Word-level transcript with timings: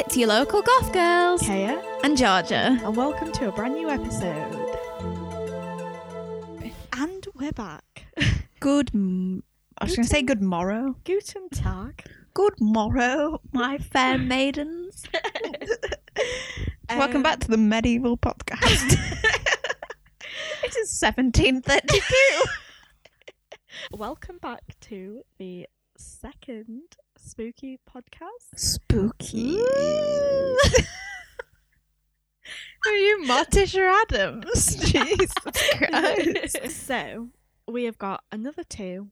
It's 0.00 0.16
your 0.16 0.28
local 0.28 0.62
goth 0.62 0.92
girls 0.92 1.42
Kaya, 1.42 1.80
and 2.02 2.16
Georgia. 2.16 2.78
and 2.82 2.96
welcome 2.96 3.30
to 3.32 3.48
a 3.48 3.52
brand 3.52 3.74
new 3.74 3.88
episode. 3.88 4.56
And 6.92 7.26
we're 7.34 7.52
back. 7.52 8.06
Good. 8.60 8.90
M- 8.94 9.42
I 9.78 9.84
was 9.84 9.94
going 9.96 10.04
to 10.04 10.10
say 10.10 10.22
good 10.22 10.42
morrow. 10.42 10.96
Guten 11.04 11.48
Tag. 11.50 12.04
Good 12.34 12.54
morrow, 12.60 13.40
my 13.52 13.78
fair 13.78 14.18
maidens. 14.32 15.04
Welcome 16.90 17.16
Um, 17.18 17.22
back 17.22 17.40
to 17.40 17.48
the 17.48 17.56
medieval 17.56 18.16
podcast. 18.16 18.92
it 20.64 20.76
is 20.76 21.00
1732. 21.00 22.02
Welcome 23.96 24.38
back 24.38 24.62
to 24.82 25.22
the 25.38 25.66
second 25.96 26.96
spooky 27.30 27.78
podcast. 27.88 28.56
Spooky. 28.58 29.56
Are 32.86 32.92
you 32.96 33.24
Martish 33.24 33.76
or 33.76 33.86
Adams? 33.86 34.74
Jesus 34.84 35.32
Christ. 35.76 36.70
so, 36.86 37.28
we 37.68 37.84
have 37.84 37.98
got 37.98 38.24
another 38.32 38.64
two 38.64 39.08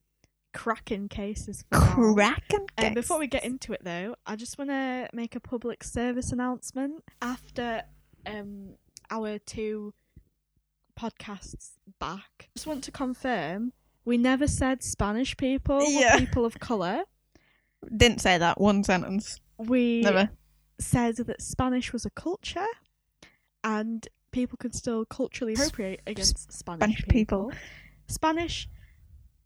cracking 0.53 1.09
cases 1.09 1.65
for 1.71 1.79
now. 1.79 1.95
Kraken. 2.15 2.67
Um, 2.79 2.95
before 2.95 3.19
we 3.21 3.29
get 3.29 3.45
into 3.45 3.73
it, 3.73 3.83
though, 3.85 4.17
I 4.27 4.35
just 4.35 4.59
want 4.59 4.71
to 4.71 5.09
make 5.13 5.37
a 5.37 5.41
public 5.41 5.85
service 5.85 6.33
announcement. 6.33 7.05
After 7.23 7.83
um, 8.27 8.71
our 9.11 9.39
two 9.39 9.95
podcasts 10.99 11.73
back, 12.01 12.25
I 12.41 12.47
just 12.57 12.67
want 12.67 12.83
to 12.85 12.91
confirm 12.91 13.73
we 14.05 14.17
never 14.17 14.49
said 14.49 14.83
Spanish 14.83 15.37
people 15.37 15.81
Yeah. 15.89 16.15
were 16.15 16.21
people 16.21 16.45
of 16.45 16.59
colour. 16.59 17.05
Didn't 17.97 18.21
say 18.21 18.39
that 18.39 18.61
one 18.61 18.85
sentence. 18.85 19.41
We 19.59 20.03
Never. 20.03 20.31
said 20.79 21.17
that 21.17 21.43
Spanish 21.43 21.93
was 21.93 22.05
a 22.05 22.11
culture 22.11 22.67
and 23.65 24.07
people 24.31 24.57
could 24.57 24.75
still 24.75 25.05
culturally 25.05 25.55
appropriate 25.55 26.01
against 26.07 26.53
Spanish, 26.53 26.81
Spanish 26.81 27.09
people. 27.09 27.51
people. 27.51 27.53
Spanish 28.07 28.69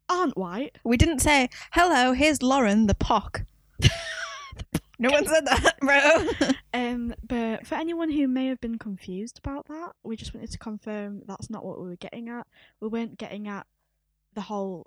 aren't 0.09 0.37
white. 0.37 0.79
We 0.84 0.97
didn't 0.97 1.21
say, 1.21 1.48
hello, 1.73 2.12
here's 2.12 2.43
Lauren 2.43 2.87
the 2.87 2.95
POC. 2.95 3.45
no 4.99 5.11
one 5.11 5.27
said 5.27 5.47
that, 5.47 5.75
bro. 5.81 6.51
Um, 6.75 7.15
but 7.23 7.67
for 7.67 7.75
anyone 7.75 8.11
who 8.11 8.27
may 8.27 8.47
have 8.47 8.59
been 8.59 8.78
confused 8.78 9.39
about 9.39 9.67
that, 9.69 9.93
we 10.03 10.17
just 10.17 10.33
wanted 10.33 10.51
to 10.53 10.59
confirm 10.59 11.21
that's 11.27 11.51
not 11.51 11.67
what 11.67 11.78
we 11.78 11.89
were 11.89 11.97
getting 11.97 12.31
at. 12.31 12.47
We 12.81 12.89
weren't 12.89 13.19
getting 13.19 13.47
at 13.47 13.67
the 14.34 14.41
whole 14.41 14.87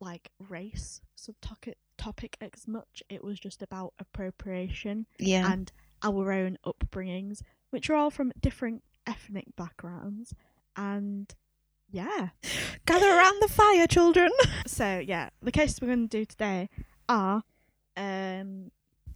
like 0.00 0.30
race 0.48 1.02
subtopic 1.18 1.74
topic 1.96 2.36
as 2.40 2.66
much. 2.66 3.02
It 3.08 3.24
was 3.24 3.38
just 3.38 3.62
about 3.62 3.94
appropriation 3.98 5.06
yeah. 5.18 5.52
and 5.52 5.72
our 6.02 6.32
own 6.32 6.58
upbringings, 6.64 7.42
which 7.70 7.88
are 7.90 7.94
all 7.94 8.10
from 8.10 8.32
different 8.40 8.82
ethnic 9.06 9.46
backgrounds. 9.56 10.34
And 10.76 11.34
yeah, 11.90 12.30
Gather 12.86 13.08
around 13.08 13.40
the 13.40 13.48
fire, 13.48 13.86
children. 13.86 14.30
so 14.66 14.98
yeah, 14.98 15.30
the 15.42 15.52
cases 15.52 15.80
we're 15.80 15.88
going 15.88 16.08
to 16.08 16.18
do 16.18 16.24
today 16.24 16.68
are, 17.08 17.42
um, 17.96 18.70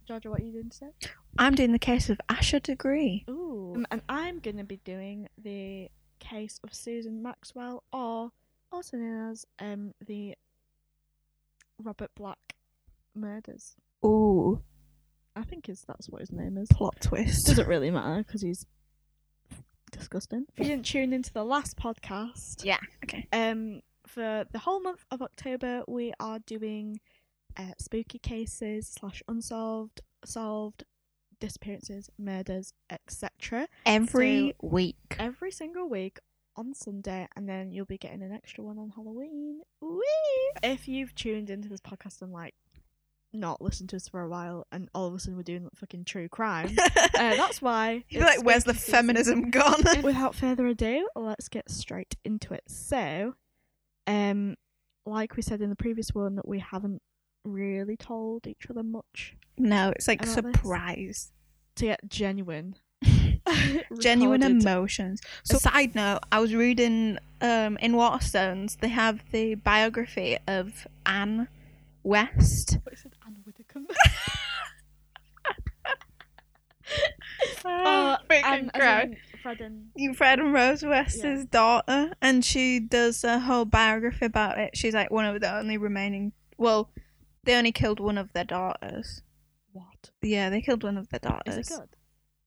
Georgia, 0.07 0.29
what 0.29 0.41
are 0.41 0.43
you 0.43 0.53
doing 0.53 0.69
today? 0.69 0.91
I'm 1.37 1.53
doing 1.53 1.71
the 1.71 1.79
case 1.79 2.09
of 2.09 2.19
Asha 2.29 2.61
Degree. 2.61 3.25
Ooh. 3.29 3.73
Um, 3.75 3.85
and 3.91 4.01
I'm 4.09 4.39
going 4.39 4.57
to 4.57 4.63
be 4.63 4.77
doing 4.77 5.27
the 5.37 5.89
case 6.19 6.59
of 6.63 6.73
Susan 6.73 7.21
Maxwell, 7.21 7.83
or 7.93 8.31
also 8.71 8.97
known 8.97 9.31
as 9.31 9.45
um, 9.59 9.93
the 10.05 10.35
Robert 11.81 12.09
Black 12.15 12.39
murders. 13.19 13.75
Ooh, 14.05 14.61
I 15.35 15.43
think 15.43 15.69
is 15.69 15.83
that's 15.87 16.09
what 16.09 16.21
his 16.21 16.31
name 16.31 16.57
is. 16.57 16.67
plot 16.71 16.95
twist. 17.01 17.47
Doesn't 17.47 17.67
really 17.67 17.91
matter 17.91 18.23
because 18.23 18.41
he's 18.41 18.65
disgusting. 19.91 20.45
If 20.55 20.59
you 20.65 20.71
didn't 20.75 20.85
tune 20.85 21.13
into 21.13 21.33
the 21.33 21.43
last 21.43 21.77
podcast, 21.77 22.63
Yeah, 22.63 22.77
okay. 23.03 23.27
um, 23.33 23.81
for 24.05 24.45
the 24.51 24.59
whole 24.59 24.81
month 24.81 25.05
of 25.11 25.21
October, 25.21 25.83
we 25.87 26.13
are 26.19 26.39
doing 26.39 26.99
uh, 27.57 27.71
spooky 27.79 28.19
cases 28.19 28.87
slash 28.99 29.21
unsolved, 29.27 30.01
solved 30.25 30.83
disappearances, 31.39 32.09
murders, 32.17 32.73
etc. 32.89 33.67
Every 33.85 34.55
week. 34.61 34.97
every 35.19 35.51
single 35.51 35.87
week 35.89 36.19
on 36.55 36.73
Sunday, 36.73 37.27
and 37.35 37.47
then 37.47 37.71
you'll 37.71 37.85
be 37.85 37.97
getting 37.97 38.21
an 38.21 38.31
extra 38.33 38.63
one 38.63 38.77
on 38.77 38.91
Halloween. 38.95 39.61
Whee! 39.81 40.51
If 40.61 40.87
you've 40.87 41.15
tuned 41.15 41.49
into 41.49 41.69
this 41.69 41.79
podcast 41.81 42.21
and 42.21 42.31
like 42.33 42.53
not 43.33 43.61
listened 43.61 43.89
to 43.89 43.95
us 43.95 44.07
for 44.07 44.21
a 44.21 44.29
while, 44.29 44.65
and 44.71 44.89
all 44.93 45.07
of 45.07 45.13
a 45.13 45.19
sudden 45.19 45.37
we're 45.37 45.43
doing 45.43 45.63
like, 45.63 45.75
fucking 45.75 46.05
true 46.05 46.27
crime, 46.29 46.75
uh, 46.97 47.11
that's 47.13 47.61
why. 47.61 48.03
You're 48.09 48.23
like, 48.23 48.43
where's 48.43 48.63
the 48.63 48.73
season. 48.73 48.91
feminism 48.91 49.49
gone? 49.51 49.83
Without 50.03 50.35
further 50.35 50.67
ado, 50.67 51.07
let's 51.15 51.47
get 51.47 51.69
straight 51.69 52.15
into 52.23 52.53
it. 52.53 52.63
So, 52.67 53.35
um, 54.07 54.55
like 55.05 55.35
we 55.35 55.41
said 55.41 55.61
in 55.61 55.69
the 55.69 55.75
previous 55.75 56.13
one, 56.13 56.35
that 56.35 56.47
we 56.47 56.59
haven't 56.59 57.01
really 57.45 57.95
told 57.97 58.45
each 58.47 58.67
other 58.69 58.83
much 58.83 59.35
no, 59.57 59.91
it's 59.95 60.07
like 60.07 60.21
About 60.21 60.43
this? 60.43 60.53
surprise. 60.53 61.31
to 61.75 61.85
get 61.85 61.99
genuine, 62.07 62.75
Genuine 63.99 64.43
emotions. 64.43 65.21
So, 65.43 65.57
side 65.57 65.95
note, 65.95 66.19
I 66.31 66.39
was 66.39 66.53
reading 66.53 67.17
um, 67.41 67.77
in 67.77 67.93
Waterstones, 67.93 68.77
they 68.77 68.89
have 68.89 69.23
the 69.31 69.55
biography 69.55 70.37
of 70.47 70.87
Anne 71.05 71.47
West. 72.03 72.77
What 72.83 72.93
is 72.93 73.05
it, 73.05 73.13
Anne 73.25 73.35
Widdecombe? 73.45 73.87
Oh, 77.63 77.69
Uh, 77.69 78.17
freaking 78.29 78.43
Anne, 78.73 79.13
as 79.13 79.39
Fred 79.43 79.61
and 79.61 79.89
You 79.95 80.13
Fred 80.15 80.39
and 80.39 80.51
Rose 80.53 80.83
West's 80.83 81.45
daughter, 81.45 82.13
and 82.21 82.43
she 82.43 82.79
does 82.79 83.23
a 83.23 83.39
whole 83.39 83.65
biography 83.65 84.25
about 84.25 84.57
it. 84.57 84.75
She's 84.75 84.93
like 84.95 85.11
one 85.11 85.25
of 85.25 85.39
the 85.39 85.53
only 85.55 85.77
remaining. 85.77 86.31
Well, 86.57 86.89
they 87.43 87.55
only 87.55 87.71
killed 87.71 87.99
one 87.99 88.17
of 88.17 88.33
their 88.33 88.43
daughters. 88.43 89.21
what? 89.71 90.09
Yeah, 90.21 90.49
they 90.49 90.61
killed 90.61 90.83
one 90.83 90.97
of 90.97 91.09
their 91.09 91.19
daughters. 91.19 91.57
Is 91.57 91.71
it 91.71 91.75
good? 91.79 91.89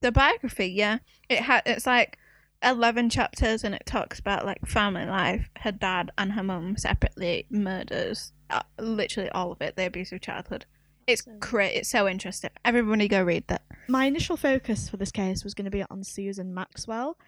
The 0.00 0.12
biography, 0.12 0.66
yeah, 0.66 0.98
it 1.28 1.38
had. 1.40 1.62
It's 1.64 1.86
like 1.86 2.18
eleven 2.62 3.08
chapters, 3.08 3.62
and 3.62 3.74
it 3.76 3.86
talks 3.86 4.18
about 4.18 4.44
like 4.44 4.66
family 4.66 5.06
life. 5.06 5.48
Her 5.58 5.72
dad 5.72 6.10
and 6.18 6.32
her 6.32 6.42
mum 6.42 6.76
separately 6.76 7.46
murders. 7.48 8.32
Uh, 8.52 8.62
literally 8.78 9.30
all 9.30 9.50
of 9.52 9.60
it. 9.62 9.76
Their 9.76 9.88
abusive 9.88 10.20
childhood. 10.20 10.66
It's 11.06 11.24
So- 11.24 11.32
great. 11.40 11.74
It's 11.74 11.88
so 11.88 12.06
interesting. 12.06 12.50
Everybody 12.64 13.08
go 13.08 13.22
read 13.22 13.48
that. 13.48 13.62
My 13.88 14.04
initial 14.04 14.36
focus 14.36 14.88
for 14.88 14.96
this 14.98 15.10
case 15.10 15.42
was 15.42 15.54
going 15.54 15.64
to 15.64 15.70
be 15.70 15.82
on 15.90 16.04
Susan 16.04 16.54
Maxwell, 16.54 17.18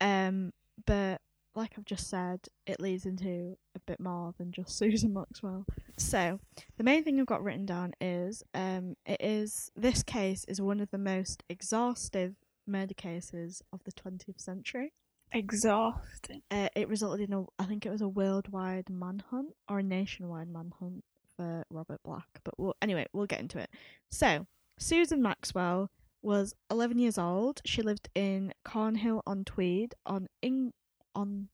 um, 0.00 0.52
but 0.86 1.20
like 1.54 1.74
I've 1.76 1.84
just 1.84 2.08
said, 2.08 2.40
it 2.66 2.80
leads 2.80 3.04
into 3.04 3.56
a 3.76 3.80
bit 3.80 4.00
more 4.00 4.32
than 4.38 4.50
just 4.52 4.76
Susan 4.78 5.12
Maxwell. 5.12 5.66
So 5.98 6.40
the 6.78 6.84
main 6.84 7.04
thing 7.04 7.20
I've 7.20 7.26
got 7.26 7.42
written 7.44 7.66
down 7.66 7.92
is 8.00 8.42
um, 8.54 8.96
it 9.06 9.20
is 9.20 9.70
this 9.76 10.02
case 10.02 10.44
is 10.48 10.60
one 10.60 10.80
of 10.80 10.90
the 10.90 10.98
most 10.98 11.42
exhaustive 11.48 12.34
murder 12.66 12.94
cases 12.94 13.62
of 13.72 13.84
the 13.84 13.92
20th 13.92 14.40
century. 14.40 14.92
Exhausting. 15.32 16.42
Uh, 16.50 16.68
it 16.74 16.88
resulted 16.88 17.28
in 17.28 17.34
a, 17.34 17.44
I 17.58 17.64
think 17.64 17.86
it 17.86 17.90
was 17.90 18.02
a 18.02 18.08
worldwide 18.08 18.90
manhunt 18.90 19.54
or 19.68 19.78
a 19.78 19.82
nationwide 19.82 20.48
manhunt 20.48 21.04
for 21.36 21.64
Robert 21.70 22.00
Black. 22.04 22.26
But 22.44 22.58
we'll, 22.58 22.74
anyway, 22.82 23.06
we'll 23.12 23.26
get 23.26 23.40
into 23.40 23.58
it. 23.58 23.70
So, 24.10 24.46
Susan 24.78 25.22
Maxwell 25.22 25.90
was 26.22 26.54
11 26.70 26.98
years 26.98 27.18
old. 27.18 27.60
She 27.64 27.82
lived 27.82 28.08
in 28.14 28.52
Cornhill 28.64 29.22
on 29.26 29.44
Tweed 29.44 29.94
on 30.06 30.28
Eng- 30.42 30.72
on 31.14 31.48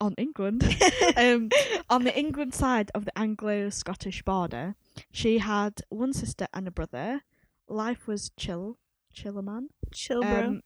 on 0.00 0.14
England, 0.16 0.62
um, 1.16 1.50
on 1.90 2.04
the 2.04 2.16
England 2.16 2.54
side 2.54 2.90
of 2.94 3.04
the 3.04 3.18
Anglo-Scottish 3.18 4.22
border. 4.22 4.76
She 5.10 5.38
had 5.38 5.80
one 5.88 6.12
sister 6.12 6.46
and 6.54 6.68
a 6.68 6.70
brother. 6.70 7.22
Life 7.68 8.06
was 8.06 8.30
chill, 8.38 8.78
chiller 9.12 9.42
man. 9.42 9.70
Chill, 9.92 10.22
bro. 10.22 10.44
Um, 10.44 10.62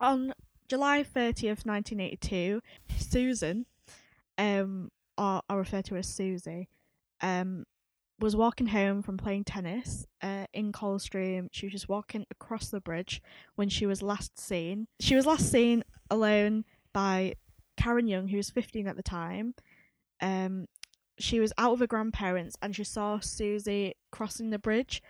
on 0.00 0.32
July 0.68 1.02
30th, 1.02 1.64
1982, 1.64 2.60
Susan, 2.98 3.66
um, 4.38 4.90
or 5.16 5.42
I 5.48 5.54
refer 5.54 5.82
to 5.82 5.94
her 5.94 5.98
as 5.98 6.08
Susie, 6.08 6.68
um, 7.20 7.64
was 8.18 8.34
walking 8.34 8.68
home 8.68 9.02
from 9.02 9.16
playing 9.16 9.44
tennis 9.44 10.06
uh, 10.22 10.46
in 10.52 10.72
Coldstream. 10.72 11.48
She 11.52 11.66
was 11.66 11.72
just 11.72 11.88
walking 11.88 12.26
across 12.30 12.68
the 12.68 12.80
bridge 12.80 13.22
when 13.54 13.68
she 13.68 13.86
was 13.86 14.02
last 14.02 14.38
seen. 14.38 14.88
She 15.00 15.14
was 15.14 15.26
last 15.26 15.50
seen 15.50 15.84
alone 16.10 16.64
by 16.92 17.34
Karen 17.76 18.06
Young, 18.06 18.28
who 18.28 18.38
was 18.38 18.50
15 18.50 18.86
at 18.88 18.96
the 18.96 19.02
time. 19.02 19.54
Um, 20.20 20.66
she 21.18 21.40
was 21.40 21.52
out 21.58 21.72
with 21.72 21.80
her 21.80 21.86
grandparents 21.86 22.56
and 22.62 22.74
she 22.74 22.84
saw 22.84 23.20
Susie 23.20 23.94
crossing 24.10 24.50
the 24.50 24.58
bridge 24.58 25.02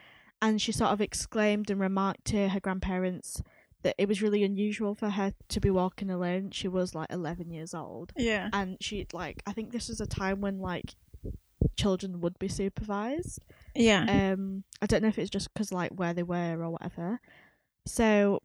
and 0.43 0.61
she 0.61 0.73
sort 0.73 0.91
of 0.91 1.01
exclaimed 1.01 1.71
and 1.71 1.81
remarked 1.81 2.25
to 2.27 2.49
her 2.49 2.61
grandparents 2.61 3.43
that 3.87 3.95
it 3.99 4.09
was 4.09 4.21
really 4.21 4.43
unusual 4.43 4.97
for 4.97 5.11
her 5.11 5.33
to 5.49 5.61
be 5.61 5.71
walking 5.71 6.11
alone. 6.11 6.51
She 6.51 6.67
was 6.67 6.93
like 6.93 7.07
11 7.13 7.51
years 7.53 7.73
old. 7.73 8.13
yeah. 8.17 8.49
And 8.53 8.77
she, 8.81 9.07
like, 9.13 9.45
I 9.47 9.53
think 9.53 9.71
this 9.71 9.89
was 9.89 10.01
a 10.01 10.07
time 10.07 10.41
when, 10.41 10.59
like, 10.59 10.97
children 11.77 12.21
would 12.21 12.37
be 12.41 12.49
supervised. 12.49 13.39
Yeah. 13.77 14.33
Um, 14.33 14.65
I 14.83 14.87
don't 14.87 15.03
know 15.03 15.09
if 15.09 15.19
it's 15.21 15.31
just 15.31 15.53
because 15.55 15.71
like 15.71 15.93
where 15.93 16.15
they 16.15 16.25
were 16.25 16.61
or 16.63 16.71
whatever. 16.71 17.21
So 17.87 18.41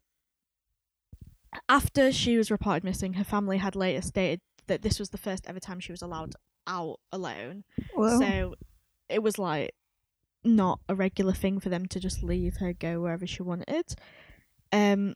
after 1.68 2.12
she 2.12 2.36
was 2.36 2.50
reported 2.50 2.84
missing, 2.84 3.14
her 3.14 3.24
family 3.24 3.58
had 3.58 3.74
later 3.74 4.02
stated 4.02 4.40
that 4.68 4.82
this 4.82 4.98
was 4.98 5.10
the 5.10 5.18
first 5.18 5.46
ever 5.48 5.58
time 5.60 5.80
she 5.80 5.92
was 5.92 6.02
allowed 6.02 6.34
out 6.66 7.00
alone. 7.10 7.64
well, 7.96 8.20
So 8.20 8.54
it 9.08 9.22
was 9.22 9.38
like 9.38 9.72
not 10.44 10.80
a 10.88 10.94
regular 10.94 11.32
thing 11.32 11.58
for 11.60 11.68
them 11.68 11.86
to 11.86 12.00
just 12.00 12.22
leave 12.22 12.56
her 12.58 12.72
go 12.72 13.00
wherever 13.00 13.26
she 13.26 13.42
wanted. 13.42 13.94
Um 14.72 15.14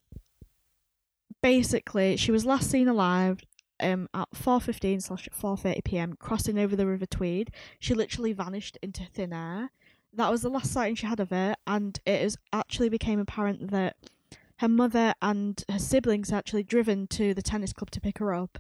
basically 1.42 2.16
she 2.16 2.32
was 2.32 2.44
last 2.44 2.70
seen 2.70 2.88
alive 2.88 3.40
um 3.80 4.08
at 4.14 4.28
4:15 4.34 5.02
slash 5.02 5.28
4:30 5.38 5.84
p.m. 5.84 6.16
crossing 6.18 6.58
over 6.58 6.74
the 6.76 6.86
River 6.86 7.06
Tweed. 7.06 7.50
She 7.78 7.94
literally 7.94 8.32
vanished 8.32 8.78
into 8.82 9.04
thin 9.04 9.32
air. 9.32 9.70
That 10.12 10.30
was 10.30 10.42
the 10.42 10.48
last 10.48 10.72
sighting 10.72 10.94
she 10.94 11.06
had 11.06 11.20
of 11.20 11.30
her, 11.30 11.54
and 11.66 11.98
it 12.06 12.22
is 12.22 12.38
actually 12.52 12.88
became 12.88 13.20
apparent 13.20 13.70
that 13.70 13.96
her 14.60 14.68
mother 14.68 15.12
and 15.20 15.62
her 15.70 15.78
siblings 15.78 16.32
actually 16.32 16.62
driven 16.62 17.06
to 17.08 17.34
the 17.34 17.42
tennis 17.42 17.74
club 17.74 17.90
to 17.90 18.00
pick 18.00 18.18
her 18.18 18.32
up, 18.32 18.58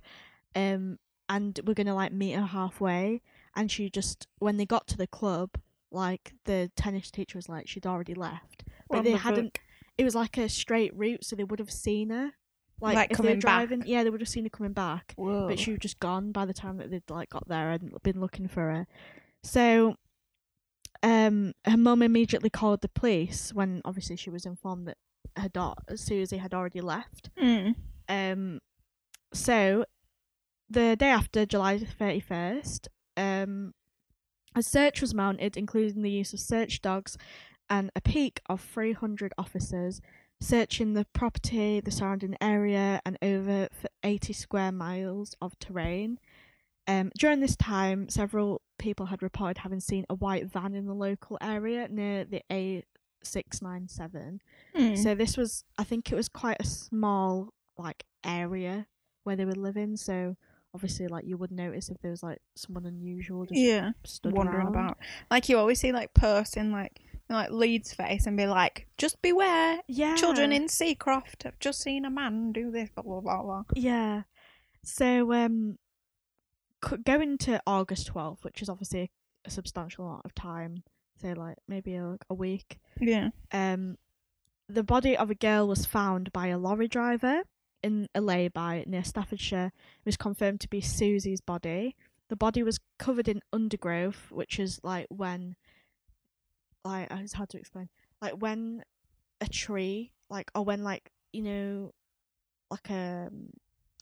um, 0.54 0.98
and 1.30 1.58
were 1.66 1.72
gonna 1.72 1.94
like 1.94 2.12
meet 2.12 2.32
her 2.32 2.44
halfway. 2.44 3.22
And 3.54 3.70
she 3.70 3.88
just, 3.88 4.26
when 4.38 4.58
they 4.58 4.66
got 4.66 4.86
to 4.88 4.98
the 4.98 5.06
club, 5.06 5.48
like 5.90 6.34
the 6.44 6.70
tennis 6.76 7.10
teacher 7.10 7.38
was 7.38 7.48
like 7.48 7.66
she'd 7.68 7.86
already 7.86 8.12
left, 8.12 8.64
but 8.90 8.98
what 8.98 9.04
they 9.04 9.12
the 9.12 9.18
hadn't. 9.18 9.56
fuck? 9.56 9.65
It 9.98 10.04
was 10.04 10.14
like 10.14 10.36
a 10.38 10.48
straight 10.48 10.94
route, 10.94 11.24
so 11.24 11.36
they 11.36 11.44
would 11.44 11.58
have 11.58 11.70
seen 11.70 12.10
her. 12.10 12.32
Like, 12.80 12.94
Like 12.96 13.10
if 13.12 13.16
they 13.18 13.22
were 13.22 13.26
coming 13.28 13.40
back? 13.40 13.68
driving, 13.68 13.82
yeah, 13.86 14.04
they 14.04 14.10
would 14.10 14.20
have 14.20 14.28
seen 14.28 14.44
her 14.44 14.50
coming 14.50 14.74
back 14.74 15.14
Whoa. 15.16 15.48
but 15.48 15.58
she 15.58 15.70
was 15.70 15.80
just 15.80 15.98
gone 15.98 16.30
by 16.32 16.44
the 16.44 16.52
time 16.52 16.76
that 16.76 16.90
they'd 16.90 17.08
like 17.08 17.30
got 17.30 17.48
there 17.48 17.70
and 17.70 17.92
been 18.02 18.20
looking 18.20 18.48
for 18.48 18.60
her. 18.70 18.86
So, 19.42 19.96
um, 21.02 21.54
her 21.64 21.76
mum 21.78 22.02
immediately 22.02 22.50
called 22.50 22.82
the 22.82 22.88
police 22.90 23.54
when 23.54 23.80
obviously 23.84 24.16
she 24.16 24.28
was 24.28 24.44
informed 24.44 24.88
that 24.88 24.98
her 25.36 25.48
daughter 25.48 25.96
Susie 25.96 26.36
had 26.38 26.52
already 26.52 26.80
left. 26.82 27.30
Mm. 27.40 27.76
Um, 28.08 28.60
so 29.32 29.84
the 30.68 30.96
day 30.96 31.08
after 31.08 31.46
July 31.46 31.78
thirty 31.78 32.20
first, 32.20 32.88
um, 33.16 33.72
a 34.54 34.62
search 34.62 35.00
was 35.00 35.14
mounted, 35.14 35.56
including 35.56 36.02
the 36.02 36.10
use 36.10 36.32
of 36.32 36.40
search 36.40 36.82
dogs 36.82 37.16
and 37.68 37.90
a 37.96 38.00
peak 38.00 38.40
of 38.48 38.60
three 38.60 38.92
hundred 38.92 39.32
officers 39.38 40.00
searching 40.40 40.94
the 40.94 41.06
property, 41.12 41.80
the 41.80 41.90
surrounding 41.90 42.36
area, 42.40 43.00
and 43.04 43.16
over 43.22 43.68
80 44.02 44.32
square 44.32 44.72
miles 44.72 45.34
of 45.40 45.58
terrain. 45.58 46.18
Um, 46.86 47.10
during 47.18 47.40
this 47.40 47.56
time, 47.56 48.08
several 48.08 48.62
people 48.78 49.06
had 49.06 49.22
reported 49.22 49.58
having 49.58 49.80
seen 49.80 50.04
a 50.08 50.14
white 50.14 50.46
van 50.46 50.74
in 50.74 50.86
the 50.86 50.94
local 50.94 51.38
area 51.40 51.88
near 51.88 52.24
the 52.24 52.42
A697. 52.50 54.38
Mm. 54.76 55.02
So 55.02 55.14
this 55.14 55.36
was, 55.36 55.64
I 55.78 55.84
think 55.84 56.12
it 56.12 56.14
was 56.14 56.28
quite 56.28 56.58
a 56.60 56.66
small 56.66 57.52
like 57.78 58.04
area 58.24 58.86
where 59.24 59.36
they 59.36 59.44
were 59.44 59.52
living. 59.52 59.96
So 59.96 60.36
obviously, 60.74 61.08
like 61.08 61.24
you 61.26 61.36
would 61.36 61.50
notice 61.50 61.88
if 61.88 61.98
there 62.02 62.10
was 62.10 62.22
like 62.22 62.38
someone 62.54 62.86
unusual 62.86 63.46
just 63.46 63.58
yeah. 63.58 63.90
stood 64.04 64.32
Wandering 64.32 64.66
around. 64.66 64.68
about. 64.68 64.98
Like 65.30 65.48
you 65.48 65.58
always 65.58 65.80
see 65.80 65.90
like 65.90 66.14
posts 66.14 66.56
in 66.56 66.70
like 66.70 67.00
like 67.28 67.50
Leeds 67.50 67.92
face 67.92 68.26
and 68.26 68.36
be 68.36 68.46
like, 68.46 68.86
just 68.98 69.20
beware, 69.22 69.80
Yeah, 69.88 70.14
children 70.16 70.52
in 70.52 70.68
Seacroft 70.68 71.42
have 71.44 71.58
just 71.58 71.80
seen 71.82 72.04
a 72.04 72.10
man 72.10 72.52
do 72.52 72.70
this, 72.70 72.90
blah 72.90 73.02
blah 73.02 73.20
blah 73.20 73.42
blah. 73.42 73.62
Yeah. 73.74 74.22
So 74.84 75.32
um, 75.32 75.78
going 77.04 77.38
to 77.38 77.60
August 77.66 78.06
twelfth, 78.06 78.44
which 78.44 78.62
is 78.62 78.68
obviously 78.68 79.10
a 79.44 79.50
substantial 79.50 80.06
amount 80.06 80.22
of 80.24 80.34
time, 80.34 80.84
say 81.20 81.34
like 81.34 81.56
maybe 81.66 81.94
a, 81.96 82.16
a 82.30 82.34
week. 82.34 82.78
Yeah. 83.00 83.30
Um, 83.52 83.96
the 84.68 84.82
body 84.82 85.16
of 85.16 85.30
a 85.30 85.34
girl 85.34 85.68
was 85.68 85.86
found 85.86 86.32
by 86.32 86.48
a 86.48 86.58
lorry 86.58 86.88
driver 86.88 87.42
in 87.82 88.08
a 88.14 88.20
lay-by 88.20 88.84
near 88.86 89.04
Staffordshire. 89.04 89.72
It 90.00 90.06
was 90.06 90.16
confirmed 90.16 90.60
to 90.62 90.68
be 90.68 90.80
Susie's 90.80 91.40
body. 91.40 91.94
The 92.28 92.36
body 92.36 92.64
was 92.64 92.80
covered 92.98 93.28
in 93.28 93.42
undergrowth, 93.52 94.26
which 94.30 94.58
is 94.58 94.80
like 94.82 95.06
when, 95.08 95.54
like 96.86 97.08
it's 97.10 97.32
hard 97.32 97.48
to 97.50 97.58
explain, 97.58 97.88
like 98.22 98.32
when 98.34 98.82
a 99.40 99.46
tree, 99.48 100.12
like 100.30 100.50
or 100.54 100.64
when 100.64 100.82
like 100.84 101.10
you 101.32 101.42
know, 101.42 101.92
like 102.70 102.88
a 102.90 103.30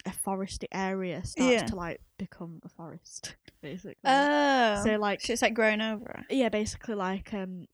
a 0.06 0.10
foresty 0.10 0.66
area 0.72 1.24
starts 1.24 1.52
Yeah. 1.52 1.66
to 1.66 1.76
like 1.76 2.00
become 2.18 2.60
a 2.64 2.68
forest, 2.68 3.36
basically. 3.62 3.94
Oh. 4.04 4.82
so 4.84 4.96
like 4.96 5.20
so 5.22 5.32
it's 5.32 5.42
like 5.42 5.54
growing 5.54 5.80
over. 5.80 6.24
yeah, 6.30 6.48
basically 6.50 6.94
like 6.94 7.32
um 7.34 7.66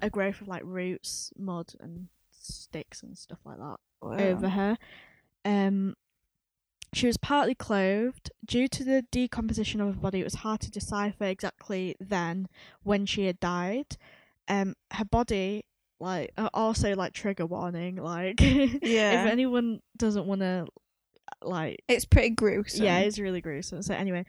a 0.00 0.08
growth 0.08 0.40
of 0.40 0.48
like 0.48 0.62
roots, 0.64 1.32
mud 1.36 1.72
and 1.80 2.08
sticks 2.30 3.02
and 3.02 3.18
stuff 3.18 3.38
like 3.44 3.58
that 3.58 3.76
over 4.02 4.48
her. 4.48 4.78
Um 5.44 5.96
she 6.94 7.06
was 7.06 7.16
partly 7.16 7.54
clothed. 7.54 8.30
Due 8.44 8.68
to 8.68 8.84
the 8.84 9.02
decomposition 9.10 9.80
of 9.80 9.94
her 9.94 10.00
body, 10.00 10.20
it 10.20 10.24
was 10.24 10.34
hard 10.36 10.60
to 10.60 10.70
decipher 10.70 11.24
exactly 11.24 11.96
then 11.98 12.48
when 12.82 13.06
she 13.06 13.24
had 13.26 13.40
died. 13.40 13.96
Um 14.52 14.74
her 14.92 15.04
body 15.04 15.64
like 16.00 16.32
uh, 16.36 16.48
also 16.52 16.94
like 16.94 17.12
trigger 17.12 17.46
warning, 17.46 17.96
like 17.96 18.40
Yeah. 18.40 19.24
if 19.24 19.30
anyone 19.30 19.80
doesn't 19.96 20.26
wanna 20.26 20.66
like 21.42 21.82
It's 21.88 22.04
pretty 22.04 22.30
gruesome. 22.30 22.84
yeah, 22.84 22.98
it's 22.98 23.18
really 23.18 23.40
gruesome. 23.40 23.82
So 23.82 23.94
anyway, 23.94 24.24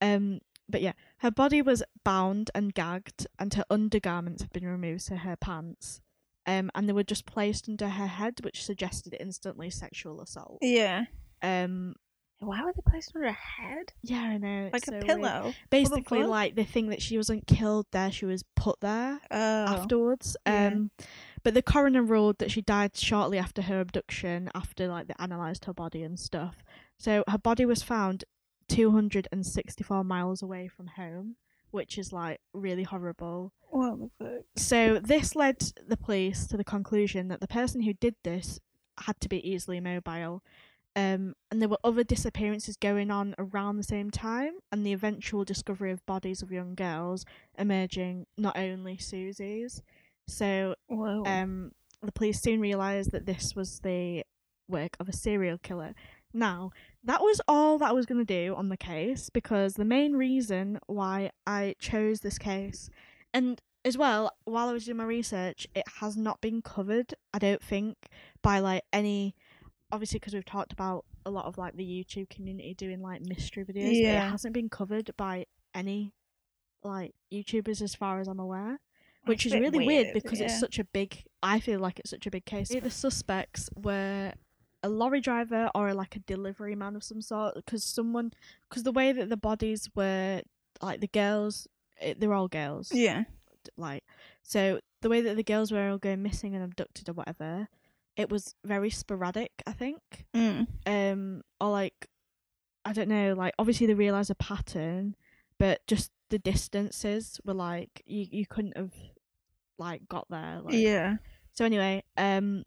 um, 0.00 0.40
but 0.68 0.82
yeah, 0.82 0.92
her 1.18 1.30
body 1.30 1.62
was 1.62 1.82
bound 2.04 2.50
and 2.54 2.74
gagged, 2.74 3.26
and 3.38 3.54
her 3.54 3.64
undergarments 3.70 4.42
had 4.42 4.52
been 4.52 4.66
removed, 4.66 5.02
so 5.02 5.16
her 5.16 5.36
pants, 5.36 6.00
um, 6.46 6.70
and 6.74 6.88
they 6.88 6.92
were 6.92 7.04
just 7.04 7.24
placed 7.26 7.68
under 7.68 7.88
her 7.88 8.06
head, 8.06 8.40
which 8.42 8.64
suggested 8.64 9.16
instantly 9.20 9.70
sexual 9.70 10.20
assault. 10.20 10.58
Yeah. 10.60 11.04
Um, 11.42 11.94
Why 12.42 12.64
were 12.64 12.72
they 12.74 12.82
placed 12.90 13.12
under 13.14 13.28
her 13.28 13.32
head? 13.32 13.92
yeah, 14.02 14.20
I 14.22 14.36
know. 14.38 14.70
Like 14.72 14.82
it's 14.82 14.88
a 14.88 14.90
so 14.90 14.94
weird. 14.96 15.06
pillow? 15.06 15.54
Basically, 15.70 16.20
fuck? 16.22 16.28
like 16.28 16.54
the 16.56 16.64
thing 16.64 16.88
that 16.88 17.00
she 17.00 17.16
wasn't 17.16 17.46
killed 17.46 17.86
there; 17.92 18.10
she 18.10 18.24
was 18.26 18.44
put 18.56 18.80
there 18.80 19.20
Oh. 19.30 19.64
afterwards. 19.66 20.36
yeah. 20.46 20.66
Um, 20.68 20.90
but 21.44 21.54
the 21.54 21.62
coroner 21.62 22.02
ruled 22.02 22.38
that 22.38 22.50
she 22.50 22.60
died 22.62 22.96
shortly 22.96 23.38
after 23.38 23.62
her 23.62 23.80
abduction, 23.80 24.50
after 24.54 24.86
like 24.88 25.06
they 25.08 25.14
analysed 25.18 25.64
her 25.66 25.72
body 25.72 26.02
and 26.02 26.18
stuff. 26.18 26.64
So 26.98 27.24
her 27.28 27.38
body 27.38 27.64
was 27.64 27.82
found 27.82 28.24
264 28.68 30.04
miles 30.04 30.42
away 30.42 30.68
from 30.68 30.86
home, 30.88 31.36
which 31.70 31.98
is 31.98 32.12
like 32.12 32.40
really 32.52 32.82
horrible. 32.84 33.52
What 33.70 33.98
the 33.98 34.10
fuck? 34.18 34.42
So 34.56 34.98
this 35.02 35.34
led 35.34 35.60
the 35.86 35.96
police 35.96 36.46
to 36.48 36.56
the 36.56 36.64
conclusion 36.64 37.28
that 37.28 37.40
the 37.40 37.48
person 37.48 37.82
who 37.82 37.92
did 37.94 38.14
this 38.24 38.60
had 39.00 39.18
to 39.20 39.28
be 39.28 39.46
easily 39.48 39.80
mobile. 39.80 40.42
Um, 40.94 41.34
and 41.50 41.60
there 41.60 41.68
were 41.68 41.78
other 41.82 42.04
disappearances 42.04 42.76
going 42.76 43.10
on 43.10 43.34
around 43.38 43.76
the 43.76 43.82
same 43.82 44.10
time, 44.10 44.52
and 44.70 44.84
the 44.84 44.92
eventual 44.92 45.44
discovery 45.44 45.90
of 45.90 46.04
bodies 46.04 46.42
of 46.42 46.52
young 46.52 46.74
girls 46.74 47.24
emerging, 47.58 48.26
not 48.36 48.58
only 48.58 48.98
Susie's. 48.98 49.82
So 50.28 50.74
Whoa. 50.88 51.24
um, 51.24 51.72
the 52.02 52.12
police 52.12 52.40
soon 52.40 52.60
realised 52.60 53.10
that 53.12 53.26
this 53.26 53.56
was 53.56 53.80
the 53.80 54.24
work 54.68 54.96
of 55.00 55.08
a 55.08 55.12
serial 55.12 55.58
killer. 55.58 55.94
Now, 56.34 56.70
that 57.04 57.22
was 57.22 57.40
all 57.46 57.78
that 57.78 57.90
I 57.90 57.92
was 57.92 58.06
going 58.06 58.24
to 58.24 58.46
do 58.46 58.54
on 58.54 58.68
the 58.68 58.76
case 58.76 59.30
because 59.30 59.74
the 59.74 59.84
main 59.84 60.14
reason 60.14 60.78
why 60.86 61.30
I 61.46 61.74
chose 61.78 62.20
this 62.20 62.38
case, 62.38 62.90
and 63.34 63.60
as 63.84 63.98
well, 63.98 64.32
while 64.44 64.68
I 64.68 64.72
was 64.72 64.84
doing 64.84 64.98
my 64.98 65.04
research, 65.04 65.66
it 65.74 65.84
has 66.00 66.16
not 66.16 66.40
been 66.40 66.62
covered, 66.62 67.14
I 67.34 67.38
don't 67.38 67.62
think, 67.62 67.96
by 68.42 68.60
like 68.60 68.84
any. 68.92 69.34
Obviously, 69.92 70.18
because 70.18 70.34
we've 70.34 70.44
talked 70.44 70.72
about 70.72 71.04
a 71.24 71.30
lot 71.30 71.44
of 71.44 71.58
like 71.58 71.76
the 71.76 71.84
YouTube 71.84 72.28
community 72.30 72.74
doing 72.74 73.00
like 73.00 73.20
mystery 73.20 73.64
videos, 73.64 73.90
but 73.90 73.96
Yeah. 73.96 74.26
it 74.26 74.30
hasn't 74.30 74.54
been 74.54 74.68
covered 74.68 75.10
by 75.16 75.46
any 75.74 76.12
like 76.82 77.14
YouTubers 77.32 77.80
as 77.80 77.94
far 77.94 78.18
as 78.18 78.26
I'm 78.26 78.40
aware 78.40 78.78
oh, 78.80 79.26
which 79.26 79.46
is 79.46 79.52
That's 79.52 79.60
a 79.60 79.62
bit 79.62 79.72
really 79.72 79.86
weird, 79.86 80.04
weird, 80.06 80.14
because 80.14 80.40
it's 80.40 80.58
such 80.58 80.78
a 80.78 80.84
big. 80.84 81.24
I 81.42 81.60
feel 81.60 81.78
like 81.78 81.98
it's 81.98 82.10
such 82.10 82.26
a 82.26 82.30
big 82.30 82.44
case. 82.44 82.68
The 82.68 82.90
suspects 82.90 83.70
were 83.76 84.32
a 84.82 84.88
lorry 84.88 85.20
driver 85.20 85.70
or 85.74 85.94
like 85.94 86.16
a 86.16 86.20
delivery 86.20 86.74
man 86.74 86.96
of 86.96 87.04
some 87.04 87.22
sort, 87.22 87.54
because 87.54 87.84
someone, 87.84 88.32
because 88.68 88.82
the 88.82 88.92
way 88.92 89.12
that 89.12 89.28
the 89.28 89.36
bodies 89.36 89.88
were, 89.94 90.42
like 90.80 91.00
the 91.00 91.06
girls, 91.08 91.68
it, 92.00 92.18
they're 92.18 92.34
all 92.34 92.48
girls, 92.48 92.90
yeah. 92.92 93.24
like 93.76 94.02
so 94.42 94.80
the 95.02 95.08
way 95.08 95.20
that 95.20 95.36
the 95.36 95.44
girls 95.44 95.70
were 95.70 95.90
all 95.90 95.98
going 95.98 96.22
missing 96.22 96.54
and 96.54 96.64
abducted 96.64 97.08
or 97.08 97.12
whatever, 97.12 97.68
it 98.16 98.30
was 98.30 98.54
very 98.64 98.90
sporadic. 98.90 99.50
I 99.66 99.72
think 99.72 100.26
Mm. 100.34 100.66
um 100.86 101.42
or 101.60 101.70
like 101.70 102.08
I 102.84 102.92
don't 102.92 103.08
know, 103.08 103.34
like 103.34 103.54
obviously 103.58 103.86
they 103.86 103.94
realise 103.94 104.28
a 104.30 104.34
pattern, 104.34 105.14
but 105.58 105.86
just 105.86 106.10
the 106.30 106.38
distances 106.38 107.40
were 107.44 107.54
like 107.54 108.02
you 108.06 108.26
you 108.30 108.46
couldn't 108.46 108.76
have 108.76 108.92
like 109.78 110.08
got 110.08 110.26
there. 110.30 110.60
Like. 110.62 110.74
Yeah. 110.74 111.16
So 111.52 111.64
anyway, 111.64 112.02
um 112.16 112.64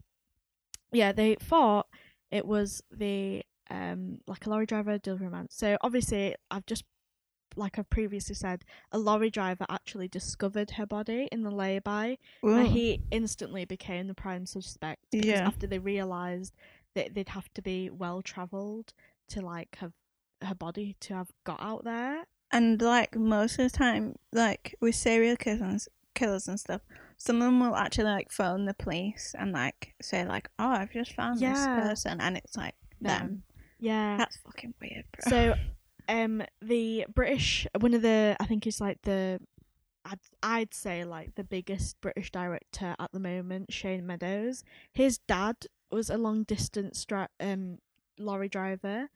yeah, 0.92 1.12
they 1.12 1.34
thought 1.36 1.86
it 2.30 2.46
was 2.46 2.82
the 2.90 3.42
um 3.70 4.18
like 4.26 4.46
a 4.46 4.50
lorry 4.50 4.66
driver 4.66 4.96
delivery 4.98 5.28
man. 5.30 5.48
So 5.50 5.76
obviously 5.82 6.34
I've 6.50 6.66
just 6.66 6.84
like 7.56 7.78
I've 7.78 7.90
previously 7.90 8.34
said, 8.34 8.64
a 8.92 8.98
lorry 8.98 9.30
driver 9.30 9.64
actually 9.68 10.08
discovered 10.08 10.72
her 10.72 10.86
body 10.86 11.28
in 11.32 11.42
the 11.42 11.50
lay-by, 11.50 12.18
and 12.42 12.68
he 12.68 13.00
instantly 13.10 13.64
became 13.64 14.06
the 14.06 14.14
prime 14.14 14.46
suspect. 14.46 15.02
Because 15.10 15.26
Yeah. 15.26 15.46
After 15.46 15.66
they 15.66 15.78
realised 15.78 16.54
that 16.94 17.14
they'd 17.14 17.30
have 17.30 17.52
to 17.54 17.62
be 17.62 17.90
well 17.90 18.22
travelled 18.22 18.92
to 19.28 19.40
like 19.40 19.76
have 19.80 19.92
her 20.42 20.54
body 20.54 20.96
to 21.00 21.14
have 21.14 21.28
got 21.44 21.60
out 21.62 21.84
there. 21.84 22.24
And 22.52 22.80
like 22.80 23.16
most 23.16 23.58
of 23.58 23.70
the 23.72 23.76
time, 23.76 24.16
like 24.32 24.74
with 24.80 24.94
serial 24.94 25.36
killers, 25.36 25.88
killers 26.14 26.46
and 26.48 26.60
stuff, 26.60 26.82
some 27.16 27.36
of 27.36 27.42
them 27.42 27.60
will 27.60 27.74
actually 27.74 28.04
like 28.04 28.30
phone 28.30 28.64
the 28.66 28.74
police 28.74 29.34
and 29.38 29.52
like 29.52 29.94
say 30.00 30.24
like, 30.24 30.48
"Oh, 30.58 30.68
I've 30.68 30.92
just 30.92 31.12
found 31.14 31.40
Yeah. 31.40 31.52
this 31.54 31.66
person," 31.88 32.20
and 32.20 32.36
it's 32.36 32.56
like 32.56 32.74
them. 33.00 33.42
Yeah. 33.78 34.16
That's 34.16 34.36
fucking 34.38 34.74
weird, 34.80 35.04
bro. 35.12 35.30
So, 35.30 35.54
um, 36.08 36.42
the 36.60 37.06
British, 37.12 37.66
one 37.78 37.94
of 37.94 38.02
the, 38.02 38.36
I 38.40 38.46
think 38.46 38.64
he's 38.64 38.80
like 38.80 39.02
the, 39.02 39.40
I'd, 40.04 40.20
I'd 40.42 40.74
say 40.74 41.04
like 41.04 41.34
the 41.34 41.44
biggest 41.44 42.00
British 42.00 42.30
director 42.30 42.94
at 42.98 43.12
the 43.12 43.18
moment, 43.20 43.72
Shane 43.72 44.06
Meadows. 44.06 44.62
His 44.92 45.18
dad 45.18 45.66
was 45.90 46.10
a 46.10 46.16
long 46.18 46.42
distance 46.44 47.04
dri- 47.04 47.26
um 47.40 47.78
lorry 48.18 48.48
driver, 48.48 49.08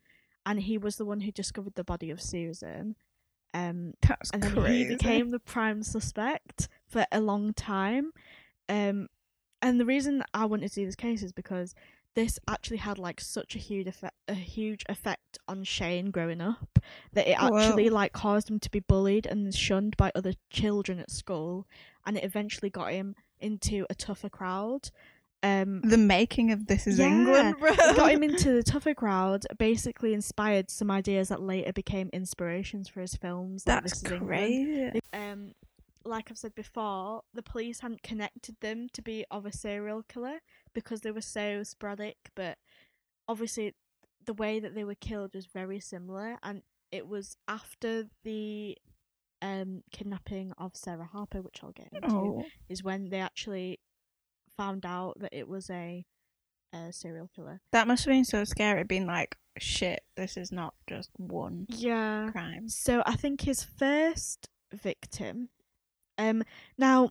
and 0.45 0.61
he 0.61 0.79
was 0.79 0.97
the 0.97 1.05
one 1.05 1.21
who 1.21 1.33
discovered 1.33 1.75
the 1.75 1.85
body 1.85 2.11
of 2.11 2.21
Susan. 2.21 2.97
Um, 3.53 3.95
that's 4.03 4.31
and 4.31 4.43
then 4.43 4.53
crazy. 4.53 4.85
he 4.85 4.95
became 4.97 5.31
the 5.31 5.41
prime 5.41 5.83
suspect 5.83 6.69
for 6.87 7.05
a 7.13 7.21
long 7.21 7.53
time. 7.55 8.13
Um, 8.69 9.09
and 9.63 9.79
the 9.79 9.85
reason 9.87 10.23
I 10.33 10.47
wanted 10.47 10.69
to 10.71 10.75
do 10.75 10.87
this 10.87 10.97
case 10.97 11.23
is 11.23 11.33
because 11.33 11.75
this 12.15 12.39
actually 12.49 12.79
had 12.79 12.99
like 12.99 13.21
such 13.21 13.55
a 13.55 13.59
huge 13.59 13.87
effect, 13.87 14.15
a 14.29 14.35
huge 14.35 14.85
effect 14.89 15.39
on 15.47 15.63
Shane 15.65 16.11
growing 16.11 16.41
up 16.41 16.79
that 17.13 17.29
it 17.29 17.37
Wow. 17.39 17.57
actually 17.57 17.89
like 17.91 18.13
caused 18.13 18.51
him 18.51 18.59
to 18.61 18.71
be 18.71 18.81
bullied 18.81 19.27
and 19.27 19.55
shunned 19.55 19.97
by 19.97 20.11
other 20.15 20.35
children 20.51 20.99
at 20.99 21.11
school, 21.11 21.67
and 22.07 22.17
it 22.17 22.25
eventually 22.25 22.71
got 22.71 22.93
him 22.93 23.15
into 23.41 23.87
a 23.89 23.95
tougher 23.95 24.29
crowd. 24.29 24.91
Um, 25.43 25.81
the 25.81 25.97
making 25.97 26.51
of 26.53 26.67
this 26.67 26.87
is 26.87 26.99
Yeah. 26.99 27.07
England, 27.07 27.57
bro. 27.61 27.75
got 27.95 28.11
him 28.13 28.23
into 28.23 28.53
the 28.53 28.63
tougher 28.63 28.93
crowd, 28.93 29.47
basically 29.59 30.13
inspired 30.13 30.69
some 30.71 30.91
ideas 30.91 31.29
that 31.31 31.41
later 31.41 31.73
became 31.73 32.11
inspirations 32.13 32.89
for 32.89 33.01
his 33.01 33.15
films. 33.15 33.67
Like 33.67 33.83
That's 33.85 34.01
This 34.03 34.13
Is 34.13 34.19
crazy. 34.19 35.01
um 35.13 35.53
like 36.03 36.31
I've 36.31 36.39
said 36.39 36.55
before, 36.55 37.23
the 37.35 37.43
police 37.43 37.81
hadn't 37.81 38.03
connected 38.03 38.57
them 38.61 38.89
to 38.95 39.03
be 39.03 39.27
of 39.31 39.45
a 39.45 39.53
serial 39.53 40.03
killer 40.03 40.41
because 40.75 41.01
they 41.01 41.11
were 41.11 41.21
so 41.21 41.63
sporadic, 41.63 42.17
but 42.35 42.59
obviously 43.29 43.75
the 44.25 44.35
way 44.35 44.61
that 44.61 44.75
they 44.75 44.85
were 44.85 44.95
killed 44.95 45.35
was 45.35 45.47
very 45.47 45.81
similar 45.81 46.37
and 46.43 46.63
it 46.93 47.07
was 47.07 47.37
after 47.49 48.05
the 48.25 48.77
um 49.43 49.83
kidnapping 49.93 50.53
of 50.59 50.77
Sarah 50.77 51.09
Harper, 51.11 51.41
which 51.41 51.61
I'll 51.63 51.73
get 51.73 51.89
into, 51.93 52.09
Oh, 52.09 52.45
is 52.69 52.83
when 52.85 53.09
they 53.09 53.21
actually 53.21 53.79
found 54.57 54.85
out 54.85 55.19
that 55.21 55.33
it 55.33 55.49
was 55.49 55.71
a, 55.71 56.05
a 56.75 56.93
serial 56.93 57.31
killer. 57.35 57.61
that 57.73 57.87
must 57.89 58.05
have 58.05 58.13
been 58.13 58.25
so 58.25 58.45
scary. 58.45 58.85
Being 58.85 59.07
like, 59.07 59.37
shit, 59.59 60.01
this 60.17 60.37
is 60.37 60.53
not 60.53 60.75
just 60.87 61.11
one 61.17 61.67
Yeah. 61.69 62.31
crime. 62.33 62.69
So 62.69 63.03
I 63.07 63.15
think 63.17 63.41
his 63.43 63.63
first 63.63 64.49
victim, 64.73 65.49
um, 66.19 66.43
now 66.77 67.11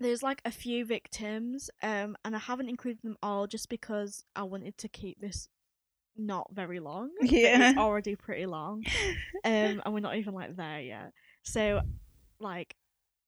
there's 0.00 0.22
like 0.22 0.40
a 0.44 0.50
few 0.50 0.84
victims, 0.84 1.70
um, 1.82 2.16
and 2.24 2.34
I 2.36 2.38
haven't 2.38 2.68
included 2.68 3.02
them 3.02 3.16
all 3.22 3.46
just 3.46 3.68
because 3.68 4.24
I 4.36 4.44
wanted 4.44 4.78
to 4.78 4.88
keep 4.88 5.20
this 5.20 5.48
not 6.16 6.48
very 6.52 6.80
long. 6.80 7.10
Yeah. 7.20 7.70
it's 7.70 7.78
already 7.78 8.16
pretty 8.16 8.46
long, 8.46 8.84
um, 9.44 9.82
and 9.84 9.94
we're 9.94 10.00
not 10.00 10.16
even 10.16 10.34
like 10.34 10.56
there 10.56 10.80
yet. 10.80 11.12
So, 11.42 11.80
like, 12.40 12.76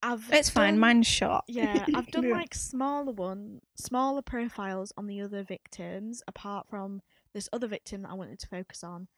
I've 0.03 0.25
It's 0.33 0.51
fine. 0.51 0.79
Mine's 0.79 1.07
short. 1.07 1.45
yeah, 1.49 1.85
I've 1.95 2.07
done 2.13 2.31
like 2.31 2.55
smaller 2.55 3.13
one, 3.13 3.61
smaller 3.77 4.23
profiles 4.23 4.93
on 4.97 5.07
the 5.07 5.21
other 5.23 5.43
victims, 5.43 6.23
apart 6.27 6.67
from 6.69 7.03
this 7.35 7.49
other 7.53 7.67
victim 7.67 8.03
that 8.03 8.11
I 8.11 8.15
wanted 8.15 8.39
to 8.41 8.49
focus 8.49 8.83
on, 8.83 9.09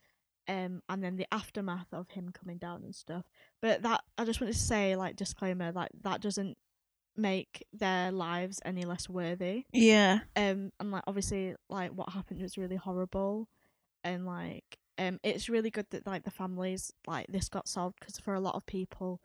um, 0.48 0.82
and 0.88 1.04
then 1.04 1.16
the 1.16 1.26
aftermath 1.32 1.92
of 1.92 2.08
him 2.10 2.30
coming 2.32 2.58
down 2.58 2.82
and 2.82 2.94
stuff. 2.94 3.24
But 3.60 3.82
that 3.82 4.02
I 4.18 4.24
just 4.24 4.40
wanted 4.40 4.54
to 4.54 4.58
say, 4.58 4.96
like 4.96 5.16
disclaimer, 5.16 5.70
like 5.72 5.90
that 6.02 6.20
doesn't 6.20 6.56
make 7.16 7.66
their 7.72 8.10
lives 8.12 8.60
any 8.64 8.84
less 8.84 9.08
worthy. 9.08 9.64
Yeah. 9.72 10.20
Um, 10.36 10.70
and 10.80 10.90
like 10.92 11.04
obviously, 11.06 11.54
like 11.68 11.90
what 11.92 12.10
happened 12.10 12.40
was 12.42 12.56
really 12.58 12.76
horrible, 12.76 13.48
and 14.04 14.26
like 14.26 14.78
um, 14.98 15.18
it's 15.22 15.48
really 15.48 15.70
good 15.70 15.86
that 15.90 16.06
like 16.06 16.24
the 16.24 16.30
families 16.30 16.92
like 17.06 17.26
this 17.28 17.48
got 17.48 17.68
solved 17.68 17.96
because 18.00 18.18
for 18.18 18.34
a 18.34 18.40
lot 18.40 18.54
of 18.54 18.66
people. 18.66 19.20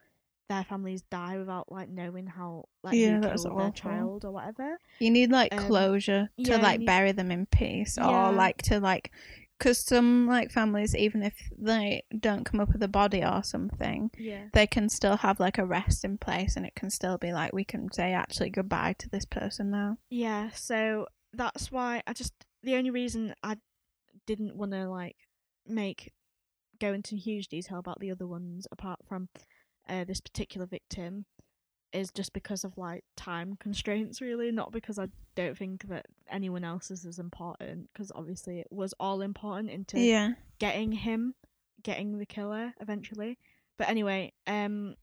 Their 0.50 0.64
families 0.64 1.02
die 1.10 1.36
without 1.36 1.70
like 1.70 1.90
knowing 1.90 2.26
how 2.26 2.64
like 2.82 2.94
Yeah, 2.96 3.20
that's 3.20 3.42
their 3.44 3.52
awful. 3.52 3.70
child 3.72 4.24
or 4.24 4.30
whatever. 4.30 4.78
You 4.98 5.10
need 5.10 5.30
like 5.30 5.52
Um, 5.52 5.66
closure 5.66 6.30
to 6.42 6.50
yeah, 6.50 6.56
like 6.56 6.80
need- 6.80 6.86
bury 6.86 7.12
them 7.12 7.30
in 7.30 7.44
peace, 7.44 7.98
Yeah. 7.98 8.30
or 8.30 8.32
like 8.32 8.62
to 8.62 8.80
like, 8.80 9.12
because 9.58 9.78
some 9.78 10.26
like 10.26 10.50
families, 10.52 10.94
even 10.94 11.22
if 11.22 11.34
they 11.58 12.04
don't 12.18 12.44
come 12.44 12.60
up 12.60 12.72
with 12.72 12.82
a 12.82 12.88
body 12.88 13.24
or 13.24 13.42
something, 13.42 14.10
Yeah. 14.16 14.44
they 14.52 14.66
can 14.66 14.88
still 14.88 15.16
have 15.16 15.40
like 15.40 15.58
a 15.58 15.66
rest 15.66 16.04
in 16.04 16.16
place, 16.18 16.56
and 16.56 16.64
it 16.64 16.74
can 16.74 16.90
still 16.90 17.18
be 17.18 17.32
like 17.32 17.52
we 17.52 17.64
can 17.64 17.90
say 17.92 18.12
actually 18.12 18.50
goodbye 18.50 18.94
to 18.98 19.08
this 19.08 19.24
person 19.24 19.70
now. 19.70 19.98
Yeah, 20.10 20.50
so 20.50 21.06
that's 21.32 21.70
why 21.72 22.02
I 22.06 22.12
just 22.12 22.32
the 22.62 22.76
only 22.76 22.90
reason 22.90 23.34
I 23.42 23.56
didn't 24.26 24.56
want 24.56 24.72
to 24.72 24.88
like 24.88 25.16
make 25.66 26.12
go 26.80 26.92
into 26.92 27.16
huge 27.16 27.48
detail 27.48 27.78
about 27.78 27.98
the 28.00 28.10
other 28.10 28.26
ones 28.26 28.66
apart 28.70 29.00
from 29.08 29.28
uh, 29.88 30.04
this 30.04 30.20
particular 30.20 30.66
victim 30.66 31.24
is 31.92 32.10
just 32.10 32.32
because 32.32 32.64
of 32.64 32.76
like 32.76 33.02
time 33.16 33.56
constraints 33.58 34.20
really 34.20 34.50
not 34.52 34.72
because 34.72 34.98
I 34.98 35.08
don't 35.34 35.56
think 35.56 35.88
that 35.88 36.06
anyone 36.30 36.62
else 36.64 36.90
is 36.90 37.06
as 37.06 37.18
important 37.18 37.88
because 37.92 38.12
obviously 38.14 38.60
it 38.60 38.68
was 38.70 38.92
all 39.00 39.22
important 39.22 39.70
into 39.70 39.98
Yeah. 39.98 40.34
getting 40.58 40.92
him, 40.92 41.34
getting 41.82 42.18
the 42.18 42.26
killer 42.26 42.74
eventually. 42.80 43.38
But 43.78 43.88
anyway, 43.88 44.32
um, 44.46 44.96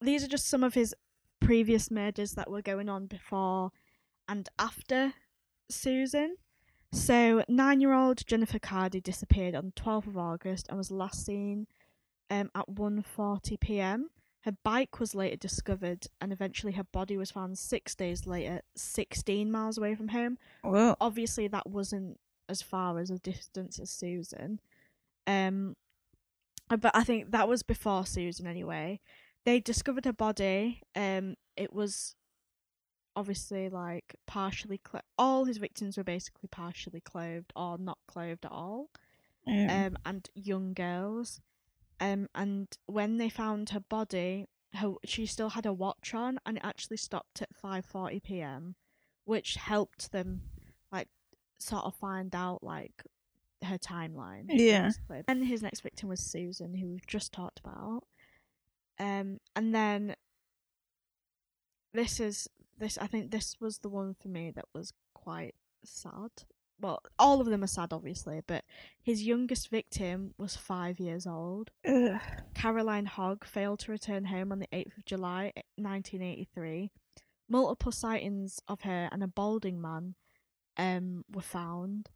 these 0.00 0.22
are 0.22 0.28
just 0.28 0.46
some 0.48 0.62
of 0.62 0.74
his 0.74 0.94
previous 1.40 1.90
murders 1.90 2.32
that 2.32 2.50
were 2.50 2.62
going 2.62 2.88
on 2.88 3.06
before 3.06 3.72
and 4.28 4.48
after 4.58 5.14
Susan. 5.68 6.36
So, 6.92 7.44
nine-year-old 7.48 8.26
Jennifer 8.26 8.58
Cardy 8.58 9.00
disappeared 9.02 9.54
on 9.54 9.66
the 9.66 9.80
12th 9.80 10.08
of 10.08 10.18
August 10.18 10.66
and 10.68 10.76
was 10.76 10.90
last 10.90 11.24
seen 11.24 11.66
um, 12.30 12.50
at 12.54 12.68
1:40 12.68 13.58
p.m. 13.60 14.10
Her 14.44 14.56
bike 14.64 14.98
was 14.98 15.14
later 15.14 15.36
discovered, 15.36 16.06
and 16.20 16.32
eventually 16.32 16.72
her 16.72 16.84
body 16.84 17.16
was 17.16 17.30
found 17.30 17.58
six 17.58 17.94
days 17.94 18.26
later, 18.26 18.62
16 18.74 19.50
miles 19.50 19.76
away 19.76 19.94
from 19.94 20.08
home 20.08 20.38
Well, 20.64 20.96
obviously 21.00 21.46
that 21.48 21.68
wasn't 21.68 22.18
as 22.48 22.62
far 22.62 22.98
as 22.98 23.10
a 23.10 23.18
distance 23.18 23.78
as 23.78 23.90
Susan. 23.90 24.60
Um 25.26 25.76
but 26.68 26.94
I 26.94 27.04
think 27.04 27.32
that 27.32 27.48
was 27.48 27.62
before 27.62 28.06
Susan 28.06 28.46
anyway. 28.46 29.00
They 29.44 29.60
discovered 29.60 30.04
her 30.06 30.12
body. 30.12 30.82
Um 30.96 31.36
it 31.56 31.72
was 31.72 32.16
obviously 33.16 33.68
like 33.68 34.16
partially 34.26 34.78
clo- 34.78 35.00
all 35.18 35.44
his 35.44 35.58
victims 35.58 35.96
were 35.96 36.04
basically 36.04 36.48
partially 36.50 37.00
clothed 37.00 37.52
or 37.54 37.76
not 37.76 37.98
clothed 38.08 38.44
at 38.46 38.52
all. 38.52 38.88
Yeah. 39.46 39.86
Um 39.86 39.98
and 40.06 40.28
young 40.34 40.72
girls. 40.72 41.40
Um 42.00 42.28
and 42.34 42.68
when 42.86 43.18
they 43.18 43.28
found 43.28 43.70
her 43.70 43.80
body, 43.80 44.46
her 44.74 44.94
she 45.04 45.26
still 45.26 45.50
had 45.50 45.66
a 45.66 45.72
watch 45.72 46.14
on 46.14 46.38
and 46.46 46.56
it 46.56 46.64
actually 46.64 46.96
stopped 46.96 47.42
at 47.42 47.50
5:40 47.54 48.22
p.m. 48.22 48.74
which 49.24 49.54
helped 49.54 50.12
them 50.12 50.42
like 50.90 51.08
sort 51.58 51.84
of 51.84 51.94
find 51.94 52.34
out 52.34 52.62
like 52.62 53.04
her 53.64 53.78
timeline. 53.78 54.46
Yeah. 54.48 54.86
basically. 54.86 55.22
And 55.28 55.44
his 55.44 55.62
next 55.62 55.80
victim 55.80 56.08
was 56.08 56.20
Susan, 56.20 56.74
who 56.74 56.88
we've 56.88 57.06
just 57.06 57.32
talked 57.32 57.60
about. 57.60 58.02
Um, 58.98 59.38
and 59.56 59.74
then 59.74 60.14
this 61.92 62.20
is 62.20 62.48
this. 62.78 62.98
I 62.98 63.06
think 63.06 63.30
this 63.30 63.56
was 63.60 63.78
the 63.78 63.88
one 63.88 64.14
for 64.20 64.28
me 64.28 64.50
that 64.54 64.66
was 64.74 64.92
quite 65.14 65.54
sad. 65.84 66.30
Well, 66.80 67.02
all 67.18 67.40
of 67.40 67.46
them 67.46 67.62
are 67.62 67.68
sad, 67.68 67.92
obviously, 67.92 68.40
but 68.46 68.64
his 69.02 69.22
youngest 69.22 69.68
victim 69.70 70.34
was 70.38 70.56
five 70.56 70.98
years 70.98 71.26
old. 71.26 71.70
Ugh. 71.86 72.20
Caroline 72.54 73.06
Hogg 73.06 73.44
failed 73.44 73.80
to 73.80 73.92
return 73.92 74.24
home 74.26 74.50
on 74.50 74.60
the 74.60 74.68
8th 74.72 74.96
of 74.96 75.04
July, 75.04 75.52
1983. 75.76 76.90
Multiple 77.48 77.92
sightings 77.92 78.60
of 78.68 78.82
her 78.82 79.08
and 79.12 79.22
a 79.22 79.28
balding 79.28 79.80
man 79.80 80.14
um, 80.76 81.24
were 81.30 81.42
found. 81.42 82.08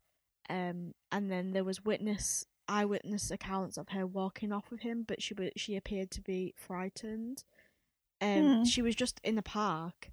Um, 0.49 0.95
and 1.11 1.31
then 1.31 1.53
there 1.53 1.65
was 1.65 1.85
witness 1.85 2.45
eyewitness 2.67 3.31
accounts 3.31 3.77
of 3.77 3.91
her 3.91 4.07
walking 4.07 4.51
off 4.53 4.71
with 4.71 4.81
him, 4.81 5.05
but 5.07 5.23
she 5.23 5.35
she 5.57 5.77
appeared 5.77 6.11
to 6.13 6.23
be 6.23 6.55
frightened. 6.57 7.45
Um, 8.21 8.59
Hmm. 8.59 8.65
She 8.65 8.81
was 8.81 8.95
just 8.95 9.21
in 9.23 9.37
a 9.37 9.43
park, 9.43 10.11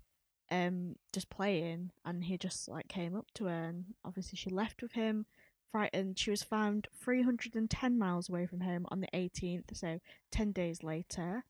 um, 0.52 0.98
just 1.14 1.30
playing, 1.30 1.92
and 2.06 2.26
he 2.26 2.38
just 2.38 2.68
like 2.68 2.90
came 2.90 3.16
up 3.16 3.28
to 3.36 3.46
her, 3.46 3.64
and 3.64 3.86
obviously 4.04 4.36
she 4.38 4.50
left 4.50 4.82
with 4.82 4.92
him. 4.92 5.26
frightened, 5.72 6.20
she 6.20 6.30
was 6.30 6.44
found 6.44 6.88
310 7.02 7.98
miles 7.98 8.28
away 8.28 8.46
from 8.46 8.60
home 8.60 8.86
on 8.90 9.00
the 9.00 9.08
18th, 9.14 9.74
so 9.74 10.00
10 10.32 10.52
days 10.52 10.84
later. 10.84 11.46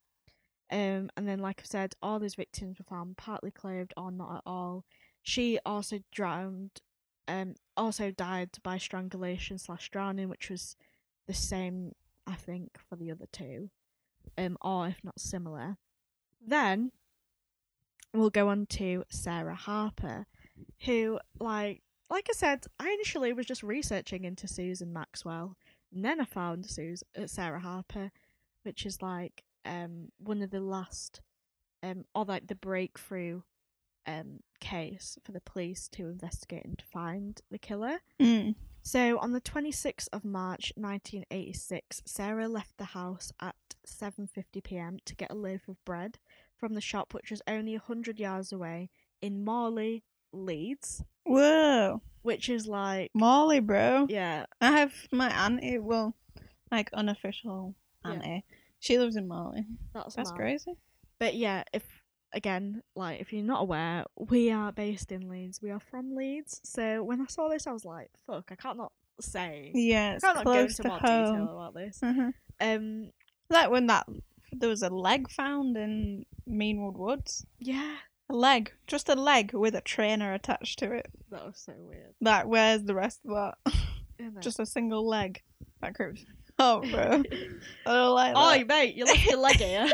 Um, 0.72 1.10
and 1.18 1.28
then, 1.28 1.40
like 1.40 1.60
I 1.62 1.66
said, 1.66 1.96
all 2.02 2.20
these 2.20 2.36
victims 2.36 2.78
were 2.78 2.86
found 2.86 3.18
partly 3.18 3.50
clothed 3.50 3.94
or 3.98 4.12
not 4.12 4.38
at 4.38 4.42
all. 4.46 4.86
She 5.24 5.60
also 5.66 6.00
drowned, 6.12 6.82
um, 7.28 7.56
also 7.76 8.12
died 8.12 8.52
by 8.62 8.78
strangulation 8.78 9.58
slash 9.58 9.90
drowning, 9.90 10.30
which 10.30 10.52
was 10.52 10.76
the 11.28 11.34
same, 11.34 11.94
I 12.28 12.36
think, 12.36 12.78
for 12.88 12.96
the 12.96 13.12
other 13.12 13.26
two, 13.32 13.72
um, 14.38 14.58
or 14.62 14.88
if 14.88 15.04
not 15.04 15.20
similar. 15.20 15.78
Then 16.40 16.92
we'll 18.14 18.30
go 18.30 18.50
on 18.50 18.66
to 18.68 19.04
Sarah 19.10 19.56
Harper, 19.56 20.26
who, 20.86 21.20
like, 21.40 21.82
like 22.10 22.28
I 22.30 22.34
said, 22.34 22.66
I 22.80 22.92
initially 22.92 23.34
was 23.34 23.46
just 23.46 23.64
researching 23.64 24.26
into 24.26 24.48
Susan 24.48 24.92
Maxwell, 24.92 25.56
and 25.94 26.04
then 26.04 26.20
I 26.20 26.26
found 26.26 26.66
Sus- 26.66 27.04
uh, 27.18 27.28
Sarah 27.28 27.60
Harper, 27.60 28.12
which 28.64 28.86
is 28.86 29.02
like 29.02 29.44
um 29.66 30.10
one 30.18 30.42
of 30.42 30.50
the 30.50 30.60
last, 30.60 31.22
um, 31.84 32.06
or 32.16 32.26
like 32.26 32.48
the 32.48 32.56
breakthrough, 32.56 33.42
um, 34.08 34.40
case 34.60 35.18
for 35.24 35.32
the 35.32 35.42
police 35.42 35.88
to 35.90 36.08
investigate 36.08 36.66
and 36.66 36.78
to 36.80 36.86
find 36.86 37.42
the 37.50 37.60
killer. 37.60 38.00
Mm. 38.20 38.56
So 38.84 39.20
on 39.20 39.32
the 39.32 39.42
26th 39.42 40.08
of 40.12 40.26
March 40.26 40.74
1986, 40.76 42.02
Sarah 42.06 42.48
left 42.48 42.78
the 42.78 42.86
house 42.86 43.32
at 43.40 43.56
7:50 43.86 44.64
p.m. 44.64 44.98
to 45.06 45.16
get 45.16 45.32
a 45.32 45.36
loaf 45.36 45.68
of 45.68 45.84
bread 45.86 46.18
from 46.62 46.76
the 46.76 46.80
shop 46.82 47.14
which 47.14 47.30
was 47.32 47.42
only 47.48 47.74
100 47.74 48.20
yards 48.20 48.54
away 48.54 48.90
in 49.22 49.44
Morley, 49.44 50.04
Leeds, 50.32 51.04
Whoa, 51.26 52.02
which 52.22 52.48
is 52.50 52.68
like 52.68 53.10
Molly, 53.14 53.60
bro. 53.60 54.06
yeah, 54.10 54.46
I 54.62 54.72
have 54.80 54.94
my 55.12 55.30
auntie. 55.46 55.78
Well, 55.80 56.16
like 56.72 56.90
unofficial 56.94 57.76
Yeah. 58.06 58.12
auntie. 58.12 58.46
She 58.80 58.98
lives 58.98 59.16
in 59.18 59.28
Molly. 59.28 59.66
that's 59.94 60.16
That's 60.16 60.32
crazy. 60.32 60.74
But 61.20 61.36
yeah, 61.36 61.64
if 61.74 61.84
again, 62.34 62.82
like 62.96 63.20
if 63.22 63.34
you're 63.34 63.44
not 63.44 63.62
aware, 63.64 64.06
we 64.16 64.52
are 64.52 64.72
based 64.72 65.12
in 65.12 65.28
Leeds. 65.30 65.62
We 65.62 65.72
are 65.72 65.80
from 65.80 66.16
Leeds. 66.16 66.62
So 66.64 67.04
when 67.04 67.20
I 67.22 67.26
saw 67.26 67.50
this, 67.50 67.68
I 67.68 67.72
was 67.74 67.86
like, 67.86 68.10
"Fuck, 68.26 68.52
I 68.52 68.56
can't 68.56 68.78
not 68.78 68.92
say." 69.20 69.72
Yeah, 69.76 70.14
it's 70.14 70.24
I 70.24 70.28
can't 70.34 70.38
not 70.38 70.46
go 70.46 70.52
close 70.52 70.80
into 70.80 70.84
to 70.84 70.88
more 70.90 71.00
home. 71.00 71.26
detail 71.26 71.50
about 71.60 71.74
this. 71.74 72.00
Mhm. 72.02 72.34
Um, 72.62 73.12
Like 73.50 73.70
when 73.70 73.88
that 73.88 74.08
there 74.52 74.70
was 74.70 74.84
a 74.84 74.90
leg 74.90 75.30
found 75.30 75.78
in 75.78 76.26
Meanwood 76.48 76.98
Woods. 76.98 77.46
yeah, 77.60 77.96
A 78.30 78.36
leg, 78.36 78.72
just 78.88 79.10
a 79.10 79.16
leg 79.16 79.54
with 79.54 79.76
a 79.76 79.82
trainer 79.82 80.34
attached 80.34 80.80
to 80.80 80.92
it. 80.92 81.08
that 81.32 81.46
was 81.46 81.58
so 81.58 81.74
weird. 81.78 82.14
Like, 82.22 82.46
where's 82.48 82.84
the 82.84 82.96
rest 82.96 83.20
of 83.28 83.32
that? 83.36 83.74
Isn't 84.20 84.38
it? 84.38 84.42
just 84.42 84.60
a 84.60 84.66
single 84.66 85.08
leg. 85.08 85.42
That 85.82 85.96
creeps. 85.96 86.26
Oh, 86.60 86.82
bro. 86.92 87.24
I 87.86 87.94
don't 87.94 88.14
like 88.16 88.36
Oi, 88.38 88.58
that. 88.60 88.68
mate, 88.68 88.96
you 88.96 89.06
left 89.06 89.26
your 89.26 89.38
leg 89.40 89.56
here. 89.56 89.90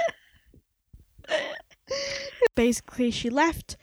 Basically, 2.56 3.12
she 3.12 3.30
left 3.30 3.78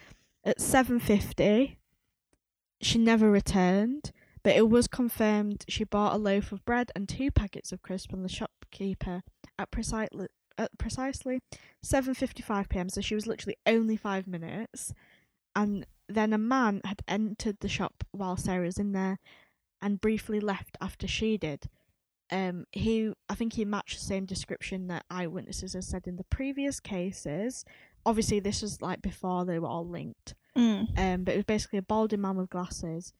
at 0.44 0.60
seven 0.60 0.98
fifty. 0.98 1.78
She 2.80 2.98
never 2.98 3.30
returned, 3.30 4.12
but 4.42 4.54
it 4.56 4.68
was 4.68 4.86
confirmed 4.88 5.64
she 5.68 5.84
bought 5.84 6.14
a 6.14 6.18
loaf 6.18 6.52
of 6.52 6.64
bread 6.64 6.90
and 6.94 7.08
two 7.08 7.30
packets 7.30 7.72
of 7.72 7.80
crisps 7.82 8.10
from 8.10 8.22
the 8.22 8.28
shopkeeper 8.28 9.22
at 9.58 9.70
precisely 9.70 10.26
at 10.58 10.76
precisely 10.78 11.40
seven 11.82 12.14
fifty 12.14 12.42
five 12.42 12.68
p.m. 12.68 12.88
So 12.88 13.00
she 13.00 13.14
was 13.14 13.26
literally 13.26 13.56
only 13.66 13.96
five 13.96 14.26
minutes, 14.26 14.92
and 15.54 15.86
then 16.08 16.32
a 16.32 16.38
man 16.38 16.80
had 16.84 17.02
entered 17.08 17.58
the 17.60 17.68
shop 17.68 18.04
while 18.12 18.36
Sarah 18.36 18.66
was 18.66 18.78
in 18.78 18.92
there, 18.92 19.18
and 19.80 20.00
briefly 20.00 20.40
left 20.40 20.76
after 20.80 21.06
she 21.06 21.36
did. 21.36 21.68
Um 22.30 22.64
he 22.72 23.12
i 23.28 23.34
think 23.34 23.52
he 23.52 23.66
matched 23.66 23.98
the 23.98 24.04
same 24.04 24.24
description 24.24 24.86
that 24.88 25.04
eyewitnesses 25.10 25.74
had 25.74 25.84
said 25.84 26.06
in 26.06 26.16
the 26.16 26.24
previous 26.24 26.80
cases. 26.80 27.64
Obviously 28.06 28.40
this 28.40 28.62
was 28.62 28.80
like 28.80 29.02
before 29.02 29.44
they 29.44 29.58
were 29.58 29.68
all 29.68 29.86
linked. 29.86 30.34
Mm. 30.56 30.98
um 30.98 31.24
but 31.24 31.34
it 31.34 31.38
was 31.38 31.44
basically 31.44 31.80
a 31.80 31.82
balding 31.82 32.22
man 32.22 32.36
with 32.36 32.48
glasses. 32.48 33.12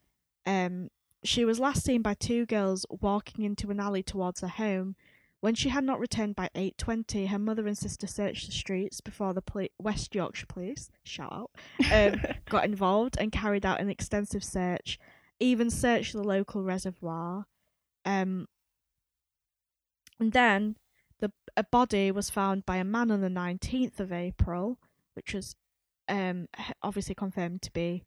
Um 0.47 0.89
she 1.23 1.45
was 1.45 1.61
last 1.61 1.85
seen 1.85 2.01
by 2.01 2.15
two 2.15 2.47
girls 2.47 2.87
walking 2.89 3.45
into 3.45 3.71
an 3.71 3.81
alley 3.81 4.03
towards 4.03 4.41
her 4.41 4.49
home 4.49 4.97
when 5.45 5.55
she 5.55 5.69
had 5.69 5.85
not 5.85 6.01
returned 6.01 6.35
by 6.35 6.49
8.20 6.55 7.29
her 7.29 7.39
mother 7.39 7.67
and 7.67 7.77
sister 7.77 8.07
searched 8.07 8.47
the 8.47 8.53
streets 8.53 9.01
before 9.01 9.35
the 9.35 9.43
poli- 9.43 9.71
west 9.79 10.15
yorkshire 10.15 10.47
police 10.47 10.91
shout 11.05 11.33
out 11.33 11.51
um, 11.93 12.21
got 12.49 12.65
involved 12.65 13.17
and 13.21 13.31
carried 13.31 13.67
out 13.67 13.81
an 13.81 13.91
extensive 13.91 14.43
search 14.43 14.99
even 15.41 15.71
searched 15.71 16.15
the 16.15 16.23
local 16.23 16.63
reservoir 16.63 17.45
um, 18.07 18.47
and 20.21 20.33
then 20.33 20.77
the 21.21 21.33
a 21.57 21.65
body 21.65 22.11
was 22.11 22.31
found 22.31 22.67
by 22.67 22.77
a 22.77 22.85
man 22.85 23.11
on 23.11 23.21
the 23.21 23.29
19th 23.29 24.01
of 24.01 24.13
April, 24.13 24.79
which 25.15 25.35
was 25.35 25.57
um 26.09 26.47
obviously 26.83 27.15
confirmed 27.15 27.63
to 27.63 27.73
be 27.73 28.05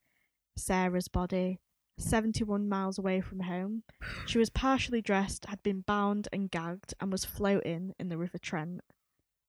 Sarah's 0.57 1.07
body, 1.07 1.59
71 1.97 2.69
miles 2.69 2.97
away 2.97 3.21
from 3.21 3.41
home. 3.41 3.83
She 4.25 4.37
was 4.37 4.49
partially 4.49 5.01
dressed, 5.01 5.45
had 5.45 5.61
been 5.63 5.81
bound 5.81 6.27
and 6.31 6.51
gagged, 6.51 6.93
and 6.99 7.11
was 7.11 7.25
floating 7.25 7.93
in 7.99 8.09
the 8.09 8.17
River 8.17 8.37
Trent. 8.37 8.81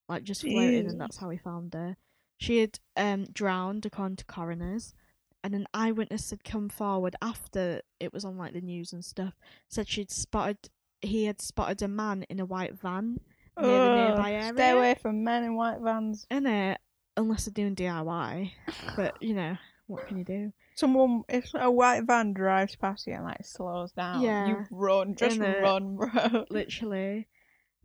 Like 0.07 0.23
just 0.23 0.41
floating, 0.41 0.85
Ew. 0.85 0.89
and 0.89 0.99
that's 0.99 1.17
how 1.17 1.29
we 1.29 1.37
found 1.37 1.73
her. 1.73 1.95
She 2.37 2.59
had 2.59 2.79
um 2.97 3.25
drowned, 3.31 3.85
according 3.85 4.17
to 4.17 4.25
coroners. 4.25 4.93
And 5.41 5.55
an 5.55 5.67
eyewitness 5.73 6.31
had 6.31 6.43
come 6.43 6.67
forward 6.67 7.15
after 7.21 7.81
it 8.01 8.11
was 8.11 8.25
on 8.25 8.37
like 8.37 8.51
the 8.51 8.59
news 8.59 8.91
and 8.91 9.05
stuff. 9.05 9.35
Said 9.69 9.87
she'd 9.87 10.11
spotted 10.11 10.69
he 11.01 11.25
had 11.25 11.41
spotted 11.41 11.81
a 11.81 11.87
man 11.87 12.23
in 12.29 12.39
a 12.39 12.45
white 12.45 12.73
van 12.73 13.19
near 13.57 13.67
the 13.67 13.95
nearby 13.95 14.33
area. 14.33 14.53
Stay 14.53 14.69
away 14.71 14.95
from 15.01 15.23
men 15.23 15.43
in 15.43 15.55
white 15.55 15.79
vans. 15.79 16.27
In 16.29 16.45
it, 16.45 16.79
unless 17.15 17.45
they're 17.45 17.53
doing 17.53 17.75
DIY. 17.75 18.51
But 18.95 19.21
you 19.21 19.33
know, 19.33 19.57
what 19.87 20.07
can 20.07 20.17
you 20.17 20.23
do? 20.23 20.51
Someone, 20.79 21.23
if 21.27 21.51
a 21.55 21.69
white 21.69 22.05
van 22.05 22.33
drives 22.33 22.75
past 22.75 23.05
you 23.05 23.13
and 23.13 23.25
like 23.25 23.45
slows 23.45 23.91
down, 23.91 24.21
Yeah. 24.21 24.47
you 24.47 24.65
run, 24.71 25.15
just 25.15 25.37
Innit? 25.39 25.61
run, 25.61 25.95
bro. 25.97 26.45
Literally. 26.49 27.27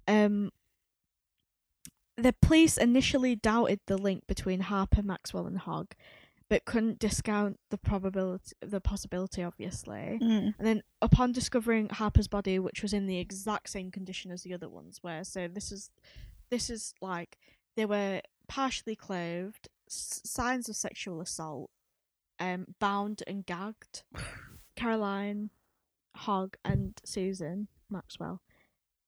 Um 0.06 0.50
the 2.16 2.32
police 2.40 2.76
initially 2.76 3.34
doubted 3.34 3.80
the 3.86 3.98
link 3.98 4.26
between 4.28 4.60
Harper, 4.60 5.02
Maxwell 5.02 5.46
and 5.46 5.58
Hogg, 5.58 5.94
but 6.48 6.64
couldn't 6.64 7.00
discount 7.00 7.58
the 7.70 7.78
probability 7.78 8.52
the 8.60 8.80
possibility 8.80 9.42
obviously. 9.42 10.18
Mm. 10.22 10.54
And 10.58 10.66
then 10.66 10.82
upon 11.02 11.32
discovering 11.32 11.88
Harper's 11.88 12.28
body, 12.28 12.58
which 12.60 12.82
was 12.82 12.92
in 12.92 13.06
the 13.06 13.18
exact 13.18 13.70
same 13.70 13.90
condition 13.90 14.30
as 14.30 14.42
the 14.42 14.54
other 14.54 14.68
ones 14.68 15.00
were, 15.02 15.24
so 15.24 15.48
this 15.48 15.72
is 15.72 15.90
this 16.50 16.70
is 16.70 16.94
like 17.00 17.36
they 17.76 17.86
were 17.86 18.20
partially 18.46 18.94
clothed, 18.94 19.68
s- 19.88 20.20
signs 20.24 20.68
of 20.68 20.76
sexual 20.76 21.20
assault, 21.20 21.70
um, 22.40 22.66
bound 22.80 23.22
and 23.26 23.44
gagged. 23.46 24.02
Caroline, 24.76 25.50
Hogg, 26.16 26.56
and 26.64 27.00
Susan 27.04 27.68
Maxwell. 27.90 28.40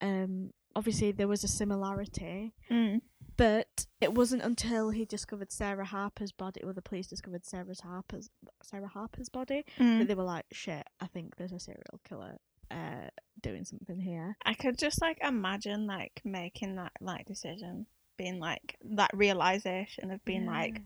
Um, 0.00 0.52
obviously 0.74 1.12
there 1.12 1.28
was 1.28 1.42
a 1.44 1.48
similarity, 1.48 2.54
Mm. 2.70 3.00
but 3.36 3.86
it 4.00 4.14
wasn't 4.14 4.42
until 4.42 4.90
he 4.90 5.04
discovered 5.04 5.50
Sarah 5.50 5.84
Harper's 5.86 6.32
body, 6.32 6.62
or 6.62 6.72
the 6.72 6.82
police 6.82 7.06
discovered 7.06 7.44
Sarah's 7.44 7.80
Harper's 7.80 8.28
Sarah 8.62 8.88
Harper's 8.88 9.28
body, 9.28 9.64
that 9.78 9.82
Mm. 9.84 10.06
they 10.06 10.14
were 10.14 10.22
like, 10.24 10.46
"Shit, 10.52 10.86
I 11.00 11.06
think 11.06 11.36
there's 11.36 11.52
a 11.52 11.58
serial 11.60 12.00
killer 12.04 12.38
uh, 12.70 13.08
doing 13.40 13.64
something 13.64 13.98
here." 14.00 14.36
I 14.44 14.54
could 14.54 14.78
just 14.78 15.00
like 15.00 15.18
imagine 15.22 15.86
like 15.86 16.20
making 16.24 16.76
that 16.76 16.92
like 17.00 17.24
decision, 17.26 17.86
being 18.16 18.38
like 18.38 18.76
that 18.82 19.10
realization 19.14 20.10
of 20.10 20.24
being 20.24 20.46
like, 20.46 20.82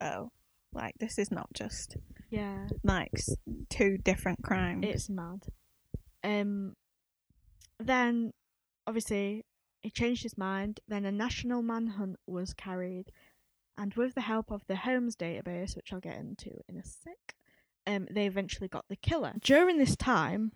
oh, 0.00 0.32
like 0.72 0.94
this 0.98 1.18
is 1.18 1.30
not 1.30 1.48
just 1.52 1.96
yeah, 2.30 2.66
like 2.82 3.12
two 3.68 3.98
different 3.98 4.42
crimes. 4.42 4.84
it's 4.86 5.10
mad. 5.10 5.44
Um, 6.24 6.74
then 7.78 8.32
obviously 8.86 9.44
he 9.82 9.90
changed 9.90 10.22
his 10.22 10.38
mind. 10.38 10.80
Then 10.88 11.04
a 11.04 11.12
national 11.12 11.62
manhunt 11.62 12.16
was 12.26 12.54
carried, 12.54 13.12
and 13.76 13.94
with 13.94 14.14
the 14.14 14.22
help 14.22 14.50
of 14.50 14.66
the 14.66 14.76
Holmes 14.76 15.16
database, 15.16 15.76
which 15.76 15.92
I'll 15.92 16.00
get 16.00 16.18
into 16.18 16.50
in 16.68 16.76
a 16.76 16.84
sec, 16.84 17.34
um, 17.86 18.06
they 18.10 18.26
eventually 18.26 18.68
got 18.68 18.86
the 18.88 18.96
killer. 18.96 19.34
During 19.40 19.78
this 19.78 19.96
time, 19.96 20.52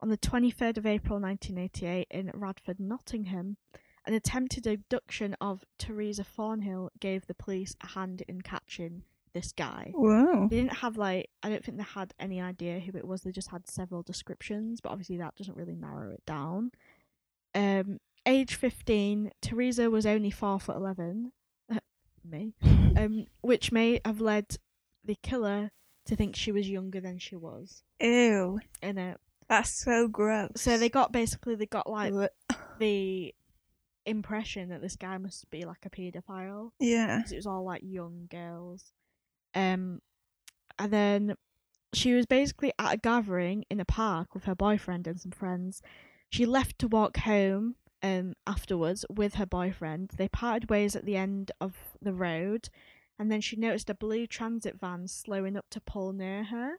on 0.00 0.08
the 0.08 0.18
23rd 0.18 0.78
of 0.78 0.86
April 0.86 1.20
1988 1.20 2.06
in 2.10 2.30
Radford, 2.34 2.78
Nottingham, 2.78 3.56
an 4.06 4.14
attempted 4.14 4.66
abduction 4.66 5.36
of 5.40 5.64
Teresa 5.78 6.24
Thornhill 6.24 6.90
gave 7.00 7.26
the 7.26 7.34
police 7.34 7.76
a 7.82 7.88
hand 7.88 8.22
in 8.28 8.40
catching 8.40 9.02
this 9.32 9.52
guy. 9.52 9.92
They 10.48 10.56
didn't 10.56 10.78
have 10.78 10.96
like 10.96 11.30
I 11.42 11.48
don't 11.48 11.64
think 11.64 11.78
they 11.78 11.84
had 11.84 12.14
any 12.18 12.40
idea 12.40 12.80
who 12.80 12.96
it 12.96 13.06
was. 13.06 13.22
They 13.22 13.32
just 13.32 13.50
had 13.50 13.68
several 13.68 14.02
descriptions, 14.02 14.80
but 14.80 14.90
obviously 14.90 15.18
that 15.18 15.36
doesn't 15.36 15.56
really 15.56 15.76
narrow 15.76 16.10
it 16.12 16.24
down. 16.26 16.72
Um, 17.54 17.98
age 18.26 18.54
fifteen, 18.54 19.30
Teresa 19.42 19.90
was 19.90 20.06
only 20.06 20.30
four 20.30 20.60
foot 20.60 20.76
eleven. 20.76 21.32
me, 22.24 22.54
um, 22.96 23.26
which 23.40 23.72
may 23.72 24.00
have 24.04 24.20
led 24.20 24.56
the 25.04 25.16
killer 25.22 25.70
to 26.06 26.16
think 26.16 26.36
she 26.36 26.52
was 26.52 26.68
younger 26.68 27.00
than 27.00 27.18
she 27.18 27.36
was. 27.36 27.82
Ew. 28.00 28.60
In 28.82 28.98
it, 28.98 29.18
That's 29.48 29.70
so 29.70 30.08
gross. 30.08 30.52
So 30.56 30.78
they 30.78 30.88
got 30.88 31.12
basically 31.12 31.54
they 31.54 31.66
got 31.66 31.88
like 31.88 32.12
the 32.78 33.34
impression 34.08 34.70
that 34.70 34.80
this 34.80 34.96
guy 34.96 35.18
must 35.18 35.50
be 35.50 35.64
like 35.64 35.84
a 35.84 35.90
paedophile 35.90 36.70
yeah. 36.80 37.18
because 37.18 37.32
it 37.32 37.36
was 37.36 37.46
all 37.46 37.64
like 37.64 37.82
young 37.84 38.26
girls. 38.30 38.92
Um, 39.54 40.00
and 40.78 40.92
then 40.92 41.34
she 41.92 42.12
was 42.14 42.26
basically 42.26 42.72
at 42.78 42.94
a 42.94 42.98
gathering 42.98 43.64
in 43.70 43.80
a 43.80 43.84
park 43.84 44.34
with 44.34 44.44
her 44.44 44.54
boyfriend 44.54 45.06
and 45.06 45.20
some 45.20 45.32
friends. 45.32 45.80
She 46.30 46.44
left 46.46 46.78
to 46.80 46.88
walk 46.88 47.16
home 47.18 47.76
um 48.00 48.34
afterwards 48.46 49.04
with 49.10 49.34
her 49.34 49.46
boyfriend. 49.46 50.10
They 50.16 50.28
parted 50.28 50.70
ways 50.70 50.94
at 50.94 51.04
the 51.04 51.16
end 51.16 51.50
of 51.60 51.74
the 52.00 52.12
road, 52.12 52.68
and 53.18 53.32
then 53.32 53.40
she 53.40 53.56
noticed 53.56 53.90
a 53.90 53.94
blue 53.94 54.26
transit 54.26 54.78
van 54.78 55.08
slowing 55.08 55.56
up 55.56 55.66
to 55.70 55.80
pull 55.80 56.12
near 56.12 56.44
her. 56.44 56.74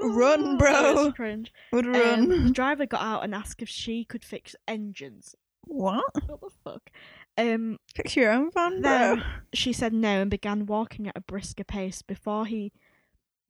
Run, 0.00 0.56
bro. 0.58 1.12
cringe. 1.12 1.52
Would 1.72 1.86
Um, 1.86 1.92
run. 1.92 2.44
the 2.46 2.50
driver 2.50 2.86
got 2.86 3.02
out 3.02 3.22
and 3.22 3.32
asked 3.34 3.62
if 3.62 3.68
she 3.68 4.04
could 4.04 4.24
fix 4.24 4.56
engines. 4.66 5.36
what? 5.66 6.04
What 6.26 6.40
the 6.40 6.50
fuck? 6.64 6.73
Um, 7.36 7.78
Fix 7.94 8.14
your 8.16 8.30
own 8.30 8.50
van, 8.52 8.80
bro. 8.80 8.90
Then- 8.90 9.24
she 9.52 9.72
said 9.72 9.92
no 9.92 10.20
and 10.22 10.30
began 10.30 10.66
walking 10.66 11.08
at 11.08 11.16
a 11.16 11.20
brisker 11.20 11.64
pace 11.64 12.02
before 12.02 12.46
he 12.46 12.72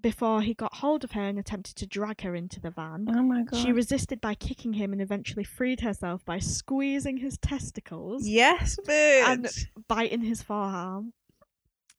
before 0.00 0.42
he 0.42 0.52
got 0.52 0.74
hold 0.74 1.02
of 1.02 1.12
her 1.12 1.22
and 1.22 1.38
attempted 1.38 1.76
to 1.76 1.86
drag 1.86 2.20
her 2.20 2.34
into 2.34 2.60
the 2.60 2.70
van. 2.70 3.06
oh 3.10 3.22
my 3.22 3.42
god. 3.42 3.58
She 3.58 3.72
resisted 3.72 4.20
by 4.20 4.34
kicking 4.34 4.74
him 4.74 4.92
and 4.92 5.00
eventually 5.00 5.44
freed 5.44 5.80
herself 5.80 6.22
by 6.26 6.38
squeezing 6.40 7.16
his 7.18 7.38
testicles, 7.38 8.26
Yes, 8.28 8.78
bitch. 8.86 9.24
And- 9.26 9.48
biting 9.88 10.20
his 10.20 10.42
forearm. 10.42 11.14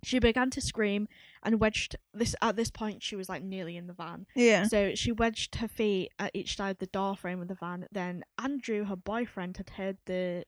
She 0.03 0.19
began 0.19 0.51
to 0.51 0.61
scream 0.61 1.07
and 1.41 1.59
wedged 1.59 1.95
this 2.13 2.35
at 2.43 2.55
this 2.55 2.69
point 2.69 3.01
she 3.01 3.15
was 3.15 3.27
like 3.27 3.41
nearly 3.41 3.75
in 3.75 3.87
the 3.87 3.93
van. 3.93 4.27
yeah. 4.35 4.65
So 4.65 4.93
she 4.93 5.11
wedged 5.11 5.55
her 5.55 5.67
feet 5.67 6.11
at 6.19 6.29
each 6.35 6.57
side 6.57 6.71
of 6.71 6.77
the 6.77 6.85
door 6.85 7.15
frame 7.15 7.41
of 7.41 7.47
the 7.47 7.55
van. 7.55 7.87
Then 7.91 8.23
Andrew, 8.37 8.83
her 8.85 8.95
boyfriend, 8.95 9.57
had 9.57 9.71
heard 9.71 9.97
the 10.05 10.45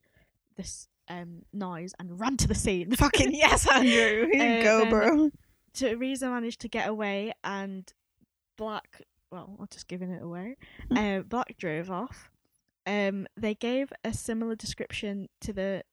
this 0.58 0.88
um 1.10 1.44
noise 1.54 1.94
and 2.00 2.20
ran 2.20 2.38
to 2.38 2.48
the 2.48 2.56
scene. 2.56 2.92
Fucking 2.96 3.34
yes, 3.34 3.68
Andrew. 3.70 4.28
Here 4.32 4.34
you 4.34 4.60
Uh, 4.60 4.64
go, 4.64 4.90
bro. 4.90 5.32
Teresa 5.74 6.30
managed 6.30 6.62
to 6.62 6.68
get 6.68 6.88
away, 6.90 7.34
and 7.44 7.92
Black. 8.58 9.02
Well, 9.32 9.56
I'm 9.60 9.68
just 9.70 9.88
giving 9.88 10.12
it 10.12 10.24
away. 10.24 10.58
Mm. 10.90 11.20
Uh, 11.20 11.24
Black 11.24 11.56
drove 11.58 11.92
off. 11.92 12.32
Um, 12.86 13.28
they 13.36 13.54
gave 13.54 13.92
a 14.04 14.14
similar 14.14 14.56
description 14.56 15.28
to 15.42 15.52
the 15.54 15.84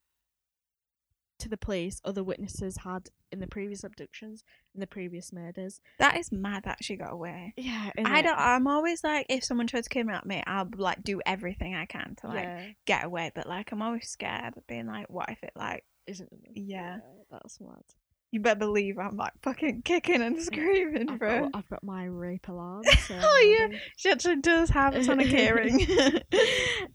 to 1.38 1.49
the 1.49 1.57
police 1.57 2.01
other 2.05 2.23
witnesses 2.23 2.79
had 2.85 3.09
in 3.33 3.40
the 3.40 3.47
previous 3.47 3.83
abductions 3.85 4.44
and 4.73 4.83
the 4.83 4.87
previous 4.87 5.33
murders. 5.33 5.81
That 5.99 6.16
is 6.16 6.31
mad 6.31 6.64
that 6.64 6.79
she 6.83 6.97
got 6.97 7.12
away. 7.12 7.55
Yeah, 7.57 7.90
I 8.05 8.23
don't. 8.23 8.38
I'm 8.38 8.66
always 8.66 9.03
like, 9.03 9.27
if 9.29 9.44
someone 9.44 9.66
tries 9.66 9.85
to 9.85 9.90
kidnap 9.90 10.25
me, 10.25 10.42
I'll 10.47 10.68
like 10.77 11.03
do 11.03 11.20
everything 11.27 11.75
I 11.75 11.87
can 11.87 12.14
to 12.20 12.29
like 12.29 12.44
yeah, 12.44 12.66
get 12.87 13.05
away. 13.05 13.33
But 13.35 13.49
like, 13.49 13.73
I'm 13.73 13.83
always 13.83 14.09
scared 14.09 14.57
of 14.57 14.66
being 14.66 14.87
like, 14.87 15.11
what 15.11 15.29
if 15.29 15.42
it 15.42 15.53
like? 15.57 15.85
isn't 16.07 16.29
it? 16.33 16.51
Yeah. 16.55 16.99
that's 17.31 17.61
mad. 17.61 17.83
You 18.31 18.40
better 18.40 18.59
believe 18.59 18.99
I'm 18.99 19.16
like 19.16 19.33
fucking 19.42 19.83
kicking 19.83 20.20
and 20.20 20.40
screaming, 20.42 21.09
I've 21.09 21.18
bro. 21.18 21.42
got, 21.42 21.51
I've 21.55 21.68
got 21.68 21.85
my 21.85 22.05
rape 22.05 22.49
alarm. 22.49 22.83
So 23.07 23.18
Oh, 23.20 23.57
yeah. 23.70 23.79
She 23.97 24.11
actually 24.11 24.40
does 24.40 24.70
have 24.70 24.94
a 24.97 25.05
sonic 25.05 25.27
hearing. 25.29 25.87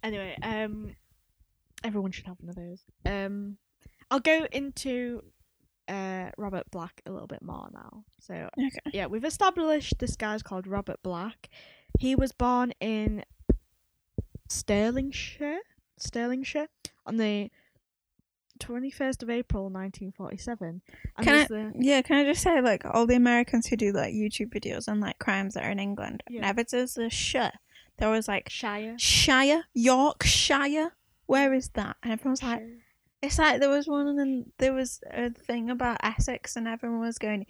anyway, 0.04 0.36
um, 0.41 0.95
everyone 1.84 2.12
should 2.12 2.25
have 2.28 2.38
one 2.39 2.49
of 2.49 2.56
those. 2.56 2.84
Um, 3.06 3.58
I'll 4.12 4.19
go 4.19 4.45
into 4.52 5.24
uh 5.88 6.30
Robert 6.38 6.69
Black 6.72 7.02
a 7.06 7.12
little 7.12 7.28
bit 7.28 7.41
more 7.41 7.67
now. 7.74 8.04
So 8.19 8.50
okay. 8.58 8.69
yeah, 8.93 9.08
we've 9.08 9.26
established 9.26 10.00
this 10.00 10.15
guy's 10.15 10.43
called 10.43 10.67
Robert 10.67 11.02
Black. 11.04 11.50
He 12.00 12.15
was 12.15 12.32
born 12.32 12.74
in 12.80 13.24
Stirlingshire, 14.50 15.58
Stirlingshire, 16.00 16.67
on 17.06 17.17
the 17.17 17.50
twenty 18.60 18.91
first 18.91 19.24
of 19.24 19.30
April, 19.30 19.69
nineteen 19.69 20.12
forty 20.12 20.38
seven. 20.38 20.82
Can 21.22 21.36
I- 21.36 21.45
the 21.48 21.72
Yeah, 21.78 22.02
can 22.02 22.17
I 22.17 22.24
just 22.26 22.41
say, 22.43 22.62
like, 22.62 22.84
all 22.86 23.06
the 23.06 23.15
Americans 23.15 23.67
who 23.67 23.76
do 23.76 23.91
like 23.91 24.13
YouTube 24.13 24.50
videos 24.50 24.88
on 24.88 25.00
like 25.00 25.19
crimes 25.19 25.54
that 25.54 25.63
are 25.63 25.69
in 25.72 25.80
England, 25.80 26.24
Yeah. 26.30 26.41
never 26.41 26.63
does 26.63 26.95
the 26.95 27.10
sh. 27.10 27.36
There 27.98 28.10
was 28.10 28.28
like 28.28 28.50
Shire. 28.50 28.95
Shire, 28.98 29.65
Yorkshire. 29.74 30.91
Where 31.26 31.54
is 31.54 31.69
that? 31.69 31.98
And 32.02 32.13
everyone's 32.13 32.41
like, 32.41 32.60
Shire. 32.60 32.78
It's 33.21 33.38
like 33.38 33.60
there 33.60 33.69
was 33.69 33.88
one, 33.88 34.19
and 34.19 34.51
there 34.58 34.73
was 34.73 35.01
a 35.12 35.29
thing 35.29 35.69
about 35.69 35.97
Essex, 36.03 36.55
and 36.55 36.67
everyone 36.67 37.01
was 37.01 37.17
going. 37.17 37.45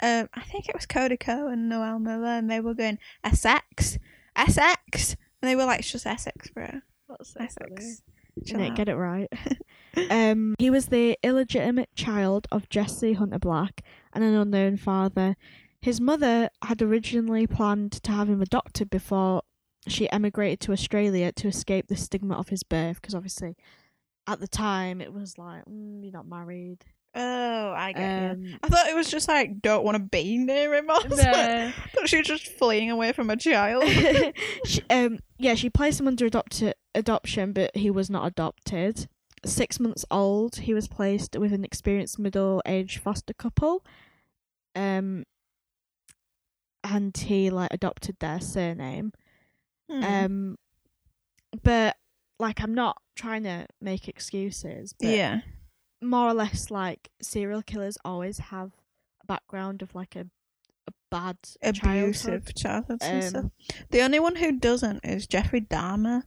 Um, 0.00 0.28
I 0.32 0.42
think 0.42 0.68
it 0.68 0.76
was 0.76 0.86
Cody 0.86 1.16
Ko 1.16 1.48
and 1.48 1.68
Noel 1.68 1.98
Miller, 1.98 2.28
and 2.28 2.48
they 2.48 2.60
were 2.60 2.74
going 2.74 2.98
Essex, 3.24 3.98
Essex, 4.36 5.16
and 5.42 5.48
they 5.48 5.56
were 5.56 5.64
like, 5.64 5.80
it's 5.80 5.90
just 5.90 6.06
Essex, 6.06 6.50
bro, 6.50 6.68
That's 7.08 7.32
so. 7.32 7.40
Essex. 7.40 8.02
Chill 8.44 8.60
Innit, 8.60 8.70
out. 8.70 8.76
get 8.76 8.88
it 8.88 8.94
right. 8.94 9.28
um, 10.10 10.54
he 10.58 10.70
was 10.70 10.86
the 10.86 11.18
illegitimate 11.24 11.92
child 11.96 12.46
of 12.52 12.68
Jesse 12.68 13.14
Hunter 13.14 13.38
Black 13.38 13.82
and 14.12 14.22
an 14.22 14.34
unknown 14.34 14.76
father. 14.76 15.36
His 15.80 16.00
mother 16.00 16.50
had 16.62 16.80
originally 16.80 17.46
planned 17.46 17.92
to 18.02 18.12
have 18.12 18.28
him 18.28 18.40
adopted 18.40 18.90
before 18.90 19.42
she 19.86 20.10
emigrated 20.12 20.60
to 20.60 20.72
Australia 20.72 21.32
to 21.32 21.48
escape 21.48 21.88
the 21.88 21.96
stigma 21.96 22.36
of 22.36 22.48
his 22.48 22.62
birth, 22.62 23.00
because 23.00 23.14
obviously, 23.14 23.56
at 24.28 24.40
the 24.40 24.46
time, 24.46 25.00
it 25.00 25.12
was 25.12 25.38
like, 25.38 25.64
mm, 25.64 26.02
you're 26.02 26.12
not 26.12 26.28
married. 26.28 26.84
Oh, 27.14 27.72
I 27.74 27.92
get 27.92 28.36
you. 28.38 28.52
Um, 28.52 28.58
I 28.62 28.68
thought 28.68 28.86
it 28.88 28.94
was 28.94 29.10
just 29.10 29.26
like 29.26 29.62
don't 29.62 29.82
want 29.82 29.96
to 29.96 30.02
be 30.02 30.36
near 30.36 30.74
him. 30.74 30.86
Like- 30.86 31.08
no. 31.08 31.16
I 31.16 31.74
thought 31.94 32.08
she 32.08 32.18
was 32.18 32.26
just 32.26 32.46
fleeing 32.46 32.90
away 32.90 33.12
from 33.12 33.30
a 33.30 33.36
child. 33.36 33.88
she, 34.66 34.82
um, 34.90 35.18
yeah, 35.38 35.54
she 35.54 35.70
placed 35.70 35.98
him 35.98 36.06
under 36.06 36.26
adopt- 36.26 36.62
adoption, 36.94 37.52
but 37.52 37.74
he 37.74 37.90
was 37.90 38.10
not 38.10 38.26
adopted. 38.26 39.08
Six 39.44 39.80
months 39.80 40.04
old, 40.10 40.56
he 40.56 40.74
was 40.74 40.86
placed 40.86 41.36
with 41.38 41.52
an 41.52 41.64
experienced 41.64 42.18
middle-aged 42.18 43.00
foster 43.00 43.32
couple. 43.32 43.84
Um, 44.76 45.24
and 46.84 47.16
he 47.16 47.48
like 47.50 47.72
adopted 47.72 48.16
their 48.20 48.40
surname. 48.40 49.12
Hmm. 49.90 50.04
Um, 50.04 50.58
but 51.62 51.96
like, 52.38 52.60
I'm 52.60 52.74
not 52.74 53.00
trying 53.16 53.42
to 53.44 53.66
make 53.80 54.08
excuses. 54.08 54.94
But 54.98 55.08
yeah, 55.08 55.40
more 56.02 56.28
or 56.28 56.34
less, 56.34 56.70
like 56.70 57.10
serial 57.20 57.62
killers 57.62 57.98
always 58.04 58.38
have 58.38 58.72
a 59.22 59.26
background 59.26 59.82
of 59.82 59.94
like 59.94 60.16
a 60.16 60.26
a 60.86 60.92
bad 61.10 61.36
abusive 61.62 62.54
childhood 62.54 63.02
and 63.02 63.22
Um, 63.22 63.28
stuff. 63.28 63.44
The 63.90 64.00
only 64.00 64.18
one 64.20 64.36
who 64.36 64.52
doesn't 64.52 65.04
is 65.04 65.26
Jeffrey 65.26 65.60
Dahmer. 65.60 66.22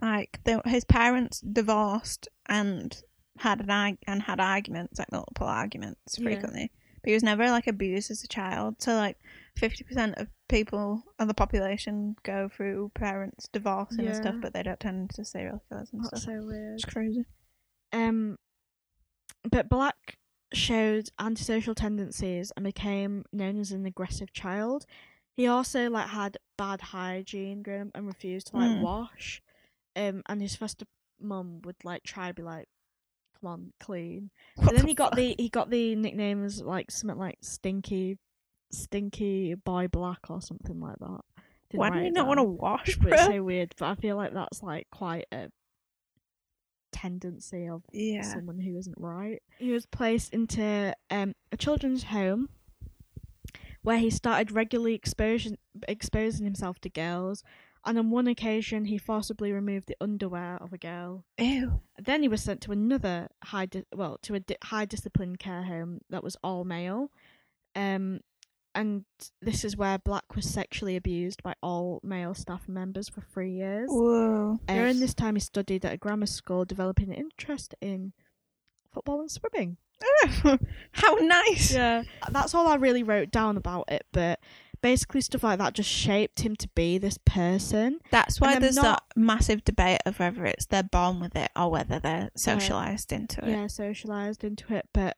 Like 0.00 0.40
the, 0.44 0.62
his 0.64 0.84
parents 0.84 1.40
divorced 1.40 2.28
and 2.46 3.00
had 3.38 3.60
an 3.68 3.98
and 4.06 4.22
had 4.22 4.40
arguments, 4.40 4.98
like 4.98 5.12
multiple 5.12 5.46
arguments 5.46 6.18
Yeah. 6.18 6.24
frequently. 6.24 6.72
But 7.02 7.08
he 7.10 7.14
was 7.14 7.22
never 7.22 7.50
like 7.50 7.66
abused 7.68 8.10
as 8.10 8.24
a 8.24 8.28
child. 8.28 8.82
So 8.82 8.94
like 8.94 9.18
fifty 9.58 9.84
percent 9.84 10.14
of 10.18 10.28
people 10.48 11.02
of 11.18 11.28
the 11.28 11.34
population 11.34 12.16
go 12.22 12.48
through 12.48 12.90
parents 12.94 13.48
divorcing 13.52 14.06
and 14.06 14.16
stuff, 14.16 14.36
but 14.40 14.52
they 14.54 14.62
don't 14.62 14.80
turn 14.80 15.00
into 15.02 15.24
serial 15.24 15.62
killers 15.68 15.90
and 15.92 16.02
That's 16.04 16.22
stuff. 16.22 16.34
so 16.34 16.46
weird. 16.46 16.74
It's 16.74 16.84
crazy. 16.84 17.24
Um, 17.92 18.36
but 19.50 19.68
Black 19.68 20.18
showed 20.52 21.08
antisocial 21.20 21.74
tendencies 21.74 22.52
and 22.56 22.64
became 22.64 23.24
known 23.32 23.58
as 23.60 23.70
an 23.72 23.84
aggressive 23.86 24.32
child. 24.32 24.86
He 25.36 25.46
also 25.46 25.88
like 25.90 26.08
had 26.08 26.38
bad 26.56 26.80
hygiene 26.80 27.62
growing 27.62 27.82
up 27.88 27.88
and 27.94 28.06
refused 28.06 28.48
to 28.48 28.56
like 28.56 28.70
Mm. 28.70 28.80
wash. 28.80 29.42
Um, 29.94 30.22
and 30.26 30.40
his 30.40 30.56
foster 30.56 30.86
mum 31.20 31.60
would 31.64 31.76
like 31.84 32.02
try 32.02 32.28
to 32.28 32.34
be 32.34 32.42
like, 32.42 32.68
"Come 33.40 33.48
on, 33.50 33.72
clean." 33.80 34.30
But 34.56 34.72
then 34.74 34.82
the 34.82 34.86
he 34.88 34.94
got 34.94 35.14
the 35.16 35.34
he 35.38 35.48
got 35.48 35.70
the 35.70 35.94
nicknames 35.96 36.62
like 36.62 36.90
something 36.90 37.18
like 37.18 37.38
Stinky, 37.42 38.18
Stinky 38.70 39.54
Boy 39.54 39.88
Black 39.88 40.30
or 40.30 40.40
something 40.40 40.80
like 40.80 40.98
that. 41.00 41.20
Didn't 41.70 41.80
Why 41.80 41.90
do 41.90 42.00
you 42.00 42.12
not 42.12 42.26
want 42.26 42.38
to 42.38 42.44
wash, 42.44 42.96
bro? 42.96 43.12
it's 43.12 43.26
so 43.26 43.42
weird. 43.42 43.74
But 43.78 43.86
I 43.86 43.94
feel 43.96 44.16
like 44.16 44.32
that's 44.32 44.62
like 44.62 44.86
quite 44.90 45.26
a 45.32 45.50
tendency 46.92 47.68
of 47.68 47.82
yeah. 47.92 48.22
someone 48.22 48.58
who 48.58 48.76
isn't 48.78 48.96
right. 48.98 49.42
He 49.58 49.70
was 49.72 49.86
placed 49.86 50.32
into 50.32 50.94
um, 51.10 51.34
a 51.52 51.56
children's 51.56 52.04
home 52.04 52.48
where 53.82 53.98
he 53.98 54.10
started 54.10 54.50
regularly 54.50 54.94
exposing 54.94 55.58
exposing 55.86 56.44
himself 56.44 56.78
to 56.80 56.88
girls. 56.88 57.44
And 57.84 57.96
on 57.96 58.10
one 58.10 58.26
occasion, 58.26 58.86
he 58.86 58.98
forcibly 58.98 59.52
removed 59.52 59.86
the 59.86 59.96
underwear 60.00 60.58
of 60.60 60.72
a 60.72 60.78
girl. 60.78 61.24
Ew. 61.38 61.80
Then 61.98 62.22
he 62.22 62.28
was 62.28 62.42
sent 62.42 62.60
to 62.62 62.72
another 62.72 63.28
high, 63.44 63.66
di- 63.66 63.84
well, 63.94 64.18
to 64.22 64.34
a 64.34 64.40
di- 64.40 64.56
high 64.64 64.84
discipline 64.84 65.36
care 65.36 65.62
home 65.62 66.00
that 66.10 66.24
was 66.24 66.36
all 66.42 66.64
male. 66.64 67.10
Um, 67.76 68.20
and 68.78 69.04
this 69.42 69.64
is 69.64 69.76
where 69.76 69.98
Black 69.98 70.34
was 70.36 70.48
sexually 70.48 70.96
abused 70.96 71.42
by 71.42 71.54
all 71.62 72.00
male 72.02 72.34
staff 72.34 72.68
members 72.68 73.08
for 73.08 73.20
three 73.20 73.50
years. 73.52 73.88
Whoa. 73.90 74.58
During 74.68 75.00
this 75.00 75.14
time, 75.14 75.34
he 75.36 75.40
studied 75.40 75.84
at 75.84 75.92
a 75.92 75.96
grammar 75.96 76.26
school, 76.26 76.64
developing 76.64 77.08
an 77.08 77.14
interest 77.14 77.74
in 77.80 78.12
football 78.92 79.20
and 79.20 79.30
swimming. 79.30 79.76
How 80.92 81.14
nice. 81.16 81.72
Yeah, 81.72 82.04
that's 82.30 82.54
all 82.54 82.68
I 82.68 82.76
really 82.76 83.02
wrote 83.02 83.30
down 83.30 83.56
about 83.56 83.90
it. 83.90 84.06
But 84.12 84.38
basically 84.80 85.20
stuff 85.20 85.42
like 85.42 85.58
that 85.58 85.74
just 85.74 85.90
shaped 85.90 86.40
him 86.40 86.54
to 86.56 86.68
be 86.68 86.98
this 86.98 87.18
person. 87.24 87.98
That's 88.10 88.40
why 88.40 88.58
there's 88.58 88.76
not- 88.76 88.84
that 88.84 89.20
massive 89.20 89.64
debate 89.64 90.00
of 90.06 90.20
whether 90.20 90.44
it's 90.46 90.66
they're 90.66 90.82
born 90.84 91.20
with 91.20 91.34
it 91.36 91.50
or 91.56 91.70
whether 91.70 91.98
they're 91.98 92.30
socialized 92.36 93.12
into 93.12 93.44
it. 93.44 93.50
Yeah, 93.50 93.66
socialized 93.66 94.44
into 94.44 94.74
it, 94.74 94.86
but 94.94 95.16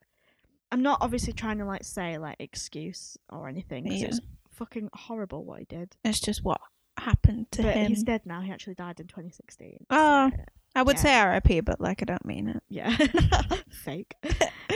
I'm 0.72 0.82
not 0.82 0.98
obviously 1.00 1.32
trying 1.32 1.58
to 1.58 1.64
like 1.64 1.84
say 1.84 2.18
like 2.18 2.36
excuse 2.38 3.16
or 3.30 3.48
anything. 3.48 3.84
'cause 3.84 4.00
Yeah. 4.00 4.08
It's 4.08 4.20
fucking 4.52 4.90
horrible 4.92 5.44
what 5.44 5.58
he 5.60 5.64
did. 5.64 5.96
It's 6.04 6.20
just 6.20 6.44
what 6.44 6.60
happened 6.98 7.50
to 7.52 7.62
but 7.62 7.74
him. 7.74 7.88
he's 7.88 8.02
dead 8.02 8.22
now. 8.26 8.40
He 8.42 8.52
actually 8.52 8.74
died 8.74 9.00
in 9.00 9.06
2016. 9.06 9.86
Oh. 9.90 10.30
so, 10.30 10.44
I 10.76 10.82
would 10.82 10.98
say 10.98 11.20
RIP, 11.24 11.64
but 11.64 11.80
like 11.80 12.02
I 12.02 12.04
don't 12.04 12.24
mean 12.24 12.48
it. 12.48 12.62
yeah, 12.68 12.96
fake. 13.70 14.14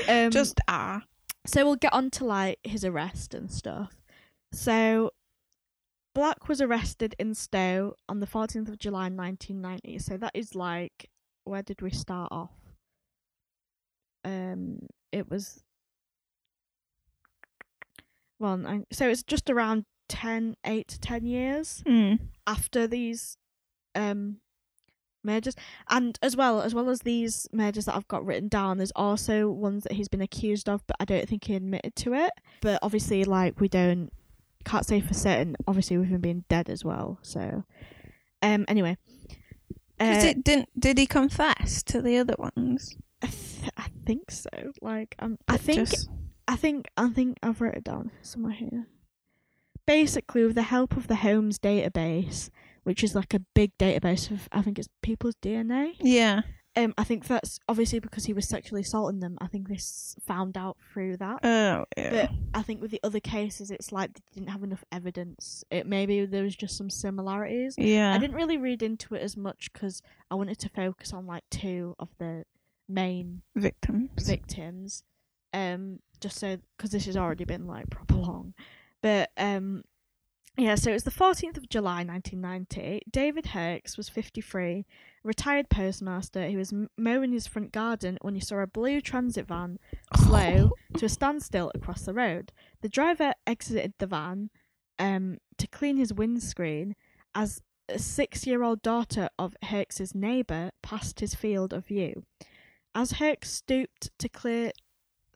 Um, 0.09 0.31
just 0.31 0.61
ah. 0.69 1.03
So 1.47 1.65
we'll 1.65 1.77
get 1.77 1.93
on 1.93 2.11
to 2.13 2.25
like 2.25 2.59
his 2.65 2.85
arrest 2.85 3.33
and 3.33 3.51
stuff. 3.51 3.95
So 4.53 5.13
Black 6.15 6.49
was 6.49 6.61
arrested 6.61 7.15
in 7.19 7.35
Stow 7.35 7.95
on 8.09 8.21
the 8.21 8.27
14th 8.27 8.69
of 8.69 8.79
July 8.79 9.09
1990. 9.09 9.99
So 10.01 10.17
that 10.19 10.33
is 10.35 10.55
like 10.55 11.11
where 11.45 11.63
did 11.63 11.81
we 11.83 11.91
start 11.91 12.29
off? 12.33 12.51
Um 14.25 14.81
it 15.13 15.31
was 15.31 15.63
well, 18.38 18.57
nine- 18.57 18.87
so 18.92 19.09
it's 19.09 19.23
just 19.23 19.49
around 19.51 19.85
10 20.09 20.57
8 20.64 20.88
to 20.88 21.01
10 21.01 21.25
years 21.27 21.83
Mm. 21.87 22.18
after 22.47 22.87
these 22.87 23.37
um 23.94 24.38
murders 25.23 25.55
and 25.88 26.18
as 26.23 26.37
well 26.37 26.61
as 26.61 26.75
well 26.75 26.90
as 26.90 27.01
these 27.01 27.49
murders 27.53 27.87
that 27.87 27.97
I've 27.97 28.09
got 28.09 28.27
written 28.27 28.49
down 28.49 28.77
there's 28.77 28.92
also 28.94 29.49
ones 29.49 29.85
that 29.85 29.92
he's 29.92 30.09
been 30.09 30.20
accused 30.20 30.68
of 30.68 30.87
but 30.87 30.97
I 31.01 31.07
don't 31.07 31.27
think 31.27 31.44
he 31.44 31.55
admitted 31.55 31.97
to 31.97 32.12
it 32.12 32.33
but 32.61 32.79
obviously 32.83 33.25
like 33.25 33.59
we 33.61 33.68
don't 33.68 34.11
can't 34.66 34.85
say 34.85 35.01
for 35.01 35.14
certain 35.14 35.57
obviously 35.66 35.97
with 35.97 36.09
him 36.09 36.20
being 36.20 36.44
dead 36.51 36.68
as 36.68 36.85
well 36.85 37.18
so 37.23 37.64
um 38.42 38.66
anyway. 38.68 38.99
uh, 39.99 40.20
it 40.23 40.44
didn't. 40.44 40.68
Did 40.79 40.99
he 40.99 41.07
confess 41.07 41.83
to 41.85 42.03
the 42.03 42.18
other 42.18 42.35
ones? 42.38 42.94
I, 43.23 43.29
th- 43.29 43.70
I 43.79 43.87
think 44.05 44.31
so 44.31 44.51
like 44.83 45.14
um 45.20 45.38
I 45.49 45.57
think 45.57 45.88
just- 45.88 46.11
I 46.47 46.57
think 46.57 46.89
I 46.97 47.09
think 47.09 47.39
I've 47.43 47.61
written 47.61 47.79
it 47.79 47.85
down 47.85 48.11
somewhere 48.23 48.53
here. 48.53 48.87
Basically, 49.87 50.45
with 50.45 50.55
the 50.55 50.63
help 50.63 50.97
of 50.97 51.09
the 51.09 51.17
Holmes 51.17 51.59
database, 51.59 52.51
which 52.85 53.05
is 53.05 53.15
like 53.15 53.35
a 53.35 53.41
big 53.55 53.77
database 53.79 54.31
of 54.31 54.49
I 54.53 54.63
think 54.63 54.79
it's 54.79 54.89
people's 55.03 55.35
DNA. 55.43 55.93
yeah. 56.01 56.43
Um, 56.77 56.93
I 56.99 57.05
think 57.05 57.29
that's 57.29 57.61
obviously 57.69 58.01
because 58.01 58.25
he 58.25 58.33
was 58.33 58.49
sexually 58.49 58.81
assaulting 58.81 59.21
them. 59.21 59.39
I 59.41 59.47
think 59.47 59.69
this 59.69 60.17
found 60.27 60.57
out 60.57 60.77
through 60.93 61.19
that. 61.19 61.39
Oh 61.45 61.85
yeah. 61.97 62.11
But 62.11 62.31
I 62.53 62.63
think 62.63 62.83
with 62.83 62.91
the 62.91 62.99
other 63.05 63.21
cases, 63.21 63.71
it's 63.71 63.93
like 63.93 64.13
they 64.15 64.23
didn't 64.35 64.49
have 64.51 64.65
enough 64.65 64.83
evidence. 64.91 65.63
It 65.71 65.87
maybe 65.87 66.27
there 66.27 66.43
was 66.43 66.57
just 66.57 66.77
some 66.77 66.91
similarities. 66.91 67.77
yeah. 67.79 68.13
I 68.13 68.19
didn't 68.19 68.35
really 68.35 68.59
read 68.59 68.83
into 68.83 69.15
it 69.15 69.23
as 69.23 69.37
much 69.37 69.73
because 69.73 70.03
I 70.33 70.35
wanted 70.35 70.59
to 70.61 70.69
focus 70.69 71.13
on 71.13 71.27
like 71.29 71.45
two 71.49 71.95
of 72.01 72.09
the 72.19 72.45
main 72.89 73.43
Victims. 73.55 74.11
victims 74.27 75.05
um 75.55 76.01
just 76.25 76.39
so 76.39 76.57
because 76.77 76.91
this 76.91 77.05
has 77.05 77.19
already 77.19 77.45
been 77.45 77.67
like 77.67 77.91
proper 77.91 78.15
long. 78.15 78.55
But 79.03 79.31
um 79.37 79.85
yeah 80.57 80.75
so 80.75 80.91
it 80.91 80.95
was 80.95 81.05
the 81.05 81.11
14th 81.11 81.57
of 81.57 81.69
july 81.69 82.05
1990 82.05 83.03
david 83.11 83.47
Herkes 83.47 83.97
was 83.97 84.09
53 84.09 84.87
retired 85.25 85.69
postmaster 85.69 86.47
he 86.47 86.57
was 86.57 86.73
mowing 86.97 87.33
his 87.33 87.49
front 87.49 87.73
garden 87.73 88.19
when 88.23 88.37
he 88.37 88.41
saw 88.41 88.59
a 88.59 88.67
blue 88.69 89.01
transit 89.01 89.49
van 89.49 89.81
slow 90.17 90.71
to 90.97 91.07
a 91.07 91.09
standstill 91.09 91.73
across 91.75 92.03
the 92.03 92.15
road. 92.15 92.53
The 92.83 92.89
driver 92.89 93.35
exited 93.47 93.95
the 93.99 94.07
van 94.07 94.51
um 94.99 95.39
to 95.59 95.67
clean 95.67 95.97
his 95.97 96.15
windscreen 96.15 96.95
as 97.35 97.61
a 97.89 97.99
six-year-old 97.99 98.81
daughter 98.81 99.29
of 99.39 99.57
Herkes's 99.65 100.15
neighbour 100.15 100.71
passed 100.83 101.21
his 101.21 101.35
field 101.35 101.75
of 101.75 101.87
view. 101.87 102.25
As 102.95 103.13
Herc 103.13 103.45
stooped 103.45 104.11
to 104.19 104.29
clear 104.29 104.71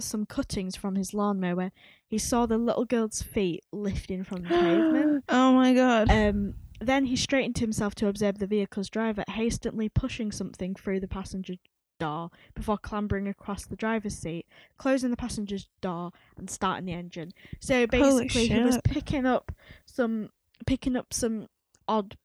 some 0.01 0.27
cuttings 0.27 0.77
from 0.77 0.95
his 0.95 1.15
lawnmower, 1.15 1.73
he 2.07 2.19
saw 2.19 2.47
the 2.47 2.59
little 2.59 2.85
girl's 2.85 3.23
feet 3.23 3.65
lifting 3.73 4.25
from 4.25 4.43
the 4.43 4.49
pavement. 4.49 5.25
oh 5.29 5.53
my 5.53 5.75
god. 5.75 6.11
Um, 6.11 6.55
then 6.81 7.07
he 7.07 7.17
straightened 7.17 7.59
himself 7.59 7.95
to 7.97 8.09
observe 8.09 8.39
the 8.39 8.47
vehicle's 8.47 8.89
driver 8.89 9.25
hastily 9.29 9.89
pushing 9.89 10.31
something 10.31 10.75
through 10.75 11.01
the 11.01 11.09
passenger 11.09 11.55
door 11.99 12.31
before 12.55 12.79
clambering 12.79 13.27
across 13.29 13.67
the 13.67 13.77
driver's 13.77 14.17
seat, 14.17 14.47
closing 14.77 15.11
the 15.11 15.17
passenger's 15.17 15.69
door 15.81 16.13
and 16.37 16.49
starting 16.49 16.87
the 16.87 16.93
engine. 16.93 17.33
So 17.61 17.87
basically, 17.87 18.49
he 18.49 18.61
was 18.61 18.79
picking 18.85 19.27
up 19.27 19.53
some 19.85 20.31
picking 20.67 20.97
up 20.97 21.13
some 21.13 21.49
odd 21.87 22.17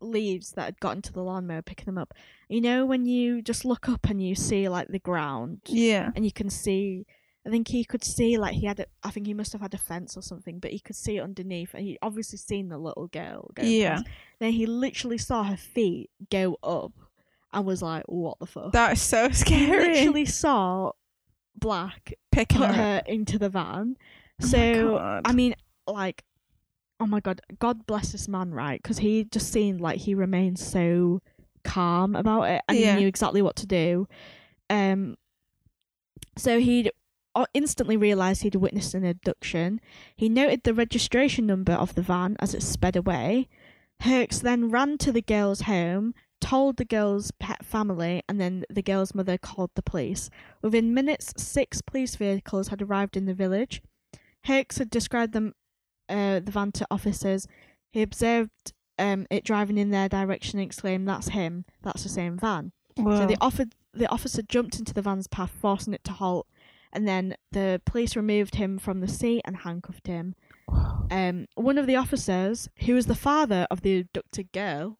leaves 0.00 0.52
that 0.52 0.64
had 0.64 0.80
got 0.80 0.96
into 0.96 1.12
the 1.12 1.22
lawnmower, 1.22 1.62
picking 1.62 1.86
them 1.86 1.98
up. 1.98 2.14
You 2.48 2.60
know 2.60 2.86
when 2.86 3.06
you 3.06 3.42
just 3.42 3.64
look 3.64 3.88
up 3.88 4.08
and 4.08 4.22
you 4.22 4.34
see 4.34 4.68
like 4.68 4.88
the 4.88 4.98
ground 4.98 5.60
yeah. 5.66 6.10
and 6.14 6.24
you 6.24 6.32
can 6.32 6.50
see 6.50 7.06
I 7.46 7.50
think 7.50 7.68
he 7.68 7.84
could 7.84 8.02
see 8.02 8.36
like 8.38 8.54
he 8.54 8.66
had 8.66 8.80
a, 8.80 8.86
I 9.04 9.10
think 9.10 9.26
he 9.28 9.34
must 9.34 9.52
have 9.52 9.60
had 9.62 9.72
a 9.72 9.78
fence 9.78 10.16
or 10.16 10.22
something, 10.22 10.58
but 10.58 10.72
he 10.72 10.80
could 10.80 10.96
see 10.96 11.18
it 11.18 11.20
underneath 11.22 11.74
and 11.74 11.84
he 11.84 11.96
obviously 12.02 12.38
seen 12.38 12.68
the 12.68 12.78
little 12.78 13.06
girl 13.06 13.50
go 13.54 13.62
Yeah. 13.62 13.96
past. 13.98 14.06
Then 14.40 14.52
he 14.52 14.66
literally 14.66 15.18
saw 15.18 15.44
her 15.44 15.56
feet 15.56 16.10
go 16.30 16.56
up 16.64 16.92
and 17.52 17.64
was 17.64 17.82
like, 17.82 18.02
What 18.06 18.38
the 18.40 18.46
fuck? 18.46 18.72
That 18.72 18.94
is 18.94 19.02
so 19.02 19.28
he 19.28 19.34
scary. 19.34 19.94
literally 19.94 20.24
saw 20.24 20.90
Black 21.58 22.14
Picking 22.32 22.58
put 22.58 22.70
her. 22.70 22.74
her 22.74 23.02
into 23.06 23.38
the 23.38 23.48
van. 23.48 23.96
Oh 24.42 24.46
so. 24.46 25.20
I 25.24 25.32
mean, 25.32 25.54
like, 25.86 26.24
oh 26.98 27.06
my 27.06 27.20
god, 27.20 27.40
God 27.60 27.86
bless 27.86 28.10
this 28.12 28.26
man, 28.26 28.52
right? 28.52 28.82
Because 28.82 28.98
he 28.98 29.24
just 29.24 29.52
seemed 29.52 29.80
like 29.80 29.98
he 29.98 30.14
remained 30.14 30.58
so 30.58 31.22
calm 31.64 32.16
about 32.16 32.42
it, 32.44 32.62
and 32.68 32.76
Yeah. 32.76 32.94
he 32.96 33.00
knew 33.02 33.08
exactly 33.08 33.40
what 33.40 33.56
to 33.56 33.66
do. 33.66 34.08
Um, 34.68 35.16
so 36.36 36.58
he'd 36.58 36.90
instantly 37.52 37.96
realised 37.96 38.42
he'd 38.42 38.54
witnessed 38.54 38.94
an 38.94 39.04
abduction. 39.04 39.80
He 40.14 40.28
noted 40.28 40.62
the 40.62 40.72
registration 40.72 41.46
number 41.46 41.72
of 41.72 41.94
the 41.94 42.02
van 42.02 42.36
as 42.40 42.54
it 42.54 42.62
sped 42.62 42.96
away. 42.96 43.48
Herkes 44.00 44.40
then 44.40 44.70
ran 44.70 44.98
to 44.98 45.12
the 45.12 45.22
girl's 45.22 45.62
home, 45.62 46.14
told 46.40 46.76
the 46.76 46.84
girl's 46.84 47.32
pet 47.32 47.64
family, 47.64 48.22
and 48.28 48.40
then 48.40 48.64
the 48.70 48.82
girl's 48.82 49.14
mother 49.14 49.36
called 49.38 49.70
the 49.74 49.82
police. 49.82 50.30
Within 50.62 50.94
minutes, 50.94 51.34
six 51.36 51.82
police 51.82 52.16
vehicles 52.16 52.68
had 52.68 52.82
arrived 52.82 53.16
in 53.16 53.26
the 53.26 53.34
village. 53.34 53.82
Herkes 54.44 54.78
had 54.78 54.90
described 54.90 55.32
them, 55.32 55.54
uh, 56.08 56.40
the 56.40 56.52
van 56.52 56.72
to 56.72 56.86
officers. 56.90 57.46
He 57.90 58.02
observed 58.02 58.72
um, 58.98 59.26
it 59.30 59.44
driving 59.44 59.78
in 59.78 59.90
their 59.90 60.08
direction 60.08 60.58
and 60.58 60.66
exclaimed, 60.66 61.08
"That's 61.08 61.28
him. 61.28 61.64
That's 61.82 62.02
the 62.02 62.08
same 62.08 62.38
van." 62.38 62.72
So 63.18 63.26
the 63.26 63.36
offered 63.40 63.74
the 63.92 64.10
officer 64.10 64.42
jumped 64.42 64.78
into 64.78 64.94
the 64.94 65.02
van's 65.02 65.26
path, 65.26 65.50
forcing 65.50 65.94
it 65.94 66.04
to 66.04 66.12
halt, 66.12 66.46
and 66.96 67.06
then 67.06 67.36
the 67.52 67.80
police 67.86 68.16
removed 68.16 68.56
him 68.56 68.78
from 68.78 69.00
the 69.00 69.06
seat 69.08 69.42
and 69.44 69.58
handcuffed 69.58 70.06
him. 70.08 70.34
Um, 71.10 71.46
one 71.54 71.78
of 71.78 71.86
the 71.86 71.94
officers, 71.96 72.68
who 72.86 72.94
was 72.94 73.06
the 73.06 73.14
father 73.14 73.66
of 73.70 73.82
the 73.82 74.00
abducted 74.00 74.50
girl, 74.52 74.98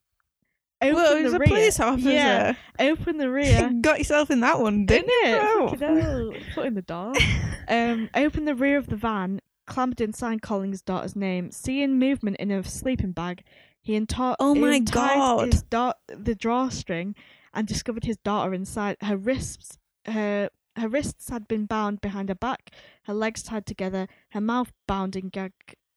opened 0.81 0.97
Whoa, 0.97 1.15
the 1.15 1.23
he's 1.23 1.33
a 1.33 1.39
rear. 1.39 1.49
police 1.49 1.81
officer. 1.81 2.11
Yeah, 2.13 2.55
opened 2.79 3.19
the 3.21 3.31
rear. 3.31 3.73
Got 3.81 3.99
yourself 3.99 4.31
in 4.31 4.41
that 4.41 4.61
one, 4.61 4.87
Didn't 4.87 5.09
didn't 5.09 5.31
it? 5.35 6.35
you? 6.35 6.41
Foot 6.55 6.67
in 6.67 6.75
the 6.75 6.83
door. 6.83 7.13
um, 7.69 8.09
opened 8.15 8.47
the 8.47 8.55
rear 8.55 8.77
of 8.79 8.87
the 8.89 8.97
van, 8.97 9.41
clambered 9.67 10.01
inside 10.01 10.43
calling 10.43 10.71
his 10.71 10.83
daughter's 10.83 11.17
name. 11.17 11.51
Seeing 11.51 11.99
movement 11.99 12.37
in 12.37 12.51
a 12.53 12.63
sleeping 12.63 13.13
bag, 13.13 13.43
he 13.83 13.99
unta- 13.99 14.37
Oh 14.39 14.55
my 14.55 14.75
untied 14.77 15.15
God. 15.17 15.53
his 15.53 15.63
da- 15.63 15.95
the 16.09 16.35
drawstring 16.35 17.15
and 17.55 17.67
discovered 17.67 18.05
his 18.05 18.19
daughter 18.19 18.53
inside. 18.55 18.97
Her 19.01 19.17
wrists, 19.17 19.79
her 20.05 20.51
her 20.77 20.89
wrists 20.89 21.29
had 21.31 21.49
been 21.49 21.67
bound 21.67 22.01
behind 22.01 22.29
her 22.29 22.35
back, 22.35 22.71
her 23.05 23.15
legs 23.15 23.43
tied 23.43 23.67
together, 23.67 24.07
her 24.31 24.41
mouth 24.41 24.73
bound 24.87 25.17
and 25.17 25.33
gag, 25.33 25.53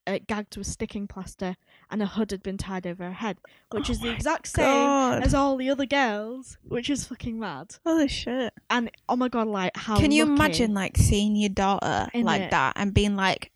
uh, 0.08 0.20
gagged 0.28 0.58
with 0.58 0.68
sticking 0.68 1.08
plaster, 1.08 1.56
and 1.92 2.02
a 2.02 2.06
hood 2.06 2.32
had 2.32 2.42
been 2.42 2.58
tied 2.58 2.88
over 2.88 3.04
her 3.04 3.14
head, 3.14 3.38
which 3.72 3.90
Oh 3.90 3.92
is 3.92 4.00
the 4.00 4.10
exact 4.12 4.48
same 4.48 5.22
as 5.22 5.34
all 5.34 5.58
the 5.58 5.70
other 5.70 5.86
girls, 5.86 6.58
which 6.64 6.90
is 6.90 7.06
fucking 7.06 7.40
mad. 7.40 7.76
Holy 7.86 8.08
shit. 8.08 8.54
And 8.70 8.90
oh 9.08 9.16
my 9.16 9.30
god, 9.30 9.48
like 9.48 9.76
how 9.76 10.00
Can 10.00 10.12
you 10.12 10.24
imagine 10.24 10.74
like 10.74 10.98
seeing 10.98 11.36
your 11.36 11.50
daughter 11.50 12.08
like 12.14 12.50
that 12.52 12.74
and 12.76 12.94
being 12.94 13.16
like, 13.16 13.52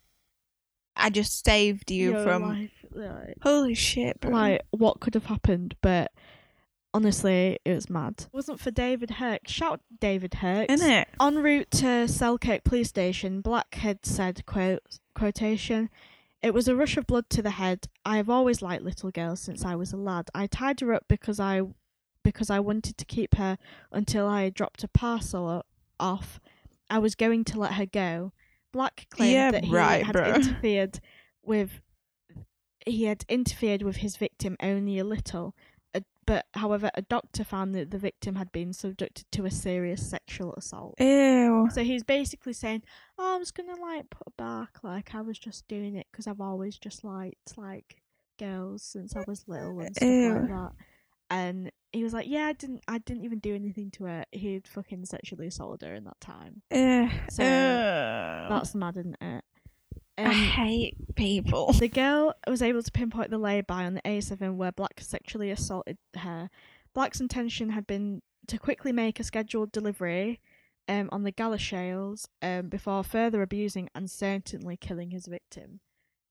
I 0.96 1.10
just 1.10 1.44
saved 1.44 1.90
you 1.90 2.12
your 2.12 2.22
from 2.22 2.42
life, 2.42 2.84
like, 2.92 3.34
holy 3.42 3.74
shit, 3.74 4.20
bro. 4.20 4.30
like 4.30 4.62
what 4.70 5.00
could 5.00 5.14
have 5.14 5.26
happened? 5.26 5.74
But 5.80 6.12
honestly, 6.94 7.58
it 7.64 7.74
was 7.74 7.90
mad. 7.90 8.14
It 8.20 8.28
wasn't 8.32 8.60
for 8.60 8.70
David 8.70 9.10
Herc. 9.10 9.46
Shout 9.48 9.80
David 10.00 10.34
Herc. 10.34 10.70
Isn't 10.70 10.90
it? 10.90 11.08
En 11.20 11.36
route 11.42 11.70
to 11.72 12.08
Selkirk 12.08 12.64
police 12.64 12.88
station, 12.88 13.40
Blackhead 13.42 14.06
said, 14.06 14.46
quote, 14.46 15.00
quotation, 15.14 15.90
It 16.42 16.54
was 16.54 16.68
a 16.68 16.76
rush 16.76 16.96
of 16.96 17.06
blood 17.06 17.28
to 17.30 17.42
the 17.42 17.50
head. 17.50 17.88
I 18.04 18.16
have 18.16 18.30
always 18.30 18.62
liked 18.62 18.82
little 18.84 19.10
girls 19.10 19.40
since 19.40 19.64
I 19.64 19.74
was 19.74 19.92
a 19.92 19.96
lad. 19.98 20.30
I 20.34 20.46
tied 20.46 20.80
her 20.80 20.94
up 20.94 21.04
because 21.08 21.38
I 21.40 21.62
because 22.22 22.48
I 22.48 22.58
wanted 22.60 22.96
to 22.96 23.04
keep 23.04 23.34
her 23.34 23.58
until 23.92 24.26
I 24.26 24.48
dropped 24.48 24.82
a 24.82 24.88
parcel 24.88 25.62
off. 26.00 26.40
I 26.88 26.98
was 26.98 27.14
going 27.14 27.44
to 27.44 27.58
let 27.58 27.74
her 27.74 27.84
go. 27.84 28.32
Black 28.72 29.06
claimed 29.10 29.32
Yeah, 29.32 29.50
that 29.50 29.64
he 29.64 29.70
right, 29.74 30.04
had 30.04 30.14
bro. 30.14 30.34
interfered 30.34 31.00
with 31.42 31.80
he 32.86 33.04
had 33.04 33.24
interfered 33.28 33.82
with 33.82 33.96
his 33.96 34.16
victim 34.16 34.56
only 34.62 34.98
a 34.98 35.04
little. 35.04 35.54
But 36.26 36.46
however, 36.54 36.90
a 36.94 37.02
doctor 37.02 37.44
found 37.44 37.74
that 37.74 37.90
the 37.90 37.98
victim 37.98 38.36
had 38.36 38.50
been 38.52 38.72
subjected 38.72 39.26
to 39.32 39.44
a 39.44 39.50
serious 39.50 40.08
sexual 40.08 40.54
assault. 40.54 40.94
Ew. 40.98 41.68
So 41.72 41.82
he's 41.82 42.02
basically 42.02 42.52
saying, 42.52 42.82
"Oh, 43.18 43.34
I'm 43.34 43.42
just 43.42 43.54
gonna 43.54 43.80
like 43.80 44.10
put 44.10 44.36
back. 44.36 44.82
Like 44.82 45.14
I 45.14 45.20
was 45.20 45.38
just 45.38 45.66
doing 45.68 45.96
it 45.96 46.06
because 46.10 46.26
I've 46.26 46.40
always 46.40 46.78
just 46.78 47.04
liked 47.04 47.58
like 47.58 48.02
girls 48.38 48.82
since 48.82 49.14
I 49.14 49.24
was 49.26 49.46
little 49.46 49.78
and 49.80 49.94
stuff 49.94 50.08
Ew. 50.08 50.34
like 50.34 50.48
that." 50.48 50.72
And 51.30 51.72
he 51.92 52.02
was 52.02 52.12
like, 52.12 52.26
"Yeah, 52.28 52.46
I 52.46 52.52
didn't. 52.52 52.82
I 52.88 52.98
didn't 52.98 53.24
even 53.24 53.38
do 53.38 53.54
anything 53.54 53.90
to 53.92 54.04
her. 54.04 54.24
He'd 54.32 54.66
fucking 54.68 55.04
sexually 55.06 55.48
assaulted 55.48 55.88
her 55.88 55.94
in 55.94 56.04
that 56.04 56.20
time. 56.20 56.62
Ew. 56.70 57.08
So, 57.30 57.42
Ew. 57.42 57.48
That's 57.48 58.74
mad, 58.74 58.96
isn't 58.96 59.16
it?" 59.20 59.43
I 60.16 60.24
Um, 60.24 60.30
hate 60.32 60.96
people. 61.16 61.72
the 61.72 61.88
girl 61.88 62.34
was 62.46 62.62
able 62.62 62.82
to 62.82 62.92
pinpoint 62.92 63.30
the 63.30 63.38
lay-by 63.38 63.84
on 63.84 63.94
the 63.94 64.02
A7 64.02 64.56
where 64.56 64.72
Black 64.72 65.00
sexually 65.00 65.50
assaulted 65.50 65.98
her. 66.16 66.50
Black's 66.94 67.20
intention 67.20 67.70
had 67.70 67.86
been 67.86 68.22
to 68.46 68.58
quickly 68.58 68.92
make 68.92 69.18
a 69.18 69.24
scheduled 69.24 69.72
delivery 69.72 70.40
um, 70.88 71.08
on 71.10 71.22
the 71.24 71.32
Galashiels 71.32 72.26
um, 72.42 72.68
before 72.68 73.02
further 73.02 73.42
abusing 73.42 73.88
and 73.94 74.10
certainly 74.10 74.76
killing 74.76 75.10
his 75.10 75.26
victim. 75.26 75.80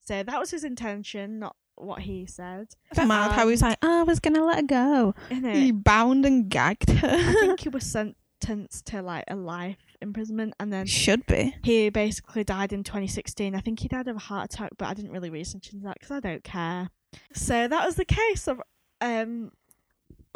So 0.06 0.22
that 0.24 0.40
was 0.40 0.52
his 0.52 0.64
intention, 0.64 1.40
not 1.40 1.56
what 1.76 2.02
he 2.02 2.26
said. 2.26 2.68
It's 2.92 3.00
mad 3.06 3.32
how 3.32 3.48
he's 3.48 3.62
like, 3.62 3.80
oh, 3.82 4.02
I 4.02 4.04
was 4.04 4.20
gonna 4.20 4.46
let 4.46 4.58
her 4.58 4.62
go. 4.64 5.16
He 5.30 5.72
bound 5.72 6.26
and 6.26 6.48
gagged 6.50 6.90
her. 6.92 7.08
I 7.10 7.34
think 7.34 7.62
he 7.62 7.70
was 7.70 7.84
sentenced 7.86 8.86
to 8.88 9.02
like 9.02 9.24
a 9.28 9.36
life 9.36 9.78
imprisonment 10.04 10.54
and 10.60 10.72
then 10.72 10.86
should 10.86 11.26
be. 11.26 11.56
he 11.64 11.90
basically 11.90 12.44
died 12.44 12.72
in 12.74 12.84
2016. 12.84 13.56
I 13.56 13.60
think 13.60 13.80
he 13.80 13.88
died 13.88 14.08
of 14.08 14.16
a 14.16 14.20
heart 14.20 14.54
attack, 14.54 14.72
but 14.78 14.88
I 14.88 14.94
didn't 14.94 15.12
really 15.12 15.30
research 15.32 15.72
into 15.74 15.86
that 15.86 15.98
because 16.00 16.12
I 16.12 16.20
don't 16.20 16.44
care. 16.44 16.90
So 17.34 17.68
that 17.68 17.86
was 17.86 17.96
the 17.96 18.06
case 18.06 18.48
of 18.48 18.62
um 19.02 19.52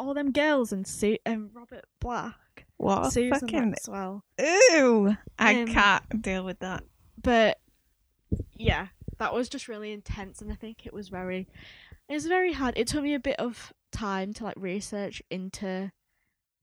all 0.00 0.14
them 0.14 0.30
girls 0.32 0.72
and 0.72 0.86
Su- 0.86 1.18
um, 1.26 1.50
Robert 1.52 1.84
Black, 2.00 2.66
What? 2.76 3.12
Susan 3.12 3.40
fucking 3.40 3.70
Maxwell. 3.70 4.24
ew! 4.38 5.16
I 5.38 5.62
Um, 5.62 5.66
can't 5.68 6.22
deal 6.22 6.44
with 6.44 6.60
that. 6.60 6.84
But 7.20 7.58
yeah, 8.54 8.88
that 9.18 9.34
was 9.34 9.48
just 9.48 9.66
really 9.68 9.90
intense, 9.92 10.40
and 10.40 10.52
I 10.52 10.54
think 10.54 10.86
it 10.86 10.92
was 10.94 11.08
very, 11.08 11.48
it 12.08 12.14
was 12.14 12.26
very 12.26 12.52
hard. 12.52 12.74
It 12.76 12.86
took 12.86 13.02
me 13.02 13.14
a 13.14 13.18
bit 13.18 13.36
of 13.40 13.72
time 13.90 14.32
to 14.34 14.44
like 14.44 14.54
research 14.56 15.20
into 15.30 15.90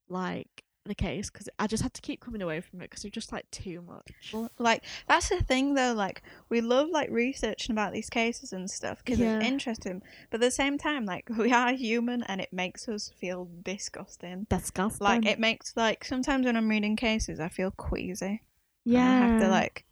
like 0.08 0.63
the 0.86 0.95
case 0.95 1.30
because 1.30 1.50
I 1.60 1.67
just 1.67 1.84
had 1.84 1.93
to 1.95 2.02
keep 2.02 2.19
coming 2.21 2.41
away 2.41 2.62
from 2.62 2.82
it 2.82 2.89
because 2.89 3.04
it 3.04 3.08
was 3.08 3.13
just 3.13 3.32
like 3.32 3.50
too 3.52 3.82
much. 3.82 4.34
Like 4.60 4.84
that's 5.08 5.30
the 5.30 5.41
thing 5.41 5.74
though. 5.74 5.93
Like 5.93 6.21
we 6.50 6.62
love 6.62 6.89
like 6.89 7.10
researching 7.10 7.74
about 7.74 7.93
these 7.93 8.10
cases 8.10 8.54
and 8.54 8.69
stuff 8.69 9.00
because 9.04 9.19
Yeah. 9.19 9.38
it's 9.38 9.45
interesting. 9.48 10.02
But 10.30 10.38
at 10.41 10.48
the 10.48 10.52
same 10.52 10.78
time, 10.78 11.06
like 11.06 11.28
we 11.38 11.52
are 11.52 11.74
human 11.74 12.24
and 12.24 12.39
it 12.41 12.54
makes 12.54 12.88
us 12.88 13.12
feel 13.19 13.50
disgusting. 13.63 14.48
Disgusting. 14.50 15.04
Like 15.06 15.26
it 15.26 15.39
makes 15.39 15.76
like 15.76 16.06
sometimes 16.06 16.45
when 16.45 16.56
I'm 16.58 16.69
reading 16.69 16.95
cases, 16.95 17.39
I 17.39 17.50
feel 17.50 17.71
queasy. 17.71 18.41
yeah, 18.84 19.08
I 19.10 19.28
have 19.28 19.41
to 19.41 19.48
like 19.50 19.86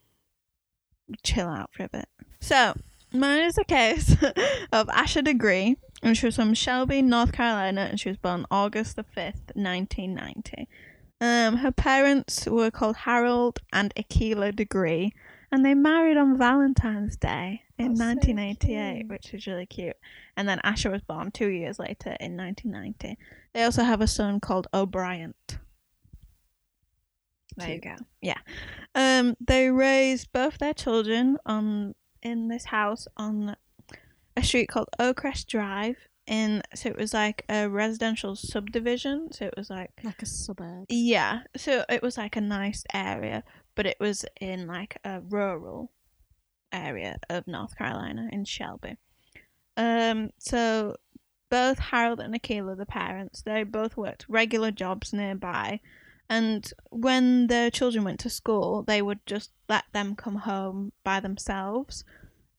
chill 1.24 1.48
out 1.48 1.70
for 1.74 1.84
a 1.84 1.90
bit. 1.90 2.08
So 2.40 2.74
mine 3.12 3.44
is 3.44 3.58
a 3.58 3.64
case 3.64 4.12
of 4.72 4.88
Asha 4.88 5.24
Degree, 5.24 5.78
and 6.04 6.16
she 6.18 6.28
was 6.28 6.36
from 6.36 6.54
Shelby, 6.54 7.02
North 7.02 7.32
Carolina, 7.32 7.88
and 7.90 8.00
she 8.00 8.10
was 8.10 8.18
born 8.18 8.46
August 8.52 8.98
the 8.98 9.04
fifth, 9.04 9.52
nineteen 9.56 10.14
ninety. 10.14 10.68
Um, 11.22 11.58
her 11.58 11.72
parents 11.72 12.46
were 12.46 12.70
called 12.70 12.98
Harold 12.98 13.60
and 13.72 13.96
Akila 13.96 14.54
Degree, 14.54 15.14
and 15.52 15.66
they 15.66 15.74
married 15.74 16.18
on 16.18 16.38
Valentine's 16.38 17.16
Day 17.16 17.62
in 17.78 17.94
That's 17.94 18.00
1988, 18.02 18.96
cute. 18.98 19.10
which 19.10 19.34
is 19.34 19.48
really 19.48 19.66
cute. 19.66 19.96
And 20.36 20.48
then 20.50 20.60
Asha 20.66 20.92
was 20.92 21.02
born 21.02 21.32
two 21.32 21.48
years 21.48 21.80
later 21.80 22.18
in 22.20 22.36
1990. 22.36 23.18
They 23.54 23.64
also 23.64 23.84
have 23.84 24.02
a 24.02 24.08
son 24.08 24.42
called 24.42 24.68
O'Brien. 24.74 25.34
There 27.56 27.70
you 27.70 27.80
go. 27.80 27.96
Yeah. 28.22 28.40
Um, 28.96 29.36
they 29.40 29.70
raised 29.70 30.32
both 30.34 30.58
their 30.58 30.74
children 30.74 31.38
on 31.46 31.96
in 32.22 32.48
this 32.48 32.66
house 32.66 33.08
on 33.16 33.56
a 34.36 34.44
street 34.44 34.68
called 34.68 34.90
Oakcrest 35.00 35.48
Drive. 35.48 35.98
and 36.28 36.62
so 36.74 36.90
it 36.90 36.98
was 36.98 37.14
like 37.14 37.44
a 37.50 37.68
residential 37.70 38.36
subdivision. 38.36 39.28
So 39.32 39.46
it 39.46 39.54
was 39.58 39.70
like 39.70 39.92
like 40.04 40.22
a 40.22 40.26
suburb. 40.26 40.86
yeah. 40.90 41.42
So 41.58 41.84
it 41.90 42.02
was 42.02 42.18
like 42.18 42.36
a 42.36 42.42
nice 42.42 42.84
area, 42.94 43.44
but 43.76 43.86
it 43.86 43.98
was 44.00 44.26
in 44.40 44.68
like 44.68 44.98
a 45.04 45.22
rural 45.22 45.92
area 46.72 47.18
of 47.30 47.48
North 47.48 47.78
Carolina 47.78 48.30
in 48.32 48.46
Shelby. 48.46 48.98
Um. 49.78 50.30
So 50.40 50.96
both 51.50 51.78
Harold 51.78 52.20
and 52.20 52.34
Akila, 52.34 52.78
the 52.78 52.86
parents, 52.86 53.44
they 53.44 53.64
both 53.64 53.96
worked 53.98 54.26
regular 54.28 54.72
jobs 54.72 55.14
nearby. 55.14 55.80
And 56.30 56.72
when 56.90 57.48
their 57.48 57.70
children 57.70 58.04
went 58.06 58.20
to 58.22 58.30
school, 58.30 58.82
they 58.82 59.02
would 59.04 59.20
just 59.28 59.52
let 59.70 59.84
them 59.94 60.16
come 60.16 60.38
home 60.38 60.94
by 61.04 61.20
themselves 61.20 62.04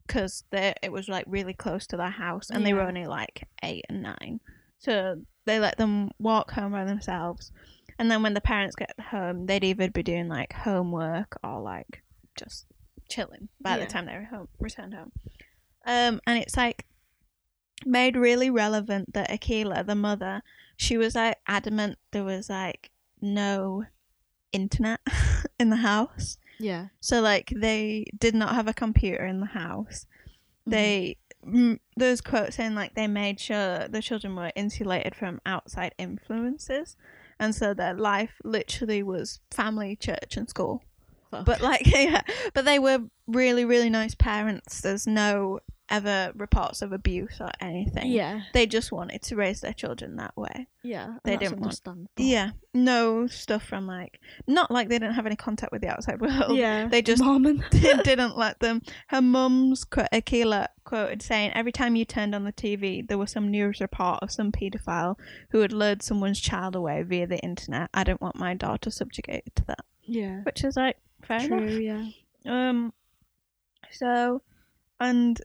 because 0.07 0.45
it 0.53 0.93
was 0.93 1.09
like 1.09 1.25
really 1.27 1.55
close 1.55 1.87
to 1.89 1.97
their 1.97 2.11
house 2.11 2.51
and 2.51 2.65
they 2.65 2.75
were 2.75 2.83
only 2.83 3.07
like 3.07 3.49
eight 3.63 3.85
and 3.89 4.03
nine. 4.03 4.41
So 4.79 5.23
they 5.47 5.59
let 5.59 5.79
them 5.79 6.11
walk 6.19 6.51
home 6.53 6.73
by 6.73 6.85
themselves. 6.85 7.51
And 7.99 8.11
then 8.11 8.23
when 8.23 8.35
the 8.35 8.41
parents 8.41 8.77
get 8.77 8.99
home, 9.01 9.47
they'd 9.47 9.65
either 9.65 9.91
be 9.91 10.03
doing 10.03 10.29
like 10.29 10.53
homework 10.53 11.39
or 11.43 11.61
like 11.61 12.03
just 12.37 12.67
chilling 13.09 13.49
by 13.61 13.77
Yeah. 13.77 13.85
the 13.85 13.91
time 13.91 14.07
they 14.07 14.17
were 14.17 14.25
home, 14.25 14.49
returned 14.59 14.95
home. 14.95 15.13
Um, 15.87 16.21
and 16.27 16.39
it's 16.39 16.57
like 16.57 16.87
made 17.87 18.17
really 18.17 18.51
relevant 18.51 19.13
that 19.15 19.31
Akila, 19.31 19.87
the 19.87 19.95
mother, 19.95 20.43
she 20.77 20.97
was 20.97 21.15
like 21.15 21.39
adamant 21.47 21.99
there 22.11 22.25
was 22.25 22.49
like 22.51 22.91
no 23.21 23.85
internet 24.53 25.01
in 25.59 25.71
the 25.71 25.77
house. 25.77 26.37
Yeah. 26.59 26.89
So 27.01 27.21
like 27.21 27.53
they 27.55 28.07
did 28.19 28.35
not 28.35 28.55
have 28.55 28.69
a 28.69 28.75
computer 28.75 29.25
in 29.25 29.41
the 29.41 29.47
house. 29.47 30.07
Mm-hmm. 30.67 30.71
They 30.71 31.17
mm, 31.47 31.79
there's 31.97 32.21
quotes 32.21 32.57
saying 32.57 32.75
like 32.75 32.95
they 32.95 33.07
made 33.07 33.41
sure 33.41 33.89
the 33.89 34.03
children 34.03 34.37
were 34.37 34.53
insulated 34.55 35.15
from 35.15 35.41
outside 35.47 35.95
influences, 35.99 36.97
and 37.39 37.55
so 37.55 37.75
their 37.75 37.95
life 37.95 38.41
literally 38.45 39.03
was 39.03 39.41
family, 39.51 39.97
church, 39.97 40.37
and 40.37 40.49
school. 40.49 40.83
Fuck. 41.31 41.47
But 41.47 41.61
like 41.61 41.87
yeah, 41.95 42.23
but 42.53 42.65
they 42.65 42.79
were 42.79 43.01
really 43.27 43.65
really 43.65 43.91
nice 43.91 44.15
parents. 44.15 44.81
There's 44.81 45.07
no 45.07 45.61
ever 45.91 46.33
reports 46.35 46.81
of 46.81 46.93
abuse 46.93 47.37
or 47.41 47.51
anything. 47.61 48.11
yeah, 48.11 48.41
They 48.55 48.65
just 48.67 48.91
wanted 48.91 49.21
to 49.23 49.37
raise 49.37 49.61
their 49.61 49.75
children 49.75 50.17
that 50.17 50.35
way. 50.37 50.67
yeah. 50.83 51.19
They 51.25 51.37
didn't 51.37 51.61
want- 51.61 51.81
Yeah, 52.17 52.53
no 52.73 53.27
stuff 53.27 53.65
from 53.65 53.87
like 53.87 54.19
not 54.47 54.71
like 54.71 54.89
they 54.89 54.99
didn't 54.99 55.15
have 55.15 55.27
any 55.27 55.37
contact 55.37 55.73
with 55.73 55.83
the 55.83 55.89
outside 55.89 56.21
world. 56.23 56.57
yeah. 56.57 56.89
They 56.89 57.03
just 57.03 57.23
Mormon. 57.23 57.63
didn't 57.71 58.37
let 58.39 58.61
them. 58.61 58.81
Her 59.09 59.21
mum's 59.21 59.85
quote, 59.85 60.09
Akila 60.11 60.69
quoted 60.85 61.21
saying, 61.23 61.53
"Every 61.55 61.73
time 61.73 61.97
you 61.97 62.05
turned 62.07 62.35
on 62.35 62.45
the 62.45 62.53
TV, 62.53 63.07
there 63.07 63.19
was 63.19 63.31
some 63.31 63.51
news 63.51 63.81
report 63.81 64.21
of 64.23 64.31
some 64.31 64.53
paedophile 64.53 65.17
who 65.51 65.61
had 65.61 65.73
lured 65.73 66.03
someone's 66.03 66.41
child 66.41 66.75
away 66.75 67.03
via 67.03 67.27
the 67.27 67.39
internet. 67.41 67.91
I 67.93 68.05
don't 68.05 68.21
want 68.23 68.37
my 68.37 68.55
daughter 68.55 68.91
subjugated 68.91 69.55
to 69.57 69.65
that." 69.67 69.85
yeah. 70.07 70.41
Which 70.45 70.65
is 70.65 70.77
like 70.77 70.97
fair 71.23 71.41
True. 71.47 71.59
enough. 71.59 71.81
Yeah. 71.81 72.69
Um, 72.71 72.93
so, 73.91 74.43
and 75.01 75.41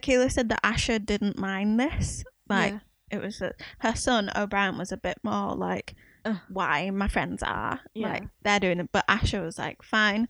Akila 0.00 0.30
said 0.30 0.48
that 0.50 0.62
Asha 0.62 1.04
didn't 1.04 1.38
mind 1.38 1.78
this. 1.80 2.24
Like 2.48 2.72
yeah. 2.74 2.78
it 3.18 3.22
was 3.22 3.40
a, 3.40 3.52
her 3.80 3.94
son 3.96 4.30
O'Brien 4.36 4.78
was 4.78 4.92
a 4.92 4.96
bit 4.96 5.18
more 5.22 5.54
like, 5.54 5.94
Ugh. 6.24 6.36
why 6.48 6.90
my 6.90 7.08
friends 7.08 7.42
are 7.42 7.80
Yeah. 7.94 8.08
like 8.12 8.24
they're 8.42 8.60
doing 8.60 8.80
it, 8.80 8.90
but 8.92 9.06
Asha 9.08 9.44
was 9.44 9.58
like 9.58 9.82
fine. 9.82 10.28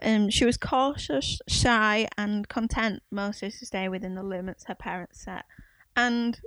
Um, 0.00 0.30
she 0.30 0.44
was 0.44 0.56
cautious, 0.56 1.40
shy, 1.48 2.06
and 2.16 2.48
content 2.48 3.02
mostly 3.10 3.50
to 3.50 3.66
stay 3.66 3.88
within 3.88 4.14
the 4.14 4.22
limits 4.22 4.64
her 4.66 4.74
parents 4.74 5.20
set. 5.24 5.44
And 5.96 6.40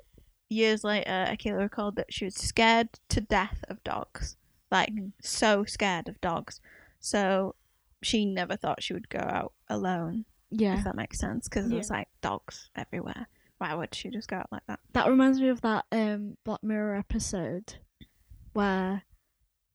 years 0.49 0.83
later, 0.83 1.25
Akila 1.29 1.59
recalled 1.59 1.97
that 1.97 2.13
she 2.13 2.25
was 2.25 2.35
scared 2.35 2.89
to 3.09 3.19
death 3.21 3.63
of 3.67 3.83
dogs, 3.83 4.37
like 4.71 4.93
Mhm. 4.93 5.11
so 5.21 5.65
scared 5.65 6.07
of 6.07 6.21
dogs. 6.21 6.61
So 6.99 7.55
she 8.01 8.25
never 8.25 8.55
thought 8.55 8.81
she 8.83 8.93
would 8.93 9.09
go 9.09 9.19
out 9.19 9.53
alone, 9.67 10.25
Yeah. 10.51 10.77
if 10.77 10.83
that 10.83 10.95
makes 10.95 11.17
sense, 11.19 11.47
because 11.47 11.69
there's 11.69 11.89
like 11.89 12.07
dogs 12.21 12.69
everywhere. 12.75 13.27
Why 13.57 13.73
would 13.75 13.93
she 13.93 14.09
just 14.09 14.27
go 14.27 14.37
out 14.37 14.47
like 14.51 14.65
that? 14.67 14.79
That 14.93 15.07
reminds 15.07 15.39
me 15.39 15.49
of 15.49 15.61
that 15.61 15.85
um 15.91 16.37
Black 16.43 16.63
Mirror 16.63 16.95
episode 16.95 17.75
where 18.53 19.03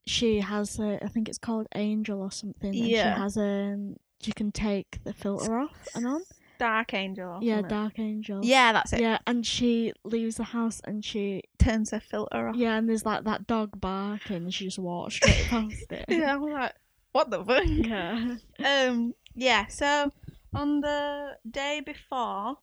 she 0.07 0.41
has 0.41 0.79
a, 0.79 1.03
I 1.05 1.09
think 1.09 1.29
it's 1.29 1.39
called 1.39 1.67
Angel 1.75 2.21
or 2.21 2.31
something. 2.31 2.73
Yeah. 2.75 3.15
she 3.15 3.21
has 3.21 3.37
a, 3.37 3.77
she 4.21 4.33
can 4.33 4.53
take 4.53 5.03
the 5.05 5.13
filter 5.13 5.59
off 5.59 5.89
and 5.95 6.07
on. 6.07 6.23
Dark 6.59 6.95
Angel. 6.95 7.39
Yeah. 7.43 7.63
Dark 7.63 7.99
Angel. 7.99 8.41
Yeah, 8.45 8.73
that's 8.73 8.93
it. 8.93 9.01
Yeah, 9.01 9.19
and 9.27 9.45
she 9.45 9.93
leaves 10.05 10.37
the 10.37 10.45
house 10.45 10.81
and 10.85 11.05
she 11.05 11.43
Turns 11.59 11.91
her 11.91 12.01
filter 12.01 12.49
off. 12.49 12.57
yeah, 12.57 12.77
and 12.77 12.89
there's 12.89 13.05
like 13.05 13.25
that 13.25 13.47
dog 13.47 13.81
barking 13.81 14.37
and 14.37 14.55
she 14.55 14.65
just 14.67 14.79
walks 14.79 15.17
straight 15.17 15.45
past 15.49 15.85
it. 15.91 16.05
Yeah, 16.09 16.35
I'm 16.35 16.43
like, 16.43 16.73
what 17.13 17.31
the 17.31 17.45
fuck? 17.45 17.65
Yeah. 17.67 18.37
Um, 18.65 19.15
yeah. 19.35 19.67
So 19.67 20.11
on 20.57 20.81
the 20.81 21.37
day 21.51 21.81
before 21.85 22.57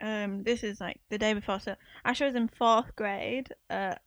um, 0.00 0.42
this 0.42 0.64
is 0.64 0.80
like 0.80 0.98
the 1.10 1.18
day 1.18 1.32
before. 1.32 1.60
So 1.60 1.76
Asha 2.04 2.26
was 2.26 2.34
in 2.34 2.48
fourth 2.48 2.96
grade 2.96 3.48
at 3.70 4.02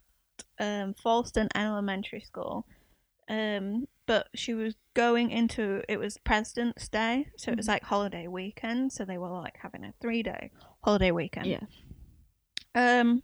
um, 0.59 0.93
Fallston 0.93 1.47
Elementary 1.55 2.19
School. 2.21 2.67
Um, 3.29 3.87
but 4.05 4.27
she 4.35 4.53
was 4.53 4.75
going 4.93 5.31
into 5.31 5.81
it 5.89 5.97
was 5.97 6.17
President's 6.17 6.87
Day, 6.89 7.27
so 7.37 7.51
it 7.51 7.57
was 7.57 7.65
Mhm. 7.65 7.69
like 7.69 7.83
holiday 7.83 8.27
weekend. 8.27 8.91
So 8.91 9.05
they 9.05 9.17
were 9.17 9.29
like 9.29 9.57
having 9.61 9.83
a 9.85 9.93
three 10.01 10.21
day 10.21 10.51
holiday 10.83 11.11
weekend. 11.11 11.47
Yeah. 11.47 11.61
Um, 12.75 13.23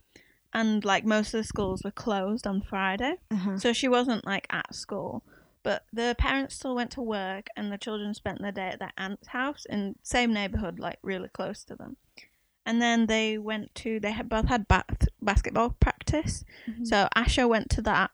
and 0.53 0.83
like 0.85 1.05
most 1.05 1.33
of 1.33 1.39
the 1.39 1.43
schools 1.43 1.83
were 1.83 1.91
closed 1.91 2.47
on 2.47 2.61
Friday, 2.61 3.15
Uh-huh. 3.31 3.57
so 3.57 3.73
she 3.73 3.87
wasn't 3.87 4.25
like 4.25 4.47
at 4.49 4.73
school. 4.73 5.23
But 5.63 5.85
the 5.93 6.15
parents 6.17 6.55
still 6.55 6.73
went 6.75 6.91
to 6.91 7.01
work, 7.01 7.47
and 7.55 7.71
the 7.71 7.77
children 7.77 8.13
spent 8.13 8.41
the 8.41 8.51
day 8.51 8.69
at 8.69 8.79
their 8.79 8.93
aunt's 8.97 9.27
house 9.27 9.65
in 9.69 9.95
same 10.01 10.33
neighborhood, 10.33 10.79
like 10.79 10.97
really 11.03 11.29
close 11.29 11.63
to 11.65 11.75
them. 11.75 11.97
And 12.65 12.81
then 12.81 13.05
they 13.07 13.37
went 13.37 13.73
to 13.75 13.99
they 13.99 14.11
had 14.11 14.29
both 14.29 14.47
had 14.47 14.67
bat- 14.67 15.07
basketball 15.21 15.71
practice, 15.79 16.43
Mhm. 16.67 16.87
so 16.87 17.07
Asha 17.15 17.47
went 17.49 17.69
to 17.71 17.81
that, 17.83 18.11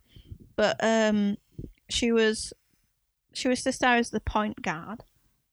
but 0.56 0.78
um, 0.84 1.38
she 1.90 2.12
was 2.12 2.54
she 3.34 3.48
was 3.48 3.62
to 3.64 3.72
star 3.72 3.96
as 3.98 4.10
the 4.10 4.20
point 4.20 4.62
guard. 4.62 5.04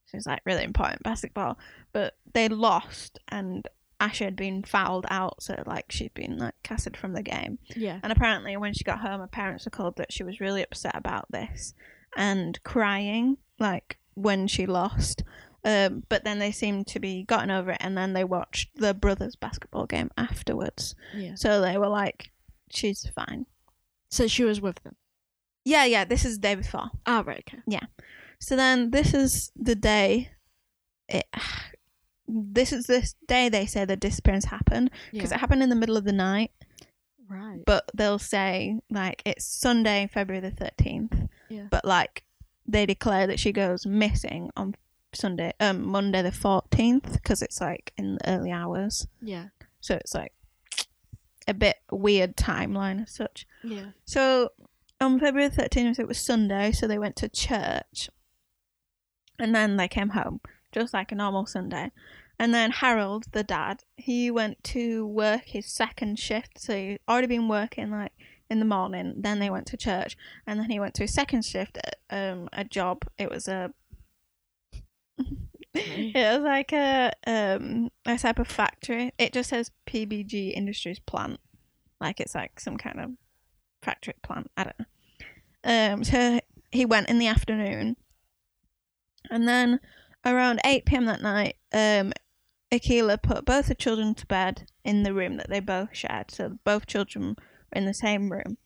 She 0.07 0.17
was 0.17 0.27
like 0.27 0.41
really 0.45 0.65
important 0.65 1.03
basketball, 1.03 1.59
but 1.93 2.17
they 2.33 2.49
lost, 2.49 3.19
and 3.29 3.69
Asha 4.01 4.25
had 4.25 4.37
been 4.37 4.63
fouled 4.63 5.07
out, 5.11 5.43
so 5.43 5.63
like 5.67 5.91
she'd 5.91 6.15
been 6.15 6.39
like 6.39 6.55
casted 6.63 6.97
from 6.97 7.13
the 7.13 7.23
game. 7.23 7.59
yeah. 7.77 8.01
And 8.03 8.13
apparently, 8.13 8.57
when 8.57 8.75
she 8.75 8.85
got 8.85 9.01
home, 9.01 9.21
her 9.21 9.27
parents 9.27 9.65
were 9.65 9.71
told 9.71 9.97
that 9.97 10.13
she 10.13 10.23
was 10.25 10.41
really 10.41 10.63
upset 10.63 10.97
about 10.97 11.27
this 11.31 11.75
and 12.17 12.63
crying, 12.65 13.39
like 13.59 13.99
when 14.15 14.47
she 14.47 14.67
lost. 14.67 15.25
Um, 15.65 16.03
but 16.11 16.25
then 16.25 16.39
they 16.41 16.53
seemed 16.53 16.87
to 16.89 17.01
be 17.01 17.25
gotten 17.25 17.51
over 17.51 17.71
it, 17.71 17.79
and 17.81 17.97
then 17.97 18.13
they 18.13 18.25
watched 18.25 18.77
the 18.77 18.93
brothers' 18.93 19.37
basketball 19.37 19.87
game 19.87 20.11
afterwards. 20.19 20.95
Yeah. 21.15 21.37
So 21.37 21.61
they 21.63 21.79
were 21.79 21.89
like, 21.89 22.31
"She's 22.71 23.09
fine." 23.15 23.47
So 24.11 24.27
she 24.27 24.45
was 24.45 24.61
with 24.61 24.83
them. 24.83 24.97
Yeah, 25.65 25.87
yeah. 25.87 26.05
This 26.05 26.25
is 26.27 26.37
the 26.37 26.43
day 26.43 26.55
before. 26.57 26.91
Ah, 27.07 27.23
right. 27.25 27.43
Okay. 27.49 27.63
So 28.39 28.57
then 28.57 28.91
this 28.91 29.15
is 29.15 29.51
the 29.57 29.75
day. 29.75 30.31
It. 31.09 31.25
This 32.27 32.73
is 32.73 32.87
this 32.87 33.15
day 33.29 33.49
they 33.49 33.67
say 33.67 33.85
the 33.85 33.97
disappearance 33.97 34.47
happened 34.47 34.91
because 35.13 35.31
Yeah. 35.31 35.37
it 35.37 35.41
happened 35.41 35.63
in 35.63 35.69
the 35.69 35.77
middle 35.77 35.97
of 35.97 36.05
the 36.05 36.13
night. 36.13 36.51
Right. 37.27 37.63
but 37.65 37.91
they'll 37.95 38.19
say 38.19 38.79
like 38.91 39.23
it's 39.25 39.45
Sunday, 39.47 40.09
February 40.13 40.41
the 40.41 40.51
thirteenth. 40.51 41.17
Yeah. 41.49 41.67
But 41.71 41.85
like 41.85 42.23
they 42.67 42.85
declare 42.87 43.27
that 43.27 43.41
she 43.41 43.51
goes 43.51 43.87
missing 43.87 44.51
on 44.57 44.75
Sunday, 45.15 45.53
um, 45.59 45.87
Monday 45.87 46.21
the 46.23 46.31
fourteenth, 46.33 47.13
because 47.15 47.41
it's 47.43 47.61
like 47.63 47.93
in 47.97 48.17
the 48.17 48.29
early 48.31 48.51
hours. 48.53 49.07
Yeah. 49.23 49.47
So 49.81 49.95
it's 49.95 50.15
like 50.15 50.33
a 51.49 51.55
bit 51.55 51.77
weird 51.91 52.37
timeline 52.37 53.03
as 53.03 53.11
such. 53.15 53.47
Yeah. 53.63 53.87
So 54.05 54.51
on 55.01 55.19
February 55.19 55.49
the 55.49 55.57
thirteenth, 55.63 55.99
it 55.99 56.07
was 56.07 56.19
Sunday, 56.19 56.73
so 56.73 56.87
they 56.87 56.99
went 56.99 57.17
to 57.17 57.29
church, 57.29 58.11
and 59.39 59.55
then 59.55 59.77
they 59.77 59.89
came 59.89 60.11
home 60.11 60.41
just 60.75 60.93
like 60.93 61.13
a 61.13 61.15
normal 61.15 61.47
Sunday. 61.47 61.91
And 62.39 62.53
then 62.53 62.73
Harold, 62.73 63.27
the 63.33 63.45
dad, 63.45 63.85
he 63.97 64.31
went 64.31 64.63
to 64.65 65.07
work 65.07 65.43
his 65.47 65.67
second 65.67 66.19
shift. 66.19 66.61
So 66.61 66.75
he'd 66.75 66.99
already 67.09 67.29
been 67.29 67.49
working 67.49 67.91
like 67.91 68.13
in 68.51 68.59
the 68.59 68.65
morning. 68.65 69.15
Then 69.17 69.39
they 69.39 69.51
went 69.51 69.67
to 69.69 69.77
church, 69.77 70.17
and 70.47 70.59
then 70.59 70.71
he 70.71 70.81
went 70.81 70.95
to 70.95 71.03
his 71.03 71.15
second 71.15 71.45
shift 71.45 71.79
at 71.79 71.97
um 72.11 72.49
a 72.53 72.65
job. 72.65 73.05
It 73.19 73.31
was 73.31 73.49
a 73.49 73.73
it 75.75 76.15
was 76.15 76.43
like 76.43 76.73
a 76.73 77.13
um 77.27 77.91
a 78.05 78.19
type 78.19 78.39
of 78.39 78.49
factory. 78.49 79.13
It 79.19 79.33
just 79.33 79.51
says 79.51 79.71
PPG 79.87 80.53
Industries 80.53 80.99
plant, 80.99 81.41
like 82.01 82.21
it's 82.21 82.35
like 82.35 82.59
some 82.59 82.77
kind 82.77 83.01
of 83.01 83.11
factory 83.83 84.15
plant. 84.23 84.51
I 84.57 84.65
don't 84.65 84.79
know. 84.79 84.87
Um, 85.67 86.05
so 86.05 86.41
he 86.73 86.85
went 86.85 87.09
in 87.09 87.19
the 87.19 87.29
afternoon, 87.29 87.97
and 89.31 89.49
then 89.49 89.81
around 90.25 90.61
eight 90.65 90.85
pm 90.85 91.05
that 91.07 91.23
night, 91.23 91.57
um, 91.73 92.13
Akila 92.73 93.23
put 93.23 93.45
both 93.45 93.67
the 93.67 93.75
children 93.75 94.15
to 94.15 94.27
bed 94.27 94.67
in 94.85 95.03
the 95.03 95.15
room 95.15 95.37
that 95.37 95.49
they 95.49 95.61
both 95.61 95.91
shared. 95.93 96.31
So 96.31 96.59
both 96.65 96.87
children 96.87 97.37
were 97.37 97.79
in 97.79 97.87
the 97.87 97.95
same 97.95 98.33
room. 98.33 98.59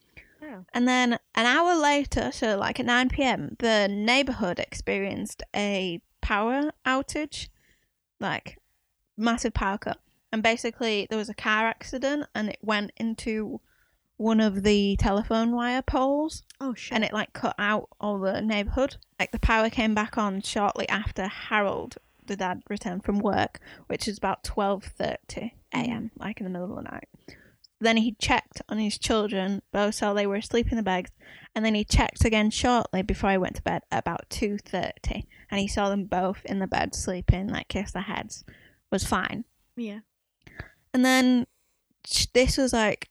Oh. 0.43 0.65
And 0.73 0.87
then 0.87 1.19
an 1.35 1.47
hour 1.47 1.75
later, 1.75 2.31
so 2.33 2.57
like 2.57 2.81
at 2.81 2.87
9 2.87 3.09
pm, 3.11 3.57
the 3.59 3.89
neighborhood 3.89 4.59
experienced 4.59 5.43
a 5.55 6.01
power 6.21 6.73
outage, 6.87 7.49
like 8.21 8.59
massive 9.17 9.55
power 9.55 9.79
cut. 9.79 9.99
And 10.33 10.43
basically, 10.43 11.07
there 11.09 11.19
was 11.19 11.29
a 11.29 11.35
car 11.35 11.67
accident 11.67 12.27
and 12.35 12.51
it 12.51 12.59
went 12.63 12.93
into 12.97 13.61
one 14.19 14.41
of 14.41 14.63
the 14.63 14.97
telephone 14.99 15.53
wire 15.53 15.81
poles 15.83 16.43
Oh 16.61 16.75
shit. 16.75 16.95
and 16.95 17.05
it 17.05 17.13
like 17.13 17.33
cut 17.33 17.55
out 17.59 17.89
all 18.01 18.19
the 18.19 18.41
neighborhood. 18.43 18.97
Like 19.19 19.31
the 19.33 19.39
power 19.39 19.71
came 19.71 19.95
back 19.95 20.19
on 20.19 20.43
shortly 20.43 20.89
after 20.89 21.27
Harold, 21.29 21.97
the 22.27 22.37
dad, 22.37 22.61
returned 22.69 23.05
from 23.05 23.21
work, 23.21 23.59
which 23.87 24.07
is 24.07 24.19
about 24.19 24.45
12:30 24.45 25.53
a.m., 25.73 26.11
like 26.19 26.41
in 26.41 26.45
the 26.45 26.51
middle 26.51 26.71
of 26.71 26.85
the 26.85 26.91
night. 26.91 27.09
Then 27.81 27.99
he 27.99 28.17
checked 28.21 28.61
on 28.69 28.79
his 28.79 28.99
children, 28.99 29.63
both 29.73 29.95
saw 29.95 30.13
they 30.13 30.27
were 30.27 30.35
asleep 30.37 30.71
in 30.73 30.77
the 30.77 30.83
beds, 30.83 31.13
and 31.55 31.65
then 31.65 31.77
he 31.77 31.85
checked 31.85 32.25
again 32.25 32.51
shortly 32.51 33.03
before 33.03 33.31
he 33.31 33.39
went 33.39 33.55
to 33.57 33.63
bed 33.63 33.83
at 33.93 34.01
about 34.01 34.29
2:30, 34.31 35.27
and 35.51 35.61
he 35.61 35.69
saw 35.69 35.89
them 35.89 36.05
both 36.07 36.45
in 36.45 36.59
the 36.59 36.67
bed 36.67 36.93
sleeping, 36.95 37.47
like 37.49 37.69
kiss 37.69 37.93
their 37.93 38.03
heads, 38.03 38.45
was 38.91 39.07
fine. 39.07 39.45
yeah. 39.77 40.01
And 40.93 41.05
then 41.05 41.47
this 42.35 42.57
was 42.57 42.73
like 42.73 43.09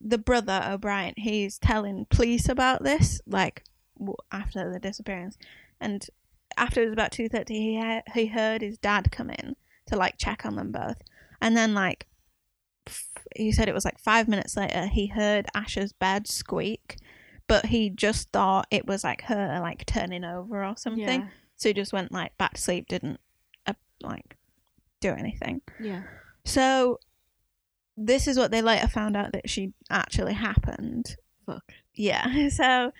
the 0.00 0.18
brother 0.18 0.62
O'Brien. 0.66 1.14
He's 1.16 1.58
telling 1.58 2.06
police 2.10 2.48
about 2.48 2.82
this, 2.82 3.20
like 3.26 3.64
after 4.32 4.72
the 4.72 4.78
disappearance, 4.80 5.36
and 5.80 6.06
after 6.56 6.80
it 6.82 6.84
was 6.86 6.92
about 6.92 7.12
two 7.12 7.28
thirty, 7.28 7.54
he 7.54 7.80
he- 7.80 8.20
he 8.22 8.26
heard 8.26 8.62
his 8.62 8.78
dad 8.78 9.10
come 9.12 9.30
in 9.30 9.56
to 9.86 9.96
like 9.96 10.16
check 10.18 10.44
on 10.46 10.56
them 10.56 10.72
both, 10.72 10.96
and 11.40 11.56
then 11.56 11.74
like 11.74 12.06
he 13.36 13.50
said 13.52 13.68
it 13.68 13.74
was 13.74 13.84
like 13.84 13.98
five 13.98 14.28
minutes 14.28 14.56
later 14.56 14.86
he 14.86 15.06
heard 15.06 15.46
Asha's 15.54 15.92
bed 15.92 16.26
squeak, 16.28 16.96
but 17.46 17.66
he 17.66 17.90
just 17.90 18.30
thought 18.30 18.66
it 18.70 18.86
was 18.86 19.02
like 19.04 19.22
her 19.22 19.58
like 19.60 19.86
turning 19.86 20.24
over 20.24 20.64
or 20.64 20.76
something, 20.76 21.20
Yeah. 21.22 21.28
so 21.56 21.68
he 21.70 21.72
just 21.72 21.92
went 21.92 22.12
like 22.12 22.36
back 22.38 22.54
to 22.54 22.60
sleep, 22.60 22.86
didn't 22.88 23.18
uh, 23.66 23.72
like 24.02 24.36
do 25.00 25.10
anything. 25.10 25.62
Yeah. 25.80 26.02
So 26.44 27.00
this 27.96 28.26
is 28.26 28.36
what 28.38 28.50
they 28.50 28.62
later 28.62 28.88
found 28.88 29.16
out 29.16 29.32
that 29.32 29.48
she 29.48 29.72
actually 29.90 30.34
happened. 30.34 31.16
Fuck. 31.46 31.72
Yeah. 31.94 32.48
So 32.50 32.92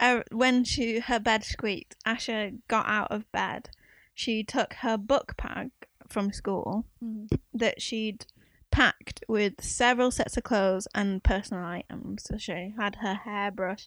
uh, 0.00 0.22
when 0.32 0.64
she 0.64 0.98
her 1.00 1.20
bed 1.20 1.44
squeaked, 1.44 1.94
Asha 2.04 2.58
got 2.68 2.86
out 2.86 3.10
of 3.12 3.30
bed. 3.32 3.70
She 4.14 4.42
took 4.44 4.74
her 4.74 4.96
book 4.98 5.34
bag 5.36 5.70
from 6.08 6.32
school 6.32 6.84
Mm. 7.02 7.28
that 7.54 7.80
she'd 7.80 8.26
packed 8.70 9.22
with 9.28 9.62
several 9.62 10.10
sets 10.10 10.36
of 10.36 10.42
clothes 10.44 10.88
and 10.94 11.22
personal 11.22 11.62
items. 11.64 12.24
So 12.24 12.36
she 12.38 12.74
had 12.76 12.96
her 12.96 13.14
hairbrush, 13.14 13.86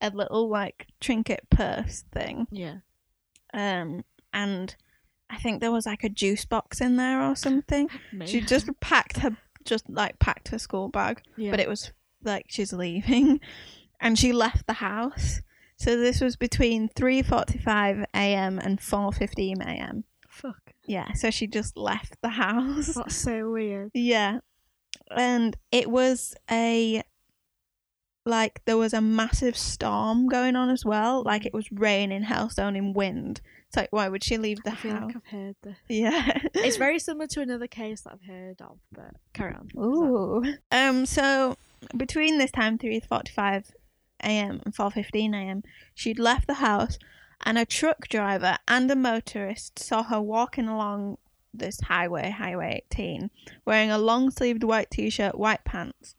a 0.00 0.10
little 0.10 0.48
like 0.48 0.86
trinket 1.00 1.48
purse 1.50 2.04
thing, 2.12 2.46
Yeah. 2.50 2.78
um, 3.52 4.04
and 4.32 4.74
I 5.30 5.36
think 5.38 5.60
there 5.60 5.72
was 5.72 5.86
like 5.86 6.04
a 6.04 6.08
juice 6.08 6.44
box 6.44 6.80
in 6.80 6.96
there 6.96 7.22
or 7.22 7.34
something. 7.36 7.88
She 8.26 8.40
just 8.40 8.68
packed 8.80 9.18
her, 9.18 9.36
just 9.64 9.88
like 9.88 10.18
packed 10.18 10.48
her 10.48 10.58
school 10.58 10.88
bag, 10.88 11.22
Yeah. 11.36 11.50
but 11.50 11.60
it 11.60 11.68
was 11.68 11.92
like 12.22 12.46
she's 12.48 12.72
leaving, 12.72 13.40
and 14.00 14.18
she 14.18 14.32
left 14.32 14.66
the 14.66 14.74
house. 14.74 15.40
So 15.76 15.96
this 15.96 16.20
was 16.20 16.36
between 16.36 16.88
three 16.88 17.22
forty-five 17.22 18.04
a.m. 18.14 18.58
and 18.58 18.80
four 18.80 19.12
fifteen 19.12 19.60
a.m. 19.62 20.04
Fuck. 20.28 20.72
Yeah, 20.86 21.12
so 21.14 21.30
she 21.30 21.46
just 21.46 21.76
left 21.76 22.16
the 22.22 22.28
house. 22.30 22.94
That's 22.94 23.16
so 23.16 23.50
weird. 23.50 23.90
Yeah, 23.94 24.40
and 25.10 25.56
it 25.72 25.90
was 25.90 26.34
a 26.50 27.02
like 28.26 28.62
there 28.64 28.76
was 28.78 28.94
a 28.94 29.00
massive 29.00 29.56
storm 29.56 30.28
going 30.28 30.56
on 30.56 30.70
as 30.70 30.84
well. 30.84 31.22
Like 31.24 31.44
it 31.44 31.52
was 31.52 31.70
raining, 31.70 32.22
hailstone, 32.22 32.76
and 32.76 32.94
wind. 32.94 33.40
It's 33.74 33.76
like 33.76 33.88
why 33.92 34.08
would 34.08 34.22
she 34.22 34.38
leave 34.38 34.62
the 34.62 34.70
I 34.70 34.74
feel 34.76 34.92
house? 34.92 35.02
like 35.06 35.16
I've 35.16 35.26
heard 35.26 35.56
this. 35.62 35.76
Yeah, 35.88 36.38
It's 36.54 36.76
very 36.76 37.00
similar 37.00 37.26
to 37.26 37.40
another 37.40 37.66
case 37.66 38.02
that 38.02 38.12
I've 38.12 38.22
heard 38.26 38.60
of, 38.62 38.78
but 38.92 39.16
carry 39.32 39.52
on. 39.54 39.68
Ooh. 39.76 40.44
Um. 40.70 41.06
So 41.06 41.56
between 41.96 42.38
this 42.38 42.52
time, 42.52 42.78
three 42.78 43.00
forty-five 43.00 43.72
a.m. 44.22 44.60
and 44.64 44.72
four 44.74 44.92
fifteen 44.92 45.34
a.m., 45.34 45.64
she'd 45.92 46.20
left 46.20 46.46
the 46.46 46.54
house, 46.54 46.98
and 47.44 47.58
a 47.58 47.64
truck 47.66 48.06
driver 48.08 48.58
and 48.68 48.88
a 48.92 48.96
motorist 48.96 49.80
saw 49.80 50.04
her 50.04 50.20
walking 50.20 50.68
along 50.68 51.18
this 51.52 51.80
highway, 51.80 52.30
Highway 52.30 52.82
18, 52.92 53.30
wearing 53.64 53.90
a 53.90 53.98
long-sleeved 53.98 54.64
white 54.64 54.90
t-shirt, 54.90 55.36
white 55.38 55.64
pants, 55.64 56.14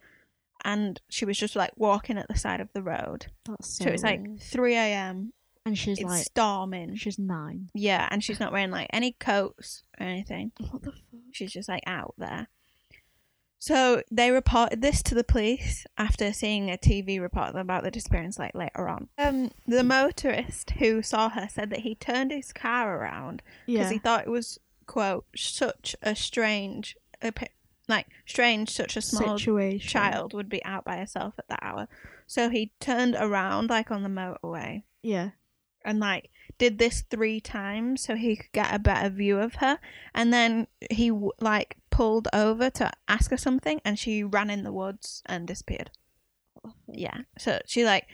and 0.64 1.02
she 1.10 1.26
was 1.26 1.38
just 1.38 1.56
like 1.58 1.72
walking 1.78 2.18
at 2.18 2.28
the 2.30 2.38
side 2.38 2.62
of 2.62 2.70
the 2.74 2.82
road. 2.82 3.28
That's 3.46 3.68
So, 3.78 3.86
so, 3.86 3.92
it's 3.92 4.04
like 4.04 4.40
three 4.42 4.76
a.m. 4.76 5.34
and 5.66 5.78
she's 5.78 6.00
It's 6.00 6.06
like, 6.08 6.24
storming. 6.26 6.96
she's 6.96 7.18
nine. 7.20 7.70
Yeah, 7.74 8.08
and 8.12 8.24
she's 8.24 8.40
not 8.40 8.52
wearing 8.52 8.72
like 8.72 8.88
any 8.94 9.14
coats 9.14 9.84
or 10.00 10.06
anything. 10.06 10.52
What 10.72 10.84
the 10.84 10.92
fuck? 10.92 11.02
She's 11.32 11.52
just 11.52 11.68
like 11.70 11.84
out 11.88 12.14
there. 12.18 12.48
So 13.58 14.04
they 14.12 14.30
reported 14.30 14.82
this 14.82 15.02
to 15.04 15.16
the 15.16 15.24
police 15.24 15.88
after 15.98 16.32
seeing 16.34 16.70
a 16.70 16.78
TV 16.78 17.20
report 17.20 17.56
about 17.56 17.84
the 17.84 17.90
disappearance 17.90 18.38
like 18.38 18.54
later 18.54 18.88
on. 18.88 19.08
Um, 19.18 19.50
the 19.68 19.84
motorist 19.84 20.72
who 20.72 21.02
saw 21.02 21.30
her 21.30 21.48
said 21.50 21.72
that 21.72 21.80
he 21.80 21.96
turned 21.96 22.32
his 22.32 22.54
car 22.54 22.98
around 23.00 23.42
because 23.66 23.88
Yeah. 23.88 23.92
he 23.92 23.98
thought 23.98 24.28
it 24.28 24.30
was 24.30 24.60
quote 24.86 25.26
such 25.36 25.96
a 26.04 26.16
strange, 26.16 26.96
like 27.88 28.08
strange, 28.28 28.70
such 28.70 28.96
a 28.96 29.02
small 29.02 29.40
situation. 29.40 29.90
child 29.90 30.34
would 30.36 30.50
be 30.50 30.64
out 30.64 30.86
by 30.86 30.98
herself 30.98 31.34
at 31.40 31.48
that 31.48 31.60
hour. 31.64 31.88
So 32.28 32.50
he 32.50 32.72
turned 32.80 33.16
around 33.18 33.72
like 33.72 33.90
on 33.90 34.04
the 34.04 34.10
motorway 34.10 34.84
Yeah. 35.02 35.32
And 35.86 36.00
like 36.00 36.30
did 36.58 36.78
this 36.78 37.04
three 37.10 37.40
times 37.40 38.04
so 38.04 38.16
he 38.16 38.36
could 38.36 38.52
get 38.52 38.74
a 38.74 38.80
better 38.80 39.10
view 39.10 39.40
of 39.40 39.56
her. 39.56 39.80
And 40.14 40.34
then 40.34 40.68
he 40.90 41.12
like 41.40 41.78
pulled 41.90 42.28
over 42.34 42.70
to 42.72 42.92
ask 43.08 43.32
her 43.32 43.38
something 43.38 43.82
and 43.86 43.98
she 44.00 44.24
ran 44.24 44.50
in 44.50 44.64
the 44.64 44.74
woods 44.74 45.22
and 45.26 45.48
disappeared. 45.48 45.92
Yeah. 46.88 47.20
So 47.38 47.60
she 47.66 47.86
like 47.86 48.08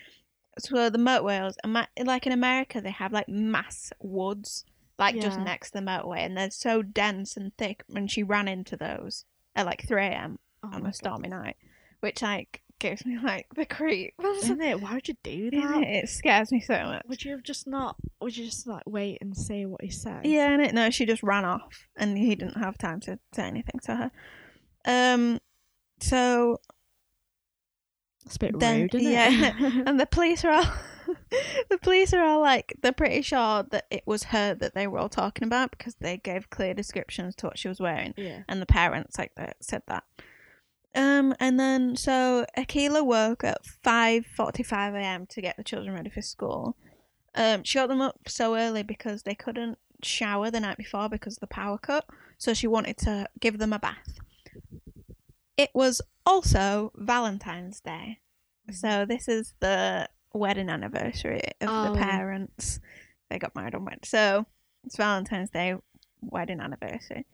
so 0.59 0.89
the 0.89 0.97
motorways 0.97 1.55
like 2.03 2.27
in 2.27 2.33
america 2.33 2.81
they 2.81 2.91
have 2.91 3.13
like 3.13 3.29
mass 3.29 3.93
woods 3.99 4.65
like 4.99 5.19
just 5.19 5.39
next 5.39 5.71
to 5.71 5.79
the 5.79 5.85
motorway 5.85 6.19
and 6.19 6.37
they're 6.37 6.51
so 6.51 6.81
dense 6.81 7.37
and 7.37 7.55
thick 7.57 7.83
and 7.95 8.11
she 8.11 8.21
ran 8.21 8.47
into 8.47 8.75
those 8.75 9.25
at 9.55 9.65
like 9.65 9.87
3 9.87 10.03
a.m 10.03 10.39
Oh 10.63 10.69
on 10.73 10.85
a 10.85 10.93
stormy 10.93 11.29
night 11.29 11.55
which 12.01 12.21
like 12.21 12.61
gives 12.81 13.05
me 13.05 13.17
like 13.23 13.45
the 13.55 13.65
creep 13.65 14.13
Isn't 14.23 14.59
it? 14.61 14.81
Why 14.81 14.95
would 14.95 15.07
you 15.07 15.15
do 15.23 15.51
that? 15.51 15.83
it? 15.83 15.87
it 16.03 16.09
scares 16.09 16.51
me 16.51 16.59
so 16.59 16.73
much 16.73 17.03
Would 17.07 17.23
you 17.23 17.31
have 17.31 17.43
just 17.43 17.67
not? 17.67 17.95
Would 18.19 18.35
you 18.35 18.45
just 18.45 18.67
like 18.67 18.83
wait 18.85 19.19
and 19.21 19.37
see 19.37 19.65
what 19.65 19.81
he 19.81 19.89
said? 19.89 20.25
Yeah, 20.25 20.51
and 20.51 20.61
it, 20.61 20.73
no, 20.73 20.89
she 20.89 21.05
just 21.05 21.23
ran 21.23 21.45
off, 21.45 21.87
and 21.95 22.17
he 22.17 22.35
didn't 22.35 22.57
have 22.57 22.77
time 22.77 22.99
to 23.01 23.17
say 23.33 23.43
anything 23.43 23.79
to 23.83 23.95
her. 23.95 24.11
Um, 24.85 25.39
so 25.99 26.59
It's 28.25 28.35
a 28.35 28.39
bit 28.39 28.59
Then- 28.59 28.81
rude, 28.81 28.95
isn't 28.95 29.11
yeah. 29.11 29.53
it? 29.57 29.83
and 29.87 29.99
the 29.99 30.05
police 30.07 30.43
are 30.43 30.51
all, 30.51 30.65
the 31.69 31.77
police 31.77 32.13
are 32.13 32.23
all 32.23 32.41
like, 32.41 32.73
they're 32.81 32.91
pretty 32.91 33.21
sure 33.21 33.63
that 33.71 33.85
it 33.91 34.03
was 34.05 34.23
her 34.25 34.53
that 34.55 34.73
they 34.73 34.87
were 34.87 34.97
all 34.99 35.09
talking 35.09 35.43
about 35.45 35.71
because 35.71 35.95
they 35.99 36.17
gave 36.17 36.49
clear 36.49 36.73
descriptions 36.73 37.35
to 37.35 37.45
what 37.47 37.57
she 37.59 37.67
was 37.67 37.79
wearing, 37.79 38.13
yeah. 38.17 38.41
and 38.47 38.61
the 38.61 38.65
parents 38.65 39.17
like 39.19 39.33
that 39.35 39.57
said 39.61 39.83
that. 39.87 40.03
Um, 40.93 41.33
and 41.39 41.59
then 41.59 41.95
so 41.95 42.45
Akila 42.57 43.05
woke 43.05 43.43
at 43.43 43.65
five 43.65 44.25
forty-five 44.25 44.93
a.m. 44.93 45.25
to 45.27 45.41
get 45.41 45.55
the 45.57 45.63
children 45.63 45.95
ready 45.95 46.09
for 46.09 46.21
school. 46.21 46.75
Um, 47.33 47.63
she 47.63 47.79
got 47.79 47.87
them 47.87 48.01
up 48.01 48.19
so 48.27 48.55
early 48.57 48.83
because 48.83 49.23
they 49.23 49.35
couldn't 49.35 49.77
shower 50.03 50.51
the 50.51 50.59
night 50.59 50.77
before 50.77 51.07
because 51.07 51.35
of 51.37 51.39
the 51.41 51.47
power 51.47 51.77
cut. 51.77 52.05
So 52.37 52.53
she 52.53 52.67
wanted 52.67 52.97
to 52.97 53.27
give 53.39 53.57
them 53.57 53.71
a 53.71 53.79
bath. 53.79 54.19
It 55.57 55.69
was 55.73 56.01
also 56.25 56.91
Valentine's 56.95 57.79
Day, 57.79 58.19
so 58.71 59.05
this 59.05 59.27
is 59.27 59.53
the 59.59 60.09
wedding 60.33 60.69
anniversary 60.69 61.41
of 61.61 61.69
Oh. 61.69 61.93
the 61.93 61.99
parents. 61.99 62.79
They 63.29 63.37
got 63.39 63.55
married 63.55 63.75
on 63.75 63.85
Wednesday, 63.85 64.07
so 64.07 64.45
it's 64.83 64.97
Valentine's 64.97 65.51
Day 65.51 65.75
wedding 66.21 66.59
anniversary. 66.59 67.25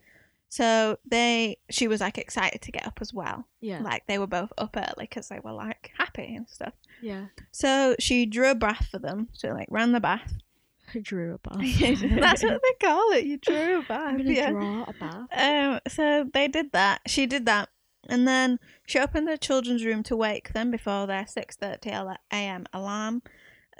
So 0.48 0.98
they, 1.04 1.58
she 1.70 1.88
was 1.88 2.00
like 2.00 2.16
excited 2.16 2.62
to 2.62 2.72
get 2.72 2.86
up 2.86 2.98
as 3.00 3.12
well. 3.12 3.46
Yeah. 3.60 3.80
Like 3.80 4.06
they 4.06 4.18
were 4.18 4.26
both 4.26 4.52
up 4.56 4.76
early 4.76 5.06
because 5.08 5.28
they 5.28 5.40
were 5.40 5.52
like 5.52 5.90
happy 5.96 6.34
and 6.34 6.48
stuff. 6.48 6.72
yeah. 7.02 7.26
So 7.52 7.96
she 7.98 8.26
drew 8.26 8.50
a 8.50 8.54
bath 8.54 8.88
for 8.90 8.98
them. 8.98 9.28
So 9.32 9.48
like 9.48 9.68
ran 9.70 9.92
the 9.92 10.00
bath. 10.00 10.34
I 10.94 11.00
drew 11.00 11.34
a 11.34 11.38
bath. 11.38 11.58
That's 12.20 12.42
what 12.42 12.62
they 12.62 12.86
call 12.86 13.12
it. 13.12 13.24
You 13.24 13.36
drew 13.36 13.80
a 13.80 13.82
bath. 13.82 14.08
I'm 14.08 14.16
gonna 14.18 14.32
yeah. 14.32 14.50
draw 14.50 14.84
a 14.84 14.94
bath. 14.98 15.28
Um. 15.32 15.80
So 15.88 16.30
they 16.32 16.48
did 16.48 16.72
that. 16.72 17.02
She 17.06 17.26
did 17.26 17.44
that, 17.46 17.68
and 18.08 18.26
then 18.26 18.58
she 18.86 18.98
opened 18.98 19.28
the 19.28 19.36
children's 19.36 19.84
room 19.84 20.02
to 20.04 20.16
wake 20.16 20.54
them 20.54 20.70
before 20.70 21.06
their 21.06 21.26
six 21.26 21.56
thirty 21.56 21.90
a.m. 21.90 22.64
alarm 22.72 23.22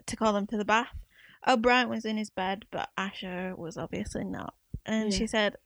to 0.05 0.17
call 0.17 0.35
them 0.35 0.47
to 0.49 0.59
the 0.59 0.67
bath. 0.67 0.95
O'Brien 1.47 1.89
was 1.89 2.05
in 2.05 2.19
his 2.19 2.31
bed, 2.31 2.67
but 2.71 2.91
Asha 2.99 3.57
was 3.57 3.79
obviously 3.79 4.25
not. 4.25 4.55
And 4.85 5.13
she 5.13 5.27
said 5.27 5.57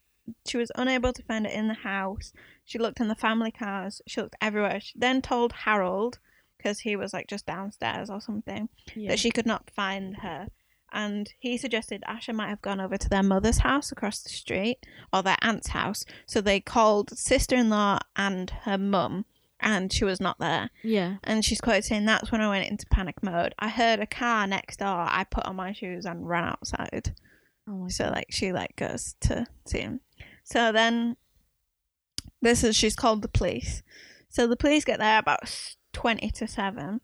she 0.46 0.56
was 0.56 0.70
unable 0.76 1.12
to 1.12 1.22
find 1.22 1.46
it 1.46 1.52
in 1.52 1.68
the 1.68 1.74
house. 1.74 2.32
She 2.64 2.78
looked 2.78 3.00
in 3.00 3.08
the 3.08 3.14
family 3.14 3.50
cars. 3.50 4.00
She 4.06 4.20
looked 4.20 4.36
everywhere. 4.40 4.80
She 4.80 4.92
then 4.98 5.20
told 5.22 5.52
Harold 5.52 6.18
because 6.56 6.80
he 6.80 6.94
was 6.96 7.12
like 7.12 7.26
just 7.28 7.46
downstairs 7.46 8.08
or 8.08 8.20
something 8.20 8.68
Yeah. 8.94 9.10
that 9.10 9.18
she 9.18 9.30
could 9.30 9.46
not 9.46 9.70
find 9.74 10.18
her. 10.18 10.48
And 10.92 11.32
he 11.38 11.56
suggested 11.56 12.04
Asha 12.06 12.34
might 12.34 12.50
have 12.50 12.60
gone 12.62 12.80
over 12.80 12.96
to 12.98 13.08
their 13.08 13.22
mother's 13.22 13.58
house 13.58 13.90
across 13.90 14.20
the 14.20 14.28
street 14.28 14.78
or 15.12 15.22
their 15.22 15.38
aunt's 15.40 15.68
house. 15.68 16.04
So 16.26 16.40
they 16.40 16.60
called 16.60 17.16
sister 17.18 17.56
in 17.56 17.70
law 17.70 17.98
and 18.14 18.50
her 18.64 18.76
mum, 18.76 19.24
and 19.58 19.90
she 19.92 20.04
was 20.04 20.20
not 20.20 20.38
there. 20.38 20.70
yeah. 20.84 21.16
And 21.24 21.44
she's 21.44 21.60
quoted 21.62 21.84
saying, 21.84 22.04
That's 22.04 22.30
when 22.30 22.42
I 22.42 22.48
went 22.50 22.68
into 22.70 22.86
panic 22.86 23.22
mode. 23.22 23.54
I 23.58 23.70
heard 23.70 24.00
a 24.00 24.06
car 24.06 24.46
next 24.46 24.80
door. 24.80 25.06
I 25.08 25.24
put 25.24 25.46
on 25.46 25.56
my 25.56 25.72
shoes 25.72 26.04
and 26.04 26.28
ran 26.28 26.44
outside. 26.44 27.14
Oh 27.66 27.72
my 27.72 27.88
So 27.88 28.10
like 28.10 28.26
she 28.30 28.52
like 28.52 28.76
goes 28.76 29.14
to 29.22 29.46
see 29.66 29.80
him. 29.80 30.00
So 30.52 30.70
then 30.72 31.16
this 32.42 32.62
is 32.62 32.76
she's 32.76 32.94
called 32.96 33.22
the 33.22 33.28
police. 33.28 33.82
So 34.28 34.46
the 34.46 34.56
police 34.56 34.84
get 34.84 34.98
there 34.98 35.18
about 35.18 35.40
twenty 35.92 36.30
to 36.32 36.46
seven, 36.46 37.00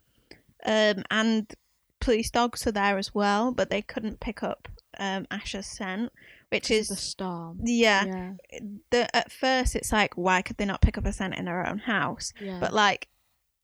um, 0.67 1.05
and 1.11 1.55
police 2.01 2.31
dogs 2.31 2.67
are 2.67 2.73
there 2.73 2.99
as 2.99 3.15
well, 3.15 3.53
but 3.53 3.71
they 3.71 3.83
couldn't 3.83 4.21
pick 4.21 4.43
up 4.43 4.69
um 4.99 5.27
Asha's 5.31 5.67
scent, 5.67 6.13
which 6.51 6.71
is 6.71 6.89
the 6.89 6.97
storm. 6.97 7.59
yeah. 7.63 8.05
Yeah. 8.05 8.33
The 8.91 9.17
at 9.17 9.33
first 9.33 9.77
it's 9.77 9.93
like 9.93 10.15
why 10.15 10.43
could 10.43 10.59
they 10.59 10.67
not 10.67 10.83
pick 10.83 10.99
up 10.99 11.07
a 11.07 11.13
scent 11.13 11.35
in 11.35 11.47
their 11.47 11.67
own 11.67 11.79
house? 11.79 12.33
Yeah. 12.41 12.59
But 12.61 12.75
like, 12.75 13.09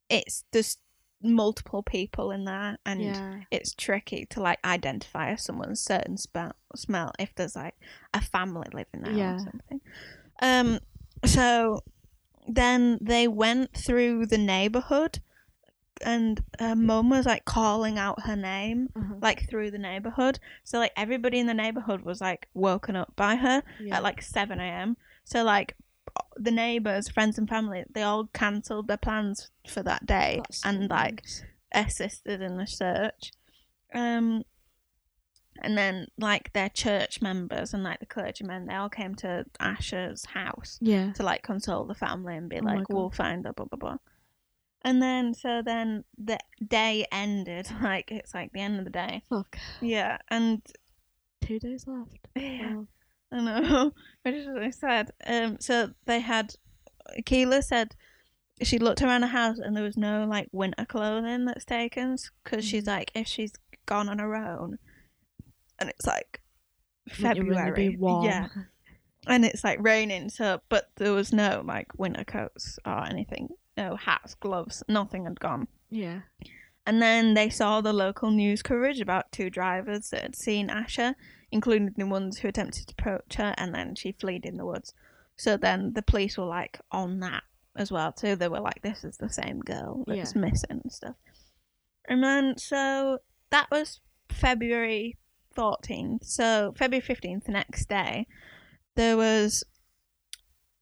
it's 0.09 0.45
there's 0.53 0.79
multiple 1.25 1.83
people 1.83 2.31
in 2.31 2.45
there, 2.45 2.79
and 2.87 3.03
yeah. 3.03 3.41
it's 3.51 3.75
tricky 3.75 4.27
to 4.27 4.41
like 4.41 4.59
identify 4.65 5.35
someone's 5.37 5.81
certain 5.81 6.17
smell 6.17 6.53
smell 6.77 7.13
if 7.19 7.35
there's 7.35 7.57
like 7.57 7.75
a 8.13 8.21
family 8.21 8.69
living 8.73 9.03
there 9.03 9.13
Yeah. 9.13 9.35
or 9.35 9.39
something. 9.39 9.81
Um 10.41 10.79
so 11.25 11.83
then 12.47 12.99
they 13.01 13.27
went 13.27 13.73
through 13.75 14.27
the 14.27 14.39
neighborhood 14.39 15.21
and 16.05 16.43
her 16.59 16.75
mum 16.75 17.09
was 17.09 17.25
like 17.25 17.45
calling 17.45 17.99
out 17.99 18.25
her 18.25 18.37
name 18.37 18.91
Uh-huh. 18.97 19.15
like 19.23 19.49
through 19.49 19.71
the 19.71 19.79
neighborhood. 19.79 20.39
So 20.65 20.79
like 20.79 20.93
everybody 20.97 21.39
in 21.39 21.47
the 21.47 21.55
neighborhood 21.55 22.03
was 22.03 22.21
like 22.21 22.49
woken 22.53 22.97
up 22.97 23.15
by 23.17 23.37
her 23.37 23.63
yeah. 23.81 23.97
at 23.97 24.03
like 24.03 24.21
7 24.21 24.59
a.m. 24.61 24.97
So 25.25 25.43
like 25.45 25.77
the 26.37 26.51
neighbors, 26.51 27.09
friends 27.09 27.39
and 27.39 27.49
family, 27.49 27.85
they 27.91 28.03
all 28.03 28.27
cancelled 28.33 28.89
their 28.89 28.97
plans 28.97 29.51
for 29.69 29.83
that 29.83 30.05
day 30.07 30.41
That's 30.45 30.65
and 30.65 30.89
like 30.91 31.23
assisted 31.73 32.41
in 32.43 32.57
the 32.57 32.67
search. 32.67 33.33
Um, 33.95 34.43
and 35.63 35.79
then 35.79 36.09
like 36.19 36.53
their 36.53 36.69
church 36.69 37.23
members 37.23 37.73
and 37.73 37.85
like 37.85 38.01
the 38.01 38.07
clergymen, 38.07 38.67
they 38.67 38.75
all 38.75 38.89
came 38.89 39.15
to 39.17 39.45
Asha's 39.61 40.25
house 40.25 40.79
Yeah. 40.83 41.13
to 41.13 41.23
like 41.23 41.43
console 41.43 41.85
the 41.85 41.95
family 41.95 42.37
and 42.37 42.49
be 42.49 42.59
Oh 42.59 42.65
like, 42.65 42.89
"We'll 42.89 43.11
find 43.11 43.45
her," 43.47 43.53
blah 43.53 43.67
blah 43.67 43.79
blah. 43.79 43.97
And 44.83 45.01
then 45.01 45.33
so 45.33 45.63
then 45.65 46.05
the 46.19 46.39
day 46.67 47.07
ended, 47.13 47.69
like 47.83 48.11
it's 48.11 48.35
like 48.35 48.53
the 48.53 48.61
end 48.61 48.79
of 48.81 48.85
the 48.85 48.91
day. 48.91 49.23
Fuck. 49.29 49.57
Yeah, 49.81 50.19
and 50.29 50.61
Two 51.41 51.59
days 51.61 51.87
left. 51.87 52.27
yeah, 52.35 52.75
Wow. 52.75 52.87
I 53.35 53.41
know, 53.41 53.93
which 54.23 54.35
is 54.35 54.47
really 54.47 54.73
sad. 54.73 55.11
Um, 55.27 55.57
so 55.61 55.91
they 56.07 56.21
had 56.21 56.55
Keela 57.27 57.63
said 57.63 57.95
she 58.63 58.79
looked 58.79 59.03
around 59.03 59.23
the 59.23 59.27
house 59.27 59.59
and 59.59 59.77
there 59.77 59.83
was 59.83 59.97
no 59.97 60.25
like 60.27 60.49
winter 60.53 60.85
clothing 60.87 61.45
that's 61.45 61.65
taken 61.65 62.17
because 62.45 62.65
she's 62.65 62.85
Mhm. 62.85 62.89
like 62.89 63.11
if 63.15 63.27
she's 63.27 63.53
gone 63.87 64.09
on 64.09 64.19
her 64.21 64.35
own, 64.37 64.79
and 65.79 65.91
it's 65.91 66.07
like 66.07 66.41
Wouldn't 67.19 67.37
you 67.37 67.43
really 67.43 67.55
February, 67.57 67.89
Be 67.91 67.97
warm. 67.97 68.25
yeah, 68.25 68.49
and 69.27 69.45
it's 69.45 69.65
like 69.65 69.79
raining. 69.83 70.31
So, 70.31 70.61
but 70.69 70.91
there 70.97 71.13
was 71.13 71.33
no 71.33 71.63
like 71.67 71.89
winter 71.99 72.25
coats 72.25 72.79
or 72.87 73.05
anything, 73.05 73.49
no 73.77 73.97
hats, 73.97 74.35
gloves, 74.37 74.83
nothing 74.89 75.25
had 75.25 75.41
gone. 75.41 75.67
Yeah. 75.91 76.21
And 76.87 77.01
then 77.01 77.33
they 77.35 77.49
saw 77.49 77.81
the 77.81 77.95
local 77.95 78.31
news 78.31 78.63
coverage 78.63 79.01
about 79.01 79.33
two 79.33 79.49
drivers 79.49 80.11
that 80.11 80.21
had 80.23 80.37
seen 80.37 80.69
Asha, 80.69 81.15
including 81.51 81.93
the 81.97 82.07
ones 82.07 82.39
who 82.39 82.49
attempted 82.49 82.87
to 82.89 82.95
approach 82.99 83.35
her, 83.35 83.55
and 83.57 83.75
then 83.75 83.95
she 83.95 84.13
fled 84.13 84.45
in 84.45 84.57
the 84.57 84.67
woods. 84.67 84.93
So 85.37 85.57
then 85.57 85.93
the 85.95 86.03
police 86.03 86.37
were 86.39 86.45
like 86.45 86.81
on 86.93 87.21
that 87.21 87.43
as 87.77 87.91
well 87.91 88.13
too. 88.13 88.37
They 88.37 88.49
were 88.49 88.61
like, 88.61 88.83
"This 88.83 89.05
is 89.05 89.17
the 89.17 89.29
same 89.29 89.61
girl 89.61 90.05
that's 90.07 90.35
Yeah. 90.35 90.41
missing 90.41 90.81
and 90.83 90.93
stuff." 90.93 91.17
And 92.09 92.23
then 92.23 92.57
so 92.59 93.19
that 93.51 93.71
was 93.71 94.01
February 94.29 95.19
fourteenth. 95.55 96.25
So 96.25 96.75
February 96.77 97.01
fifteenth, 97.01 97.45
the 97.45 97.53
next 97.53 97.89
day, 97.89 98.27
there 98.95 99.17
was, 99.17 99.65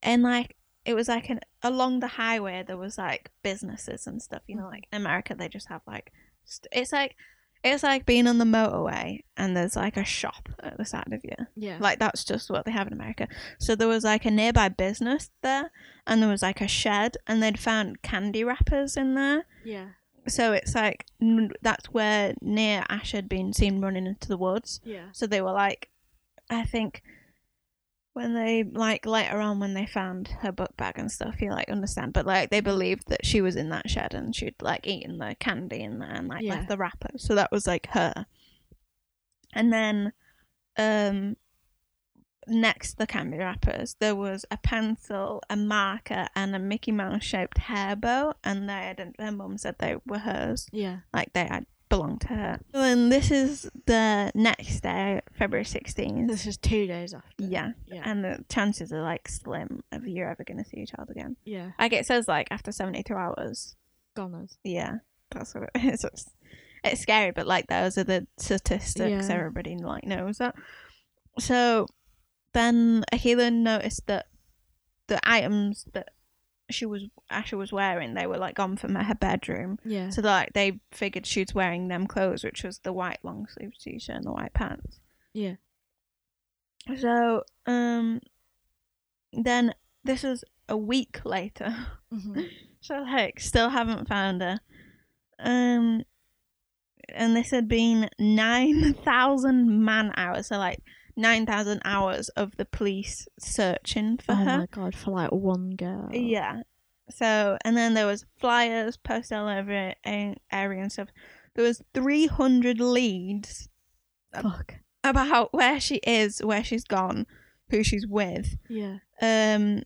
and 0.01 0.21
like 0.23 0.55
it 0.85 0.93
was 0.95 1.07
like 1.07 1.29
an 1.29 1.39
along 1.61 1.99
the 2.01 2.07
highway 2.07 2.61
there 2.67 2.77
was 2.77 2.97
like 2.97 3.31
businesses 3.41 4.05
and 4.05 4.21
stuff 4.21 4.41
you 4.47 4.55
know 4.55 4.63
Mhm. 4.65 4.71
like 4.71 4.87
in 4.91 4.97
america 5.01 5.33
they 5.33 5.47
just 5.47 5.69
have 5.69 5.81
like 5.87 6.11
st- 6.43 6.67
it's 6.73 6.91
like 6.91 7.15
It's 7.63 7.83
like 7.83 8.05
being 8.05 8.27
on 8.27 8.39
the 8.39 8.45
motorway 8.45 9.23
and 9.37 9.55
there's 9.55 9.75
like 9.75 9.95
a 9.97 10.03
shop 10.03 10.49
at 10.61 10.77
the 10.77 10.85
side 10.85 11.13
of 11.13 11.21
you. 11.23 11.35
Yeah. 11.55 11.77
Like 11.79 11.99
that's 11.99 12.23
just 12.25 12.49
what 12.49 12.65
they 12.65 12.71
have 12.71 12.87
in 12.87 12.93
America. 12.93 13.27
So 13.57 13.75
there 13.75 13.87
was 13.87 14.03
like 14.03 14.25
a 14.25 14.31
nearby 14.31 14.69
business 14.69 15.29
there, 15.41 15.71
and 16.05 16.21
there 16.21 16.29
was 16.29 16.41
like 16.41 16.59
a 16.61 16.67
shed, 16.67 17.15
and 17.27 17.41
they'd 17.41 17.59
found 17.59 18.01
candy 18.01 18.43
wrappers 18.43 18.97
in 18.97 19.15
there. 19.15 19.45
yeah. 19.63 19.87
So 20.25 20.53
it's 20.53 20.73
like 20.73 21.05
n- 21.21 21.51
that's 21.61 21.87
where 21.87 22.33
near 22.41 22.85
Ash 22.87 23.11
had 23.11 23.27
been 23.27 23.51
seen 23.51 23.81
running 23.81 24.07
into 24.07 24.29
the 24.29 24.37
woods. 24.37 24.79
Yeah. 24.85 25.07
So 25.11 25.27
they 25.27 25.41
were 25.41 25.51
like, 25.51 25.89
I 26.49 26.63
think 26.63 27.03
when 28.13 28.33
they 28.35 28.63
like 28.63 29.05
later 29.05 29.39
on 29.39 29.59
when 29.59 29.73
they 29.73 29.85
found 29.87 30.27
her 30.41 30.51
book 30.51 30.75
bag 30.77 30.97
and 30.99 31.11
stuff, 31.11 31.41
you 31.41 31.49
like 31.49 31.69
understand. 31.69 32.13
But 32.13 32.25
like 32.25 32.49
they 32.51 32.61
believed 32.61 33.07
that 33.07 33.25
she 33.25 33.41
was 33.41 33.55
in 33.55 33.69
that 33.69 33.89
shed 33.89 34.13
and 34.13 34.35
she'd 34.35 34.55
like 34.61 34.85
eaten 34.87 35.17
the 35.17 35.35
candy 35.39 35.81
in 35.81 35.99
there 35.99 36.11
and 36.13 36.27
like 36.27 36.43
Yeah. 36.43 36.55
left 36.55 36.69
the 36.69 36.77
wrapper. 36.77 37.09
So 37.17 37.35
that 37.35 37.51
was 37.51 37.65
like 37.67 37.87
her. 37.91 38.25
And 39.53 39.71
then, 39.73 40.13
um, 40.77 41.37
next 42.47 42.91
to 42.91 42.97
the 42.97 43.07
candy 43.07 43.37
wrappers, 43.37 43.95
there 43.99 44.15
was 44.15 44.45
a 44.51 44.57
pencil, 44.57 45.41
a 45.49 45.55
marker, 45.55 46.27
and 46.35 46.55
a 46.55 46.59
Mickey 46.59 46.91
Mouse 46.91 47.23
shaped 47.23 47.57
hair 47.57 47.95
bow, 47.95 48.33
and 48.43 48.67
they 48.67 48.73
had, 48.73 49.13
her 49.19 49.31
mum 49.31 49.57
said 49.57 49.75
they 49.79 49.95
were 50.05 50.19
hers 50.19 50.67
Yeah. 50.71 50.99
like 51.13 51.33
they 51.33 51.45
had 51.45 51.65
belonged 51.97 52.21
to 52.21 52.33
uh, 52.33 52.37
her. 52.37 52.59
And 52.73 53.11
this 53.11 53.31
is 53.31 53.69
the 53.85 54.31
next 54.35 54.81
day, 54.81 55.21
February 55.37 55.65
16th. 55.65 56.27
This 56.27 56.45
is 56.45 56.57
two 56.57 56.87
days 56.87 57.13
after. 57.13 57.27
yeah. 57.37 57.71
Yeah. 57.87 58.01
And 58.05 58.23
the 58.23 58.43
chances 58.49 58.91
are 58.91 59.01
like 59.01 59.27
slim 59.27 59.83
of 59.91 60.07
you're 60.07 60.29
ever 60.29 60.43
going 60.43 60.63
to 60.63 60.69
see 60.69 60.77
your 60.77 60.85
child 60.87 61.09
again. 61.09 61.35
yeah. 61.45 61.71
Like 61.79 61.93
it 61.93 62.05
says 62.05 62.27
like 62.27 62.47
after 62.51 62.71
72 62.71 63.13
hours. 63.13 63.75
Goners. 64.15 64.57
Yeah. 64.63 64.97
That's 65.31 65.53
what 65.55 65.69
it 65.75 65.83
is. 65.93 66.03
It's, 66.03 66.25
it's 66.83 67.01
scary, 67.01 67.31
but 67.31 67.47
like 67.47 67.67
those 67.67 67.97
are 67.97 68.03
the 68.03 68.27
statistics. 68.37 69.27
Yeah. 69.29 69.35
Everybody 69.35 69.77
like 69.77 70.05
knows 70.05 70.37
that. 70.37 70.55
So 71.39 71.87
then 72.53 73.03
Akila 73.11 73.51
noticed 73.51 74.05
that 74.07 74.27
the 75.07 75.19
items 75.23 75.85
that 75.93 76.09
she 76.69 76.85
was 76.85 77.03
Asha 77.31 77.57
was 77.57 77.71
wearing, 77.71 78.13
they 78.13 78.25
were 78.27 78.37
like 78.37 78.55
gone 78.55 78.77
from 78.77 78.95
her 78.95 79.15
bedroom. 79.15 79.79
Yeah. 79.85 80.09
So 80.09 80.21
like 80.21 80.53
they 80.53 80.79
figured 80.91 81.25
she 81.25 81.41
was 81.41 81.53
wearing 81.53 81.87
them 81.87 82.07
clothes, 82.07 82.43
which 82.43 82.63
was 82.63 82.79
the 82.79 82.93
white 82.93 83.19
long 83.23 83.47
sleeve 83.47 83.73
t 83.79 83.99
shirt 83.99 84.15
and 84.17 84.25
the 84.25 84.31
white 84.31 84.53
pants. 84.53 84.99
yeah. 85.33 85.55
So 86.99 87.43
um 87.65 88.19
then 89.31 89.73
this 90.03 90.23
was 90.23 90.43
a 90.69 90.77
week 90.77 91.21
later. 91.25 91.75
hmm 92.11 92.41
so 92.81 92.99
like 93.01 93.39
still 93.39 93.69
haven't 93.69 94.07
found 94.07 94.41
her. 94.41 94.59
Um 95.39 96.03
and 97.09 97.35
this 97.35 97.51
had 97.51 97.67
been 97.67 98.09
nine 98.19 98.93
thousand 98.93 99.83
man 99.83 100.13
hours, 100.15 100.47
so 100.47 100.57
like 100.57 100.79
nine 101.15 101.45
thousand 101.45 101.81
hours 101.85 102.29
of 102.29 102.55
the 102.57 102.65
police 102.65 103.27
searching 103.39 104.17
for 104.17 104.31
oh 104.33 104.35
her. 104.35 104.57
my 104.59 104.67
god, 104.71 104.95
for 104.95 105.11
like 105.11 105.31
one 105.31 105.71
girl. 105.71 106.09
Yeah. 106.11 106.61
So, 107.09 107.57
and 107.65 107.75
then 107.75 107.93
there 107.93 108.07
was 108.07 108.25
flyers 108.39 108.97
posted 108.97 109.37
all 109.37 109.47
over 109.47 109.93
area 110.05 110.81
and 110.81 110.91
stuff. 110.91 111.09
There 111.55 111.65
was 111.65 111.83
300 111.93 112.79
leads 112.79 113.69
Fuck. 114.33 114.75
about 115.03 115.53
where 115.53 115.79
she 115.79 115.97
is, 115.97 116.39
where 116.39 116.63
she's 116.63 116.85
gone, 116.85 117.27
who 117.69 117.83
she's 117.83 118.07
with. 118.07 118.57
Yeah. 118.69 118.97
Um, 119.21 119.83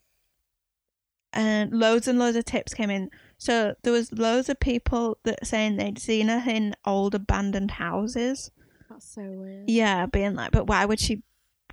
and 1.34 1.72
loads 1.74 2.08
and 2.08 2.18
loads 2.18 2.38
of 2.38 2.46
tips 2.46 2.74
came 2.74 2.90
in. 2.90 3.10
So 3.38 3.76
there 3.84 3.94
was 3.94 4.12
loads 4.12 4.50
of 4.50 4.60
people 4.60 5.18
that 5.24 5.46
saying 5.46 5.76
they'd 5.76 6.00
seen 6.00 6.30
her 6.30 6.50
in 6.50 6.76
old 6.86 7.14
abandoned 7.14 7.72
houses. 7.72 8.52
That's 8.90 9.08
so 9.14 9.22
weird. 9.22 9.70
Yeah, 9.70 10.06
being 10.06 10.36
like, 10.36 10.52
but 10.52 10.68
why 10.68 10.86
would 10.86 11.00
she 11.00 11.22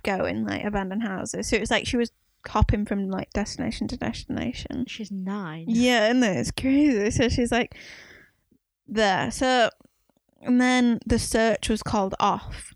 go 0.03 0.25
in 0.25 0.45
like 0.45 0.63
abandoned 0.63 1.03
houses? 1.03 1.47
So 1.49 1.55
it 1.55 1.59
was 1.61 1.71
like 1.71 1.87
she 1.87 1.97
was 1.97 2.11
hopping 2.47 2.85
from 2.85 3.09
like 3.09 3.31
destination 3.33 3.87
to 3.89 3.97
destination. 3.97 4.85
She's 4.87 5.11
nine. 5.11 5.65
Yeah, 5.67 6.09
and 6.09 6.23
it's 6.23 6.51
crazy. 6.51 7.09
So 7.11 7.29
she's 7.29 7.51
like 7.51 7.75
there. 8.87 9.31
So 9.31 9.69
and 10.41 10.61
then 10.61 10.99
the 11.05 11.19
search 11.19 11.69
was 11.69 11.81
called 11.81 12.15
off. 12.19 12.73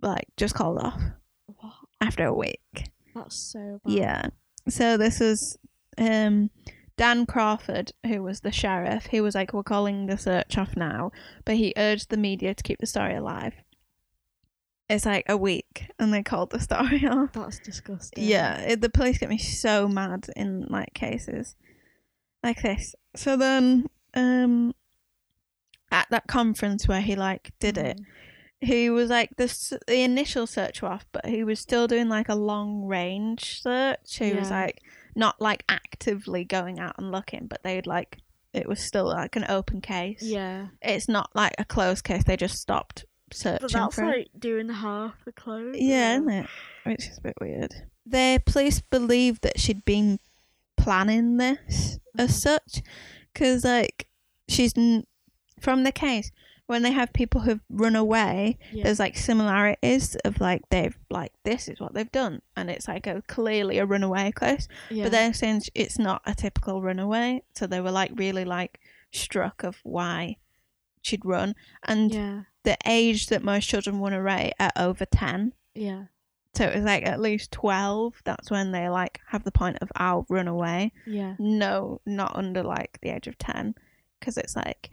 Like 0.00 0.26
just 0.36 0.54
called 0.54 0.78
off 0.78 1.00
What? 1.46 1.72
after 2.00 2.26
a 2.26 2.34
week. 2.34 2.90
That's 3.14 3.36
so 3.36 3.80
bad. 3.84 3.92
Yeah. 3.92 4.22
So 4.68 4.96
this 4.96 5.20
was 5.20 5.58
um 5.98 6.50
Dan 6.96 7.26
Crawford, 7.26 7.92
who 8.06 8.22
was 8.22 8.40
the 8.40 8.52
sheriff, 8.52 9.06
he 9.06 9.20
was 9.20 9.34
like, 9.34 9.52
We're 9.52 9.62
calling 9.62 10.06
the 10.06 10.16
search 10.18 10.58
off 10.58 10.76
now 10.76 11.10
but 11.44 11.56
he 11.56 11.72
urged 11.76 12.10
the 12.10 12.16
media 12.16 12.54
to 12.54 12.62
keep 12.62 12.78
the 12.78 12.86
story 12.86 13.14
alive. 13.16 13.54
It's 14.88 15.06
like 15.06 15.24
a 15.28 15.36
week 15.36 15.86
and 15.98 16.12
they 16.12 16.22
called 16.22 16.50
the 16.50 16.60
story 16.68 17.06
off. 17.06 17.32
That's 17.32 17.58
disgusting. 17.60 18.24
Yeah, 18.24 18.58
it, 18.60 18.80
the 18.80 18.90
police 18.90 19.18
get 19.18 19.30
me 19.30 19.38
so 19.38 19.88
mad 19.88 20.28
in 20.36 20.66
like 20.68 20.92
cases 20.94 21.56
like 22.42 22.60
this. 22.62 22.94
So 23.16 23.36
then, 23.36 23.86
um, 24.14 24.74
at 25.90 26.08
that 26.10 26.26
conference 26.26 26.86
where 26.88 27.00
he 27.00 27.16
like 27.16 27.52
did 27.60 27.78
it, 27.78 27.98
Mhm. 28.00 28.04
he 28.66 28.90
was 28.90 29.08
like 29.10 29.30
the 29.36 29.46
the 29.86 30.02
initial 30.02 30.46
search 30.46 30.82
off, 30.82 31.06
but 31.12 31.26
he 31.26 31.44
was 31.44 31.60
still 31.60 31.86
doing 31.86 32.08
like 32.08 32.28
a 32.28 32.34
long 32.34 32.84
range 32.84 33.62
search. 33.62 34.18
He 34.18 34.32
was 34.34 34.50
like 34.50 34.82
not 35.14 35.40
like 35.40 35.64
actively 35.68 36.44
going 36.44 36.78
out 36.78 36.94
and 36.98 37.10
looking, 37.12 37.46
but 37.46 37.62
they'd 37.62 37.86
like 37.86 38.18
it 38.52 38.68
was 38.68 38.80
still 38.80 39.06
like 39.06 39.34
an 39.36 39.46
open 39.48 39.80
case. 39.80 40.22
Yeah. 40.22 40.66
it's 40.82 41.08
not 41.08 41.30
like 41.34 41.54
a 41.58 41.64
closed 41.64 42.04
case. 42.04 42.24
They 42.24 42.36
just 42.36 42.58
stopped 42.60 43.04
searching 43.32 43.60
But 43.62 43.72
that's 43.72 43.94
for 43.94 44.04
like 44.06 44.28
doing 44.38 44.68
half 44.68 45.14
the 45.24 45.32
clothes. 45.32 45.76
Yeah, 45.78 46.16
isn't 46.16 46.28
it? 46.30 46.46
Which 46.84 47.08
is 47.08 47.16
a 47.18 47.22
bit 47.22 47.34
weird. 47.40 47.72
The 48.04 48.42
police 48.44 48.82
believe 48.90 49.40
that 49.40 49.58
she'd 49.58 49.84
been 49.86 50.18
planning 50.76 51.36
this 51.38 51.98
as 52.18 52.30
Mhm. 52.30 52.40
such, 52.40 52.82
because 53.32 53.64
like 53.64 54.06
she's 54.48 54.76
n- 54.76 55.06
from 55.60 55.84
the 55.84 55.92
case 55.92 56.30
when 56.66 56.82
they 56.82 56.92
have 56.92 57.12
people 57.12 57.40
who've 57.42 57.60
run 57.68 57.96
away. 57.96 58.58
Yeah. 58.72 58.84
There's 58.84 58.98
like 59.00 59.16
similarities 59.16 60.14
of 60.24 60.40
like 60.40 60.62
they've 60.70 60.96
like 61.10 61.32
this 61.44 61.68
is 61.68 61.80
what 61.80 61.94
they've 61.94 62.10
done, 62.12 62.40
and 62.56 62.70
it's 62.70 62.88
like 62.88 63.06
a 63.06 63.22
clearly 63.26 63.78
a 63.78 63.86
runaway 63.86 64.32
case. 64.38 64.68
yeah. 64.90 65.04
But 65.04 65.12
they're 65.12 65.34
saying 65.34 65.62
it's 65.74 65.98
not 65.98 66.22
a 66.24 66.34
typical 66.34 66.80
runaway, 66.82 67.42
so 67.54 67.66
they 67.66 67.80
were 67.80 67.90
like 67.90 68.12
really 68.14 68.44
like 68.44 68.80
struck 69.10 69.62
of 69.62 69.78
why 69.82 70.36
she'd 71.02 71.24
run 71.24 71.54
and 71.86 72.14
yeah. 72.14 72.42
the 72.62 72.76
age 72.86 73.26
that 73.26 73.42
most 73.42 73.66
children 73.68 74.00
run 74.00 74.12
away 74.12 74.52
at 74.60 74.72
over 74.76 75.04
10 75.04 75.52
Yeah. 75.74 76.04
so 76.54 76.64
it 76.64 76.76
was 76.76 76.84
like 76.84 77.04
at 77.04 77.20
least 77.20 77.50
12 77.50 78.22
that's 78.24 78.50
when 78.52 78.70
they 78.70 78.88
like 78.88 79.20
have 79.26 79.42
the 79.42 79.50
point 79.50 79.78
of 79.82 79.90
i'll 79.96 80.24
run 80.30 80.46
away 80.46 80.92
Yeah. 81.06 81.34
no 81.40 82.00
not 82.06 82.36
under 82.36 82.62
like 82.62 82.98
the 83.02 83.10
age 83.10 83.26
of 83.26 83.36
10 83.36 83.74
because 84.22 84.36
it's 84.38 84.54
like 84.56 84.90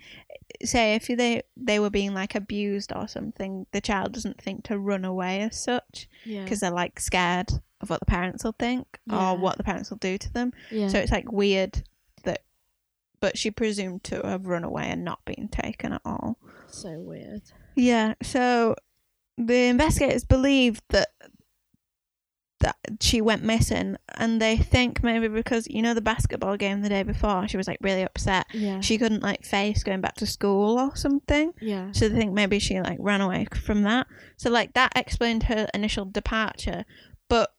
say 0.65 0.95
if 0.95 1.05
they 1.07 1.41
they 1.55 1.79
were 1.79 1.89
being 1.91 2.13
like 2.13 2.33
abused 2.35 2.91
or 2.95 3.07
something 3.07 3.65
the 3.71 3.79
child 3.81 4.11
doesn't 4.11 4.41
think 4.41 4.63
to 4.63 4.77
run 4.79 5.05
away 5.05 5.41
as 5.41 5.61
such 5.61 6.07
Yeah. 6.25 6.43
because 6.43 6.59
they're 6.59 6.71
like 6.71 6.99
scared 6.99 7.49
of 7.81 7.89
what 7.89 7.99
the 7.99 8.05
parents 8.07 8.43
will 8.43 8.55
think 8.57 8.85
Yeah. 9.05 9.31
or 9.31 9.37
what 9.37 9.57
the 9.57 9.63
parents 9.63 9.89
will 9.91 9.97
do 9.99 10.17
to 10.17 10.33
them 10.33 10.51
yeah. 10.71 10.87
so 10.87 10.97
it's 10.97 11.11
like 11.11 11.31
weird 11.31 11.83
that 12.23 12.43
but 13.21 13.37
she 13.37 13.51
presumed 13.51 14.03
to 14.05 14.21
have 14.25 14.47
run 14.47 14.63
away 14.63 14.87
and 14.89 15.05
not 15.05 15.23
been 15.25 15.47
taken 15.47 15.93
at 15.93 16.01
all 16.03 16.37
so 16.67 16.99
weird. 16.99 17.41
yeah, 17.75 18.13
so 18.23 18.75
the 19.37 19.67
investigators 19.67 20.23
believe 20.25 20.81
that 20.89 21.09
that 22.61 22.75
she 22.99 23.21
went 23.21 23.41
missing 23.43 23.95
and 24.17 24.41
they 24.41 24.57
think 24.57 25.01
maybe 25.01 25.27
because 25.29 25.65
you 25.69 25.81
know 25.81 25.93
the 25.93 26.01
basketball 26.01 26.57
game 26.57 26.81
the 26.81 26.89
day 26.89 27.03
before 27.03 27.47
she 27.47 27.55
was 27.55 27.67
like 27.67 27.77
really 27.81 28.01
upset 28.01 28.45
Yeah. 28.53 28.81
she 28.81 28.97
couldn't 28.97 29.23
like 29.23 29.43
face 29.45 29.81
going 29.83 30.01
back 30.01 30.15
to 30.15 30.25
school 30.25 30.77
or 30.77 30.95
something 30.95 31.53
yeah. 31.61 31.91
so 31.93 32.09
they 32.09 32.17
think 32.17 32.33
maybe 32.33 32.59
she 32.59 32.81
like 32.81 32.97
ran 32.99 33.21
away 33.21 33.47
from 33.63 33.83
that 33.83 34.07
so 34.35 34.49
like 34.49 34.73
that 34.73 34.91
explained 34.95 35.43
her 35.43 35.67
initial 35.73 36.03
departure 36.05 36.83
but 37.29 37.51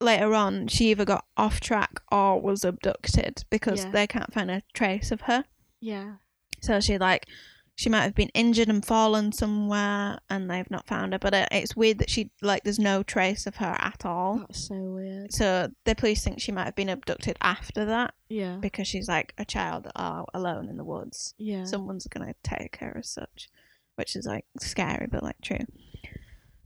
later 0.00 0.34
on 0.34 0.68
she 0.68 0.90
either 0.90 1.04
got 1.04 1.24
off 1.36 1.60
track 1.60 2.00
or 2.10 2.40
was 2.40 2.64
abducted 2.64 3.44
because 3.50 3.84
Yeah. 3.84 3.90
they 3.90 4.06
can't 4.06 4.32
find 4.32 4.50
a 4.50 4.62
trace 4.72 5.10
of 5.10 5.22
her 5.22 5.44
Yeah. 5.80 6.14
so 6.60 6.78
she 6.80 6.96
like 6.98 7.26
she 7.74 7.88
might 7.88 8.02
have 8.02 8.14
been 8.14 8.28
injured 8.34 8.68
and 8.68 8.84
fallen 8.84 9.32
somewhere, 9.32 10.18
and 10.28 10.50
they've 10.50 10.70
not 10.70 10.86
found 10.86 11.12
her. 11.14 11.18
But 11.18 11.34
it, 11.34 11.48
it's 11.50 11.74
weird 11.74 11.98
that 11.98 12.10
she 12.10 12.30
like 12.42 12.64
there's 12.64 12.78
no 12.78 13.02
trace 13.02 13.46
of 13.46 13.56
her 13.56 13.76
at 13.78 14.04
all. 14.04 14.38
That's 14.38 14.68
so 14.68 14.74
weird. 14.74 15.32
So 15.32 15.70
the 15.84 15.94
police 15.94 16.22
think 16.22 16.40
she 16.40 16.52
might 16.52 16.64
have 16.66 16.76
been 16.76 16.88
abducted 16.90 17.36
after 17.40 17.84
that 17.86 18.14
Yeah. 18.28 18.56
because 18.60 18.86
she's 18.86 19.08
like 19.08 19.32
a 19.38 19.44
child 19.44 19.88
uh, 19.96 20.24
alone 20.34 20.68
in 20.68 20.76
the 20.76 20.84
woods. 20.84 21.34
Yeah. 21.38 21.64
Someone's 21.64 22.06
gonna 22.06 22.34
take 22.44 22.76
her 22.76 22.96
as 22.98 23.08
such, 23.10 23.48
which 23.96 24.16
is 24.16 24.26
like 24.26 24.44
scary 24.60 25.08
but 25.10 25.22
like 25.22 25.40
true. 25.42 25.66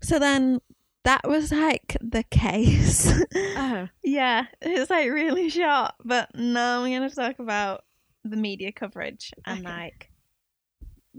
So 0.03 0.19
then 0.19 0.61
that 1.05 1.27
was 1.29 1.53
like 1.53 1.97
the 2.01 2.25
case. 2.25 3.13
oh. 3.35 3.89
yeah, 4.03 4.47
it's 4.61 4.91
like 4.91 5.09
really 5.11 5.49
short. 5.49 5.93
But 6.05 6.35
now 6.35 6.83
I'm 6.83 6.93
gonna 6.93 7.11
talk 7.11 7.39
about 7.39 7.85
the 8.25 8.37
media 8.37 8.73
coverage 8.73 9.31
and 9.45 9.61
Okay. 9.65 9.69
like 9.73 10.11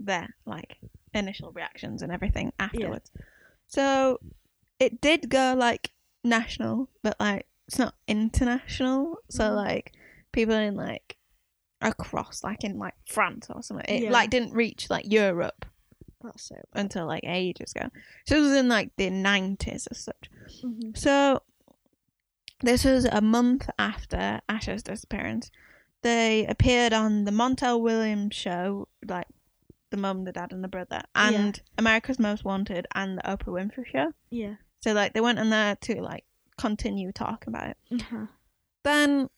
their 0.04 0.34
like 0.46 0.78
initial 1.14 1.52
reactions 1.52 2.02
and 2.02 2.12
everything 2.12 2.52
afterwards. 2.58 3.10
So 3.66 4.18
it 4.78 5.00
did 5.00 5.28
go 5.28 5.54
like 5.56 5.90
national, 6.24 6.88
but 7.02 7.16
like 7.20 7.46
it's 7.66 7.78
not 7.78 7.94
international. 8.06 9.18
So 9.30 9.44
Mhm. 9.44 9.56
like 9.56 9.92
people 10.32 10.54
in 10.54 10.74
like 10.74 11.16
across 11.80 12.42
like 12.42 12.64
in 12.64 12.78
like 12.78 12.94
France 13.06 13.46
or 13.50 13.62
something. 13.62 13.86
It 13.88 14.02
Yeah. 14.04 14.10
like 14.10 14.30
didn't 14.30 14.52
reach 14.52 14.90
like 14.90 15.04
Europe 15.10 15.64
That's 16.22 16.44
so. 16.44 16.56
until 16.72 17.06
like 17.06 17.24
ages 17.24 17.72
ago. 17.76 17.88
So 18.26 18.36
it 18.36 18.40
was 18.40 18.52
in 18.52 18.68
like 18.68 18.90
the 18.96 19.10
nineties 19.10 19.86
as 19.88 19.98
such. 20.04 20.30
Mhm. 20.62 20.96
So 20.96 21.42
this 22.60 22.84
was 22.84 23.04
a 23.04 23.20
month 23.20 23.68
after 23.78 24.40
Asha's 24.48 24.82
disappearance. 24.82 25.50
They 26.02 26.46
appeared 26.46 26.92
on 26.92 27.24
the 27.24 27.30
Montel 27.30 27.80
Williams 27.80 28.34
show, 28.34 28.88
like 29.06 29.26
the 29.90 29.96
mum, 29.96 30.24
the 30.24 30.32
dad, 30.32 30.52
and 30.52 30.62
the 30.62 30.68
brother, 30.68 31.02
and 31.14 31.60
America's 31.78 32.18
Most 32.18 32.44
Wanted 32.44 32.86
and 32.94 33.18
the 33.18 33.22
Oprah 33.22 33.46
Winfrey 33.46 33.86
show. 33.86 34.12
Yeah. 34.30 34.54
So 34.80 34.92
like 34.92 35.12
they 35.14 35.20
went 35.20 35.38
in 35.38 35.50
there 35.50 35.76
to 35.76 36.00
like 36.02 36.24
continue 36.56 37.12
talking 37.12 37.52
about 37.54 37.70
it. 37.70 37.76
Uh-huh. 37.92 38.26
Then 38.84 39.28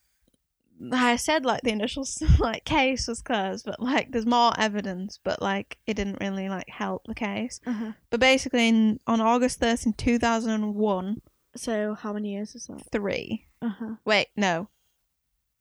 I 0.92 1.16
said 1.16 1.44
like 1.44 1.62
the 1.62 1.70
initial 1.70 2.06
like 2.38 2.64
case 2.64 3.06
was 3.06 3.22
closed, 3.22 3.64
but 3.66 3.80
like 3.80 4.10
there's 4.12 4.26
more 4.26 4.52
evidence, 4.58 5.18
but 5.22 5.40
like 5.42 5.78
it 5.86 5.94
didn't 5.94 6.20
really 6.20 6.48
like 6.48 6.68
help 6.68 7.04
the 7.06 7.14
case. 7.14 7.60
Uh-huh. 7.66 7.92
But 8.10 8.20
basically, 8.20 8.68
in, 8.68 9.00
on 9.06 9.20
August 9.20 9.60
13, 9.60 9.92
2001, 9.94 11.22
So 11.56 11.94
how 11.94 12.12
many 12.12 12.32
years 12.32 12.54
is 12.54 12.66
that? 12.66 12.82
three. 12.90 13.46
Uh-huh. 13.62 13.96
Wait, 14.04 14.28
no, 14.36 14.68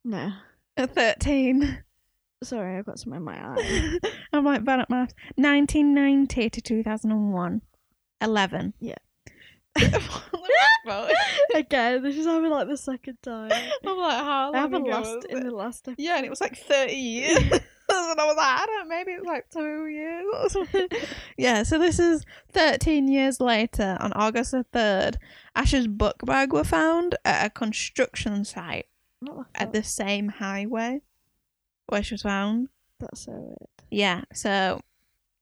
No. 0.04 0.32
Uh, 0.78 0.88
13. 0.96 1.84
Sorry, 2.44 2.78
I've 2.78 2.86
got 2.86 3.00
some 3.00 3.14
in 3.14 3.24
my 3.24 3.34
eye. 3.56 4.00
I'm 4.32 4.46
like 4.46 4.64
bad 4.64 4.80
at 4.80 4.90
maths. 4.90 5.14
1990 5.36 6.50
to 6.50 6.62
2001. 6.62 7.62
11. 8.22 8.74
Yeah. 8.80 8.96
Again, 11.54 12.04
this 12.04 12.16
is 12.16 12.26
having 12.26 12.50
like 12.50 12.68
the 12.68 12.78
second 12.78 13.18
time. 13.22 13.52
I'm 13.86 13.98
like, 13.98 14.24
how 14.24 14.46
long 14.46 14.56
I 14.56 14.60
haven't 14.60 14.84
lost 14.86 15.26
in 15.30 15.38
it? 15.38 15.44
the 15.44 15.52
last 15.52 15.88
episode. 15.88 16.02
Yeah, 16.04 16.18
and 16.18 16.26
it 16.26 16.30
was 16.30 16.42
like 16.42 16.58
30 16.58 16.94
years. 16.94 17.38
and 17.38 18.20
I 18.20 18.26
was 18.26 18.36
like, 18.36 18.62
I 18.62 18.66
don't 18.66 18.90
know, 18.90 18.96
maybe 18.96 19.12
it's 19.12 19.26
like 19.26 19.50
two 19.50 19.88
years 19.88 20.26
or 20.34 20.50
something. 20.50 20.88
yeah, 21.38 21.64
so 21.64 21.78
this 21.78 22.00
is 22.00 22.24
13 22.52 23.08
years 23.08 23.40
later, 23.40 23.98
on 24.00 24.12
August 24.14 24.52
the 24.52 24.66
3rd, 24.74 25.16
Asha's 25.56 25.88
book 25.88 26.26
bag 26.26 26.54
were 26.54 26.64
found 26.64 27.16
at 27.26 27.46
a 27.46 27.50
construction 27.50 28.44
site 28.46 28.88
at 29.56 29.74
the 29.74 29.84
same 29.84 30.30
highway 30.30 31.02
where 31.92 32.04
she 32.04 32.14
was 32.14 32.22
found. 32.24 32.70
That's 33.00 33.22
so 33.26 33.32
weird. 33.32 33.68
Yeah, 33.92 34.24
so, 34.34 34.82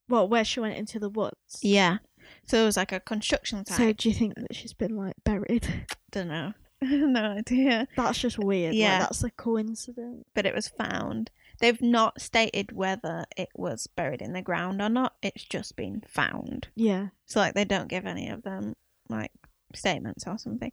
Well, 0.08 0.28
where 0.28 0.44
she 0.44 0.60
went 0.60 0.76
into 0.76 0.98
the 0.98 1.08
woods. 1.10 1.58
yeah. 1.62 1.98
So 2.44 2.62
it 2.62 2.64
was 2.66 2.76
like 2.76 2.92
a 2.92 3.00
construction 3.00 3.64
site. 3.64 3.76
So 3.76 3.92
do 3.92 4.08
you 4.08 4.14
think 4.14 4.34
that 4.36 4.54
she's 4.54 4.74
been 4.74 4.96
like 4.96 5.14
buried? 5.24 5.86
don't 6.10 6.28
know. 6.28 6.52
no 6.82 7.20
idea. 7.38 7.88
That's 7.96 8.18
just 8.18 8.38
weird. 8.38 8.74
Yeah. 8.74 8.98
Like, 8.98 9.08
that's 9.08 9.24
a 9.24 9.30
coincidence. 9.30 10.24
But 10.34 10.44
it 10.46 10.54
was 10.54 10.68
found. 10.68 11.30
They've 11.60 11.80
not 11.80 12.20
stated 12.20 12.72
whether 12.72 13.24
it 13.36 13.48
was 13.54 13.86
buried 13.86 14.20
in 14.22 14.32
the 14.34 14.42
ground 14.42 14.80
or 14.80 14.88
not. 14.90 15.14
It's 15.22 15.42
just 15.42 15.74
been 15.74 16.02
found. 16.06 16.68
Yeah. 16.76 17.08
So 17.26 17.40
like 17.40 17.54
they 17.54 17.64
don't 17.64 17.88
give 17.88 18.06
any 18.06 18.28
of 18.28 18.42
them 18.42 18.76
like 19.08 19.32
statements 19.74 20.24
or 20.26 20.38
something. 20.38 20.70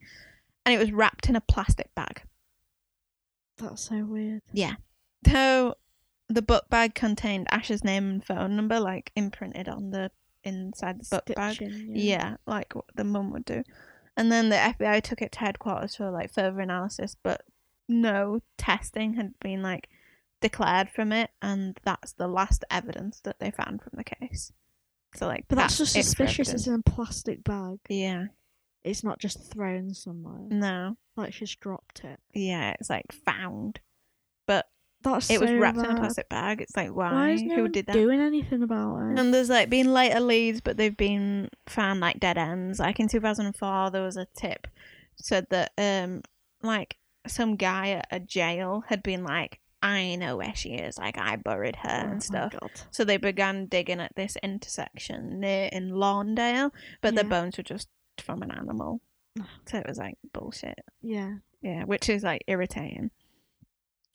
And 0.66 0.76
it 0.76 0.80
was 0.80 0.92
wrapped 0.92 1.30
in 1.30 1.36
a 1.36 1.42
plastic 1.42 1.94
bag. 1.96 2.22
That's 3.58 3.84
so 3.84 4.04
weird. 4.04 4.42
So 5.26 5.76
the 6.30 6.42
book 6.42 6.70
bag 6.70 6.96
contained 6.96 7.48
Ash's 7.52 7.84
name 7.84 8.10
and 8.10 8.26
phone 8.26 8.56
number 8.56 8.80
like 8.80 9.12
imprinted 9.16 9.68
on 9.70 9.92
the 9.92 10.12
inside 10.44 11.00
the 11.02 11.08
book 11.10 11.36
bag. 11.36 11.56
Stitching, 11.56 11.92
Yeah. 11.96 12.38
like 12.46 12.74
what 12.76 12.86
the 12.96 13.04
mum 13.04 13.32
would 13.32 13.46
do. 13.46 13.64
And 14.18 14.32
then 14.32 14.50
the 14.50 14.56
FBI 14.56 15.02
took 15.04 15.22
it 15.22 15.32
to 15.34 15.40
headquarters 15.40 15.96
for 15.96 16.10
like 16.10 16.32
further 16.34 16.62
analysis, 16.62 17.16
but 17.22 17.42
no 17.88 18.40
testing 18.58 19.16
had 19.16 19.38
been 19.40 19.62
like 19.62 19.90
declared 20.42 20.90
from 20.90 21.12
it, 21.12 21.32
and 21.42 21.80
that's 21.84 22.14
the 22.14 22.28
last 22.28 22.64
evidence 22.70 23.20
that 23.22 23.40
they 23.40 23.52
found 23.52 23.82
from 23.82 23.94
the 23.96 24.04
case. 24.04 24.52
So 25.16 25.28
like, 25.28 25.46
But 25.48 25.56
that's, 25.58 25.78
just 25.78 25.94
suspicious. 25.94 26.54
It's 26.54 26.68
in 26.68 26.74
a 26.76 26.82
plastic 26.90 27.44
bag. 27.44 27.80
Yeah, 27.90 28.26
It's 28.84 29.04
not 29.04 29.20
just 29.20 29.52
thrown 29.52 29.94
somewhere. 29.94 30.48
no, 30.50 30.98
Like 31.16 31.34
she's 31.34 31.56
dropped 31.56 32.04
it. 32.04 32.20
yeah, 32.34 32.76
it's 32.80 32.90
like 32.90 33.12
found, 33.12 33.80
That's 35.06 35.30
it 35.30 35.40
was 35.40 35.50
so 35.50 35.58
wrapped 35.58 35.78
in 35.78 35.86
a 35.86 35.96
plastic 35.96 36.30
bag. 36.30 36.62
It's 36.62 36.76
like 36.76 36.90
why? 36.90 37.12
Why 37.12 37.32
is 37.32 37.44
no 37.44 37.56
Who 37.56 37.68
did 37.68 37.88
that? 37.88 37.94
doing 37.94 38.20
anything 38.20 38.64
about 38.64 38.98
it? 38.98 39.20
And 39.20 39.34
there's 39.34 39.50
like 39.50 39.70
been 39.70 39.94
later 39.94 40.20
leads, 40.20 40.62
but 40.62 40.78
they've 40.78 40.96
been 40.96 41.50
found 41.68 42.00
like 42.00 42.20
dead 42.20 42.38
ends. 42.38 42.80
Like 42.80 43.00
in 43.00 43.08
2004, 43.08 43.92
there 43.92 44.04
was 44.04 44.18
a 44.18 44.26
tip 44.36 44.68
said 45.18 45.48
that 45.50 45.72
um 45.78 46.22
like 46.62 46.98
some 47.28 47.56
guy 47.56 47.92
at 47.92 48.08
a 48.12 48.20
jail 48.20 48.84
had 48.88 49.02
been 49.02 49.24
like, 49.24 49.60
I 49.82 50.16
know 50.16 50.38
where 50.38 50.56
she 50.56 50.70
is. 50.74 50.98
Like 50.98 51.18
I 51.18 51.36
buried 51.36 51.76
her 51.78 52.04
Oh 52.06 52.12
and 52.12 52.24
stuff. 52.24 52.54
So 52.92 53.04
they 53.04 53.18
began 53.18 53.68
digging 53.68 54.00
at 54.00 54.16
this 54.16 54.36
intersection 54.44 55.40
near 55.40 55.70
in 55.72 55.92
Lawndale, 55.92 56.72
but 57.02 57.16
the 57.16 57.24
bones 57.24 57.58
were 57.58 57.64
just 57.64 57.88
from 58.20 58.42
an 58.42 58.52
animal. 58.52 59.02
So 59.66 59.78
it 59.78 59.86
was 59.86 59.98
like 59.98 60.18
bullshit. 60.34 60.80
Yeah. 61.02 61.36
Yeah, 61.62 61.84
which 61.84 62.08
is 62.08 62.24
like 62.24 62.44
irritating. 62.48 63.12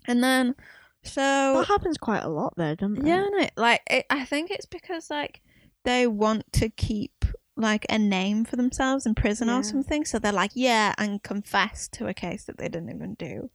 And 0.06 0.24
then 0.24 0.54
so 1.02 1.54
That 1.58 1.66
happens 1.68 1.96
quite 1.98 2.22
a 2.22 2.28
lot 2.28 2.54
there, 2.56 2.76
doesn't 2.76 2.98
it? 2.98 3.06
yeah, 3.06 3.26
no, 3.30 3.48
like 3.56 3.82
it, 3.90 4.06
I 4.10 4.24
think 4.24 4.50
it's 4.50 4.66
because 4.66 5.10
like 5.10 5.40
they 5.84 6.06
want 6.06 6.52
to 6.54 6.68
keep 6.68 7.24
like 7.56 7.84
a 7.88 7.98
name 7.98 8.44
for 8.44 8.56
themselves 8.56 9.06
in 9.06 9.14
prison 9.14 9.48
Yeah. 9.48 9.58
or 9.58 9.62
something, 9.62 10.04
so 10.04 10.18
they're 10.18 10.32
like, 10.32 10.52
yeah, 10.54 10.94
and 10.98 11.22
confess 11.22 11.88
to 11.88 12.06
a 12.06 12.14
case 12.14 12.44
that 12.44 12.58
they 12.58 12.68
didn't 12.68 12.90
even 12.90 13.14
do. 13.14 13.50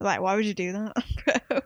Like, 0.00 0.20
why 0.20 0.34
would 0.36 0.46
you 0.46 0.54
do 0.54 0.72
that, 0.72 0.94
bro? 1.48 1.60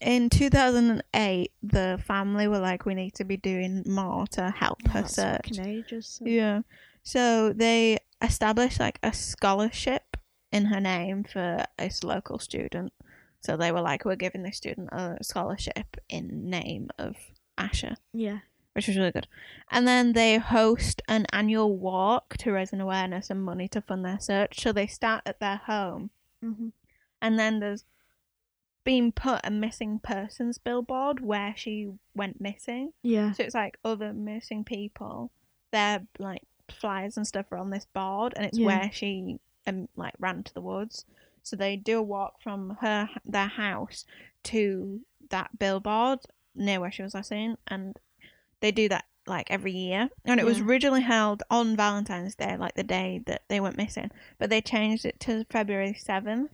In 0.00 0.30
2008, 0.30 1.52
the 1.62 2.00
family 2.06 2.46
were 2.46 2.60
like, 2.60 2.86
we 2.86 2.94
need 2.94 3.14
to 3.14 3.24
be 3.24 3.36
doing 3.36 3.82
more 3.86 4.26
to 4.28 4.50
help 4.50 4.78
Yeah, 4.84 4.90
her 4.92 5.08
search. 5.08 5.58
ages. 5.58 6.06
so- 6.18 6.24
Yeah. 6.24 6.60
So 7.02 7.52
they 7.52 7.98
established 8.22 8.78
like 8.78 8.98
a 9.02 9.12
scholarship 9.12 10.16
in 10.52 10.66
her 10.66 10.80
name 10.80 11.24
for 11.24 11.64
a 11.78 11.90
local 12.04 12.38
student. 12.38 12.92
So 13.40 13.56
they 13.56 13.70
were 13.72 13.80
like, 13.80 14.04
we're 14.04 14.16
giving 14.16 14.42
this 14.42 14.56
student 14.56 14.88
a 14.92 15.16
scholarship 15.22 15.96
in 16.08 16.50
name 16.50 16.90
of 16.98 17.16
Asha, 17.56 17.96
Yeah. 18.12 18.38
which 18.72 18.88
was 18.88 18.96
really 18.96 19.12
good. 19.12 19.28
And 19.70 19.86
then 19.86 20.12
they 20.12 20.38
host 20.38 21.02
an 21.08 21.26
annual 21.32 21.76
walk 21.76 22.36
to 22.38 22.52
raise 22.52 22.72
an 22.72 22.80
awareness 22.80 23.30
and 23.30 23.42
money 23.42 23.68
to 23.68 23.80
fund 23.80 24.04
their 24.04 24.18
search. 24.20 24.60
So 24.60 24.72
they 24.72 24.86
start 24.88 25.22
at 25.26 25.40
their 25.40 25.56
home, 25.58 26.10
hmm 26.42 26.68
and 27.20 27.36
then 27.38 27.58
there's 27.58 27.84
been 28.84 29.12
put 29.12 29.40
a 29.44 29.50
missing 29.50 29.98
persons 29.98 30.56
billboard 30.58 31.20
where 31.20 31.52
she 31.56 31.88
went 32.14 32.40
missing. 32.40 32.92
Yeah. 33.02 33.32
So 33.32 33.42
it's 33.42 33.54
like 33.54 33.76
other 33.84 34.12
missing 34.12 34.64
people. 34.64 35.30
Their 35.72 36.06
like 36.18 36.42
flyers 36.70 37.16
and 37.16 37.26
stuff 37.26 37.46
are 37.52 37.58
on 37.58 37.70
this 37.70 37.86
board, 37.92 38.34
and 38.36 38.46
it's 38.46 38.58
Yeah. 38.58 38.66
where 38.66 38.90
she 38.92 39.38
um 39.66 39.88
like 39.96 40.14
ran 40.18 40.42
to 40.44 40.54
the 40.54 40.60
woods. 40.60 41.04
So 41.48 41.56
they 41.56 41.76
do 41.76 41.98
a 41.98 42.02
walk 42.02 42.42
from 42.42 42.76
her 42.80 43.08
their 43.24 43.46
house 43.48 44.04
to 44.44 45.00
that 45.30 45.58
billboard 45.58 46.20
near 46.54 46.80
where 46.80 46.92
she 46.92 47.02
was 47.02 47.14
last 47.14 47.30
seen, 47.30 47.56
and 47.66 47.96
they 48.60 48.70
do 48.70 48.88
that 48.90 49.04
like 49.26 49.50
every 49.50 49.72
year. 49.72 50.08
And 50.24 50.40
it 50.40 50.46
was 50.46 50.60
originally 50.60 51.02
held 51.02 51.42
on 51.50 51.76
Valentine's 51.76 52.34
Day, 52.34 52.56
like 52.56 52.74
the 52.74 52.82
day 52.82 53.22
that 53.26 53.42
they 53.48 53.60
went 53.60 53.76
missing, 53.76 54.10
but 54.38 54.50
they 54.50 54.60
changed 54.60 55.04
it 55.04 55.20
to 55.20 55.44
February 55.50 55.94
seventh 55.94 56.50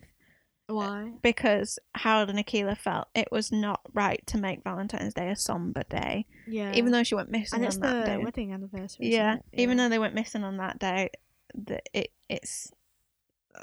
Why? 0.67 1.13
because 1.23 1.79
Harold 1.95 2.31
and 2.31 2.39
Akila 2.39 2.77
felt 2.77 3.09
it 3.15 3.29
was 3.31 3.53
not 3.53 3.81
right 3.93 4.25
to 4.29 4.39
make 4.39 4.65
Valentine's 4.65 5.15
Day 5.15 5.31
a 5.31 5.37
somber 5.37 5.83
day 5.89 6.27
Yeah. 6.47 6.73
even 6.73 6.91
though 6.91 7.03
she 7.05 7.15
went 7.15 7.31
missing 7.31 7.59
and 7.59 7.65
it's 7.67 7.77
on 7.77 7.81
the 7.83 7.87
that 7.89 8.07
day. 8.07 8.17
wedding 8.19 8.53
anniversary. 8.53 9.13
Yeah, 9.13 9.35
isn't 9.35 9.45
even 9.53 9.77
though 9.77 9.89
they 9.89 9.99
went 9.99 10.15
missing 10.15 10.43
on 10.45 10.57
that 10.59 10.79
day, 10.79 11.11
the, 11.55 11.81
it 11.93 12.13
it's. 12.29 12.73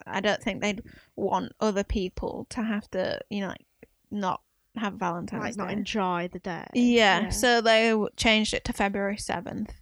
I 0.07 0.19
don't 0.21 0.41
think 0.41 0.61
they'd 0.61 0.83
want 1.15 1.53
other 1.59 1.83
people 1.83 2.47
to 2.51 2.61
have 2.63 2.89
to, 2.91 3.19
you 3.29 3.41
know, 3.41 3.47
like 3.49 3.65
not 4.09 4.41
have 4.75 4.93
Valentine's 4.93 5.41
like 5.43 5.55
not 5.57 5.71
enjoy 5.71 6.29
the 6.31 6.39
day. 6.39 6.65
yeah, 6.73 7.29
so 7.29 7.59
they 7.61 7.93
changed 8.15 8.53
it 8.53 8.63
to 8.65 8.73
February 8.73 9.17
seventh 9.17 9.73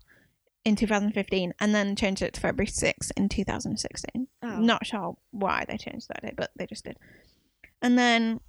in 0.66 0.76
2015, 0.76 1.54
and 1.60 1.74
then 1.76 1.96
changed 1.96 2.22
it 2.22 2.34
to 2.34 2.42
February 2.42 2.68
sixth 2.68 3.12
in 3.16 3.30
2016. 3.30 4.28
Oh. 4.44 4.60
Not 4.60 4.86
sure 4.86 5.16
why 5.32 5.66
they 5.68 5.78
changed 5.78 6.08
that 6.10 6.22
day, 6.22 6.34
but 6.36 6.52
they 6.56 6.66
just 6.66 6.84
did. 6.86 6.98
And 7.82 7.98
then, 7.98 8.40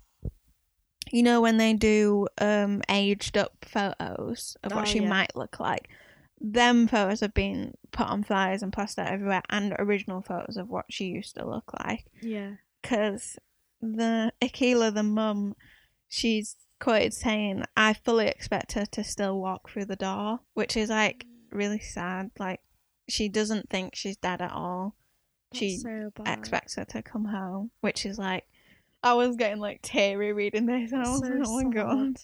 you 1.12 1.22
know, 1.22 1.40
when 1.40 1.56
they 1.58 1.72
do 1.74 2.26
um 2.38 2.82
aged 2.88 3.36
up 3.36 3.52
photos 3.64 4.56
of 4.64 4.72
what 4.72 4.82
Oh, 4.82 4.84
she 4.86 5.00
yeah. 5.00 5.08
might 5.08 5.36
look 5.36 5.61
like, 5.61 5.88
them 6.41 6.86
photos 6.88 7.20
have 7.20 7.34
been 7.34 7.74
put 7.93 8.07
on 8.07 8.22
flyers 8.22 8.62
and 8.62 8.72
plastered 8.72 9.07
everywhere, 9.07 9.43
and 9.51 9.74
original 9.78 10.22
photos 10.22 10.57
of 10.57 10.68
what 10.68 10.86
she 10.88 11.07
used 11.07 11.36
to 11.36 11.47
look 11.47 11.72
like. 11.84 12.07
Yeah. 12.22 12.53
Because 12.80 13.38
the 13.82 14.32
Akila, 14.41 14.95
the 14.95 15.03
mum, 15.03 15.55
she's 16.09 16.57
quoted 16.78 17.12
saying, 17.12 17.64
"I 17.76 17.93
fully 17.93 18.26
expect 18.26 18.72
her 18.72 18.86
to 18.86 19.05
still 19.05 19.38
walk 19.38 19.68
through 19.68 19.84
the 19.86 19.97
door," 19.97 20.41
which 20.55 20.76
is 20.76 20.88
like 20.88 21.26
really 21.51 21.80
sad. 21.80 22.30
Like 22.38 22.61
she 23.09 23.28
doesn't 23.28 23.68
think 23.68 23.95
she's 23.95 24.16
dead 24.16 24.41
at 24.41 24.53
all. 24.53 24.95
she 25.53 25.78
That's 25.82 25.82
so 25.82 26.24
expects 26.26 26.76
her 26.76 26.84
to 26.86 27.03
come 27.03 27.26
home, 27.26 27.70
which 27.80 28.07
is 28.07 28.18
like. 28.18 28.47
I 29.03 29.14
was 29.14 29.36
getting 29.36 29.61
like 29.61 29.80
teary 29.80 30.34
reading 30.34 30.66
this, 30.66 30.93
and 30.93 31.03
I 31.03 31.11
was 31.11 31.20
So 31.20 31.26
like, 31.26 31.47
"Oh 31.47 31.62
my 31.62 31.70
god!" 31.70 32.20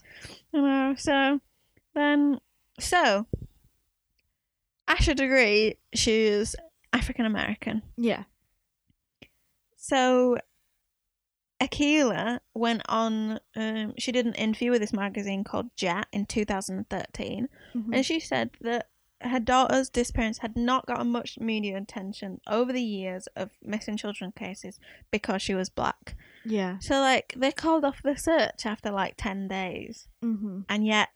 You 0.52 0.60
know. 0.60 0.94
So 0.98 1.40
then, 1.94 2.38
so 2.78 3.26
Asha 4.88 5.14
Degree, 5.16 5.76
she's 5.94 6.54
African 6.92 7.26
American. 7.26 7.82
Yeah. 7.96 8.24
So 9.76 10.38
Akila 11.60 12.40
went 12.54 12.82
on. 12.88 13.40
Um, 13.54 13.94
she 13.98 14.12
did 14.12 14.26
an 14.26 14.34
interview 14.34 14.70
with 14.70 14.80
this 14.80 14.92
magazine 14.92 15.44
called 15.44 15.70
Jet 15.76 16.06
in 16.12 16.26
2013, 16.26 17.48
Mhm. 17.74 17.94
and 17.94 18.04
she 18.04 18.20
said 18.20 18.50
that 18.60 18.88
her 19.22 19.40
daughter's 19.40 19.88
disappearance 19.88 20.38
had 20.38 20.54
not 20.56 20.84
gotten 20.86 21.10
much 21.10 21.38
media 21.38 21.78
attention 21.78 22.38
over 22.46 22.70
the 22.72 22.82
years 22.82 23.26
of 23.28 23.50
missing 23.62 23.96
children 23.96 24.30
cases 24.32 24.78
because 25.10 25.40
she 25.40 25.54
was 25.54 25.70
black. 25.70 26.14
Yeah. 26.44 26.78
So 26.80 27.00
like 27.00 27.32
they 27.34 27.50
called 27.50 27.84
off 27.84 28.02
the 28.02 28.16
search 28.16 28.66
after 28.66 28.90
like 28.90 29.14
10 29.16 29.48
days. 29.48 30.08
Mm-hmm. 30.22 30.60
and 30.68 30.86
yet 30.86 31.08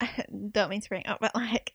I 0.00 0.24
don't 0.52 0.68
mean 0.68 0.82
to 0.82 0.88
bring 0.90 1.00
it 1.02 1.08
up, 1.08 1.20
but 1.20 1.34
like 1.34 1.74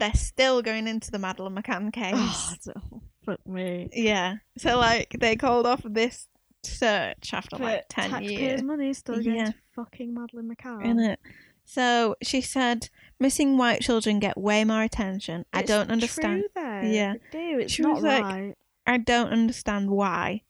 they're 0.00 0.14
still 0.14 0.62
going 0.62 0.88
into 0.88 1.12
the 1.12 1.18
Madeleine 1.20 1.54
McCann 1.54 1.92
ah, 1.94 2.56
case. 2.58 2.68
Oh, 2.76 3.02
fuck 3.24 3.46
me. 3.46 3.88
Yeah, 3.92 4.36
so 4.58 4.78
like 4.78 5.14
they 5.20 5.36
called 5.36 5.66
off 5.66 5.82
this 5.84 6.26
search 6.64 7.32
after 7.32 7.56
like 7.56 7.84
ten 7.88 8.10
taxpayers' 8.10 8.40
years, 8.40 8.62
money 8.62 8.92
still 8.92 9.22
going 9.22 9.36
Yeah. 9.36 9.44
to 9.46 9.54
fucking 9.76 10.12
Madeleine 10.12 10.54
McCann. 10.54 10.84
In 10.84 10.98
it. 10.98 11.20
So 11.64 12.16
she 12.22 12.40
said, 12.40 12.88
missing 13.20 13.56
white 13.56 13.80
children 13.80 14.18
get 14.18 14.36
way 14.36 14.64
more 14.64 14.82
attention. 14.82 15.44
I 15.52 15.62
don't 15.62 15.90
understand. 15.90 16.40
True, 16.54 16.62
though. 16.64 16.80
Yeah. 16.88 17.14
They 17.32 17.52
do. 17.52 17.58
It's 17.60 17.72
She 17.72 17.82
not 17.82 17.94
was 17.96 18.02
like- 18.04 18.24
right. 18.24 18.54
I 18.86 18.98
don't 18.98 19.28
understand 19.30 19.88
why. 19.88 20.42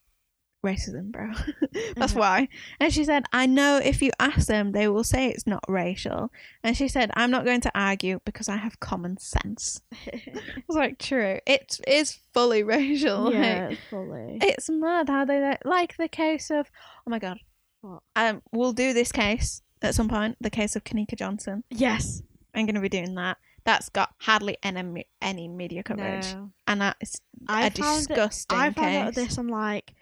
Racism, 0.63 1.11
bro. 1.11 1.31
That's 1.95 2.11
Uh-huh. 2.13 2.19
why. 2.19 2.47
And 2.79 2.93
she 2.93 3.03
said, 3.03 3.25
I 3.33 3.45
know 3.47 3.77
if 3.83 4.01
you 4.01 4.11
ask 4.19 4.47
them, 4.47 4.73
they 4.73 4.87
will 4.87 5.03
say 5.03 5.27
it's 5.29 5.47
not 5.47 5.63
racial. 5.67 6.31
And 6.63 6.77
she 6.77 6.87
said, 6.87 7.09
I'm 7.15 7.31
not 7.31 7.45
going 7.45 7.61
to 7.61 7.71
argue 7.73 8.19
because 8.25 8.47
I 8.47 8.57
have 8.57 8.79
common 8.79 9.17
sense. 9.17 9.81
I 10.13 10.63
was 10.67 10.77
like, 10.77 10.99
true. 10.99 11.39
It 11.47 11.79
is 11.87 12.19
fully 12.33 12.61
racial. 12.61 13.23
like, 13.25 13.33
yeah, 13.33 13.73
fully. 13.89 14.37
it's 14.41 14.69
mad 14.69 15.09
how 15.09 15.25
they 15.25 15.57
like 15.65 15.97
the 15.97 16.07
case 16.07 16.51
of. 16.51 16.69
Oh 17.07 17.09
my 17.09 17.17
god. 17.19 17.39
What? 17.81 18.03
Um, 18.15 18.43
we'll 18.51 18.73
do 18.73 18.93
this 18.93 19.11
case 19.11 19.63
at 19.81 19.95
some 19.95 20.07
point. 20.09 20.37
The 20.41 20.51
case 20.51 20.75
of 20.75 20.83
Kanika 20.83 21.15
Johnson. 21.17 21.63
yes. 21.71 22.21
I'm 22.53 22.65
going 22.65 22.75
to 22.75 22.81
be 22.81 22.89
doing 22.89 23.15
that. 23.15 23.37
That's 23.63 23.89
got 23.89 24.09
hardly 24.19 24.57
any 24.61 25.05
any 25.21 25.47
media 25.47 25.83
coverage, 25.83 26.33
No. 26.33 26.51
and 26.67 26.81
that's 26.81 27.21
I 27.47 27.63
a 27.63 27.67
it- 27.67 27.75
disgusting 27.75 28.57
I 28.59 28.69
case. 28.71 28.75
found 28.75 28.95
out 29.07 29.13
this 29.15 29.37
on 29.37 29.47
like. 29.47 29.93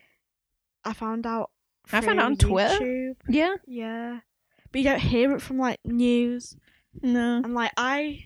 I 0.85 0.93
found 0.93 1.25
out. 1.25 1.51
I 1.91 2.01
found 2.01 2.19
out 2.19 2.25
on 2.27 2.37
Twitter. 2.37 2.79
YouTube. 2.79 3.15
Yeah. 3.27 3.55
Yeah. 3.65 4.19
But 4.71 4.81
you 4.81 4.83
don't 4.85 4.99
hear 4.99 5.33
it 5.35 5.41
from 5.41 5.57
like 5.57 5.79
news. 5.83 6.55
No. 7.01 7.37
And 7.43 7.53
like 7.53 7.71
I. 7.77 8.25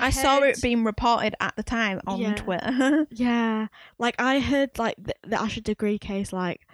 I 0.00 0.10
saw 0.10 0.38
it 0.42 0.62
being 0.62 0.84
reported 0.84 1.34
at 1.40 1.56
the 1.56 1.64
time 1.64 2.00
on 2.06 2.20
Yeah. 2.20 2.34
Twitter. 2.36 3.06
Yeah, 3.10 3.66
like 3.98 4.14
I 4.20 4.38
heard 4.38 4.78
like 4.78 4.94
the, 4.96 5.12
the 5.24 5.34
Asha 5.36 5.60
Degree 5.62 5.98
case. 5.98 6.32
Like 6.32 6.68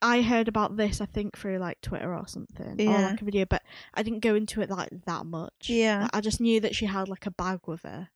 I 0.00 0.22
heard 0.22 0.48
about 0.48 0.78
this, 0.78 1.02
I 1.02 1.04
think 1.04 1.36
through 1.36 1.58
like 1.58 1.78
Twitter 1.82 2.14
or 2.16 2.26
something, 2.26 2.80
or 2.88 2.98
like 3.02 3.20
a 3.20 3.24
video, 3.24 3.44
but 3.44 3.62
I 3.92 4.02
didn't 4.02 4.20
go 4.20 4.34
into 4.34 4.62
it 4.62 4.70
like 4.70 4.88
that 5.04 5.26
much. 5.26 5.68
Yeah. 5.68 6.02
Like, 6.04 6.16
I 6.16 6.20
just 6.22 6.40
knew 6.40 6.58
that 6.60 6.74
she 6.74 6.86
had 6.86 7.06
like 7.10 7.26
a 7.26 7.30
bag 7.30 7.60
with 7.66 7.82
her, 7.82 8.08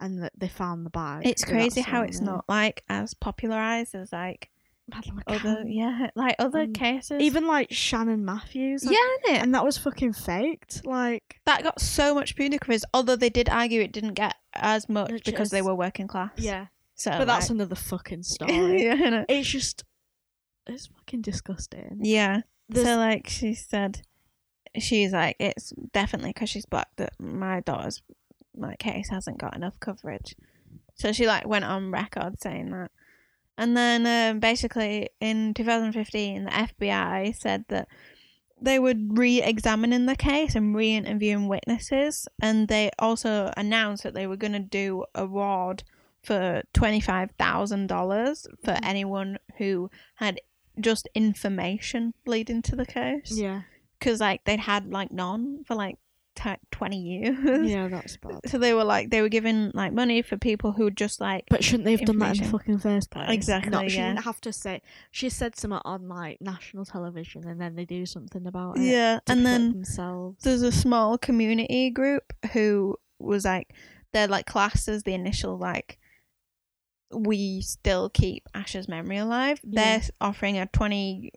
and 0.00 0.22
that 0.22 0.32
they 0.34 0.48
found 0.48 0.86
the 0.86 0.90
bag. 0.90 1.26
it's 1.26 1.44
crazy 1.44 1.82
how 1.82 2.00
it's 2.00 2.22
not 2.22 2.46
like 2.48 2.84
as 2.88 3.12
popularized 3.12 3.94
as 3.94 4.12
like 4.14 4.48
other 5.26 5.64
yeah 5.66 6.10
like 6.14 6.36
other 6.38 6.60
Um, 6.62 6.72
cases. 6.72 7.20
Even 7.20 7.46
like 7.46 7.72
Shannon 7.72 8.24
Matthews. 8.24 8.84
like- 8.84 8.94
yeah, 8.96 9.32
innit? 9.34 9.42
and 9.42 9.54
that 9.54 9.64
was 9.64 9.76
fucking 9.78 10.12
faked. 10.12 10.86
Like 10.86 11.40
that 11.44 11.62
got 11.62 11.80
so 11.80 12.14
much 12.14 12.36
media. 12.38 12.58
Although 12.94 13.16
they 13.16 13.30
did 13.30 13.48
argue 13.48 13.80
it 13.82 13.92
didn't 13.92 14.14
get 14.14 14.34
as 14.54 14.88
much 14.88 15.24
because 15.24 15.50
they 15.50 15.62
were 15.62 15.74
working 15.74 16.06
class. 16.06 16.30
yeah, 16.36 16.66
So, 16.94 17.10
but 17.10 17.24
that's 17.26 17.50
another 17.50 17.74
fucking 17.74 18.22
story. 18.34 18.84
yeah? 18.84 19.24
It's 19.28 19.48
just, 19.48 19.84
it's 20.66 20.86
fucking 20.86 21.22
disgusting. 21.22 21.98
yeah. 22.02 22.42
There's- 22.68 22.86
So 22.88 22.96
like 22.96 23.28
she 23.28 23.54
said, 23.54 24.02
she's 24.78 25.12
like 25.12 25.36
it's 25.40 25.72
definitely 25.92 26.30
because 26.30 26.50
she's 26.50 26.66
black 26.66 26.88
that 26.96 27.12
my 27.18 27.60
daughter's 27.60 28.02
like 28.54 28.78
case 28.78 29.08
hasn't 29.10 29.38
got 29.38 29.54
enough 29.56 29.78
coverage. 29.80 30.34
So 30.94 31.12
she 31.12 31.26
like 31.26 31.46
went 31.46 31.64
on 31.64 31.90
record 31.90 32.40
saying 32.40 32.70
that. 32.70 32.90
And 33.58 33.76
then 33.76 34.06
um, 34.06 34.40
basically 34.40 35.08
in 35.20 35.54
2015, 35.54 36.44
the 36.44 36.50
FBI 36.50 37.34
said 37.36 37.64
that 37.68 37.88
they 38.60 38.78
were 38.78 38.94
re-examining 38.96 40.06
the 40.06 40.16
case 40.16 40.54
and 40.54 40.74
re-interviewing 40.74 41.46
witnesses, 41.48 42.26
and 42.40 42.68
they 42.68 42.90
also 42.98 43.52
announced 43.56 44.02
that 44.02 44.14
they 44.14 44.26
were 44.26 44.36
going 44.36 44.52
to 44.54 44.58
do 44.58 45.04
a 45.14 45.22
award 45.24 45.82
for 46.22 46.62
twenty-five 46.72 47.30
thousand 47.38 47.86
dollars 47.86 48.46
for 48.64 48.72
Mhm. 48.72 48.80
anyone 48.82 49.38
who 49.58 49.90
had 50.16 50.40
just 50.80 51.08
information 51.14 52.14
leading 52.26 52.62
to 52.62 52.74
the 52.76 52.86
case. 52.86 53.32
Yeah, 53.32 53.62
because 53.98 54.20
like 54.20 54.44
they'd 54.44 54.60
had 54.60 54.90
like 54.90 55.12
none 55.12 55.62
for 55.64 55.74
like 55.74 55.98
t- 56.36 56.54
twenty 56.70 57.00
years. 57.00 57.68
yeah, 57.68 57.88
that's 57.88 58.16
bad. 58.18 58.40
So 58.46 58.58
they 58.58 58.74
were 58.74 58.84
like 58.84 59.10
they 59.10 59.22
were 59.22 59.28
giving 59.28 59.70
like 59.74 59.92
money 59.92 60.22
for 60.22 60.36
people 60.36 60.72
who 60.72 60.90
just 60.90 61.20
like 61.20 61.44
But 61.50 61.64
shouldn't 61.64 61.84
they 61.84 61.92
have 61.92 62.04
done 62.04 62.18
that 62.18 62.36
in 62.38 62.44
the 62.44 62.50
fucking 62.50 62.78
first 62.78 63.10
place? 63.10 63.28
Exactly, 63.30 63.70
Not, 63.70 63.90
she 63.90 63.96
yeah. 63.96 64.08
didn't 64.14 64.24
have 64.24 64.40
to 64.42 64.52
say. 64.52 64.82
She 65.10 65.28
said 65.28 65.56
something 65.56 65.80
on 65.84 66.08
like 66.08 66.40
national 66.40 66.84
television, 66.84 67.46
and 67.48 67.60
then 67.60 67.74
they 67.74 67.84
do 67.84 68.06
something 68.06 68.46
about 68.46 68.78
it. 68.78 68.82
yeah, 68.84 69.18
and 69.26 69.44
then 69.44 69.72
themselves. 69.72 70.42
there's 70.44 70.62
a 70.62 70.72
small 70.72 71.18
community 71.18 71.90
group 71.90 72.32
who 72.52 72.96
was 73.18 73.44
like 73.44 73.72
they're 74.12 74.28
like 74.28 74.46
classed 74.46 74.88
as 74.88 75.02
the 75.02 75.14
initial 75.14 75.58
like 75.58 75.98
we 77.14 77.60
still 77.60 78.10
keep 78.10 78.48
Asha's 78.54 78.88
memory 78.88 79.16
alive. 79.18 79.60
Yeah. 79.64 79.98
They're 79.98 80.08
offering 80.20 80.58
a 80.58 80.66
twenty 80.66 81.30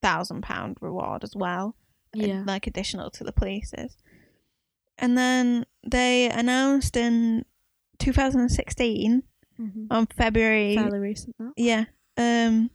thousand 0.00 0.42
pound 0.42 0.78
reward 0.80 1.22
as 1.24 1.34
well, 1.36 1.76
yeah, 2.14 2.42
like 2.46 2.66
additional 2.66 3.10
to 3.12 3.24
the 3.24 3.32
police's. 3.32 3.96
And 4.98 5.16
then 5.16 5.66
they 5.84 6.30
announced 6.30 6.96
in 6.96 7.44
2016 7.98 9.22
mm-hmm. 9.60 9.86
on 9.90 10.06
February, 10.06 10.76
fairly 10.76 10.98
recent. 10.98 11.36
That. 11.38 11.52
yeah, 11.56 11.84
um, 12.16 12.70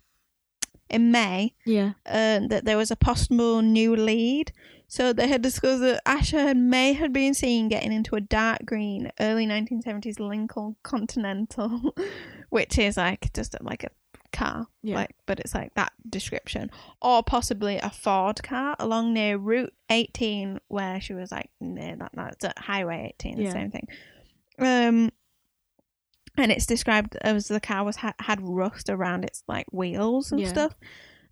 in 0.90 1.12
May, 1.12 1.54
Yeah, 1.66 1.94
um, 2.06 2.48
that 2.50 2.66
there 2.66 2.78
was 2.78 2.92
a 2.92 2.96
possible 2.96 3.62
new 3.62 3.96
lead. 3.96 4.52
So 4.90 5.12
they 5.12 5.28
had 5.28 5.42
discovered 5.42 5.80
that 5.80 6.06
Asha 6.06 6.40
had, 6.40 6.58
may 6.58 6.94
had 6.94 7.12
been 7.12 7.34
seen 7.34 7.68
getting 7.68 7.92
into 7.92 8.16
a 8.16 8.22
dark 8.22 8.66
green 8.66 9.12
early 9.20 9.46
1970s 9.46 10.18
Lincoln 10.18 10.78
Continental, 10.82 11.94
which 12.50 12.78
is 12.78 12.96
like 12.96 13.32
just 13.34 13.56
like 13.62 13.84
a 13.84 13.90
car, 14.38 14.68
yeah, 14.84 14.96
like 14.96 15.16
but 15.26 15.40
it's 15.40 15.54
like 15.56 15.74
that 15.76 15.94
description, 16.10 16.70
or 17.02 17.24
possibly 17.24 17.78
a 17.78 17.90
Ford 17.90 18.42
car 18.44 18.76
along 18.80 19.14
near 19.14 19.38
Route 19.38 19.74
18, 19.90 20.60
where 20.68 21.00
she 21.02 21.14
was 21.14 21.32
like 21.32 21.50
near 21.60 21.96
that. 21.96 22.12
That's 22.14 22.46
at 22.46 22.58
Highway 22.60 23.14
18, 23.20 23.36
the 23.38 23.44
Yeah. 23.44 23.52
same 23.54 23.72
thing. 23.72 23.88
Um, 24.60 25.12
and 26.38 26.52
it's 26.52 26.66
described 26.66 27.18
as 27.22 27.48
the 27.48 27.60
car 27.60 27.84
was 27.84 27.98
ha- 27.98 28.14
had 28.20 28.40
rust 28.42 28.90
around 28.90 29.24
its 29.26 29.44
like 29.48 29.66
wheels 29.72 30.32
and 30.32 30.42
Yeah. 30.42 30.50
stuff. 30.50 30.74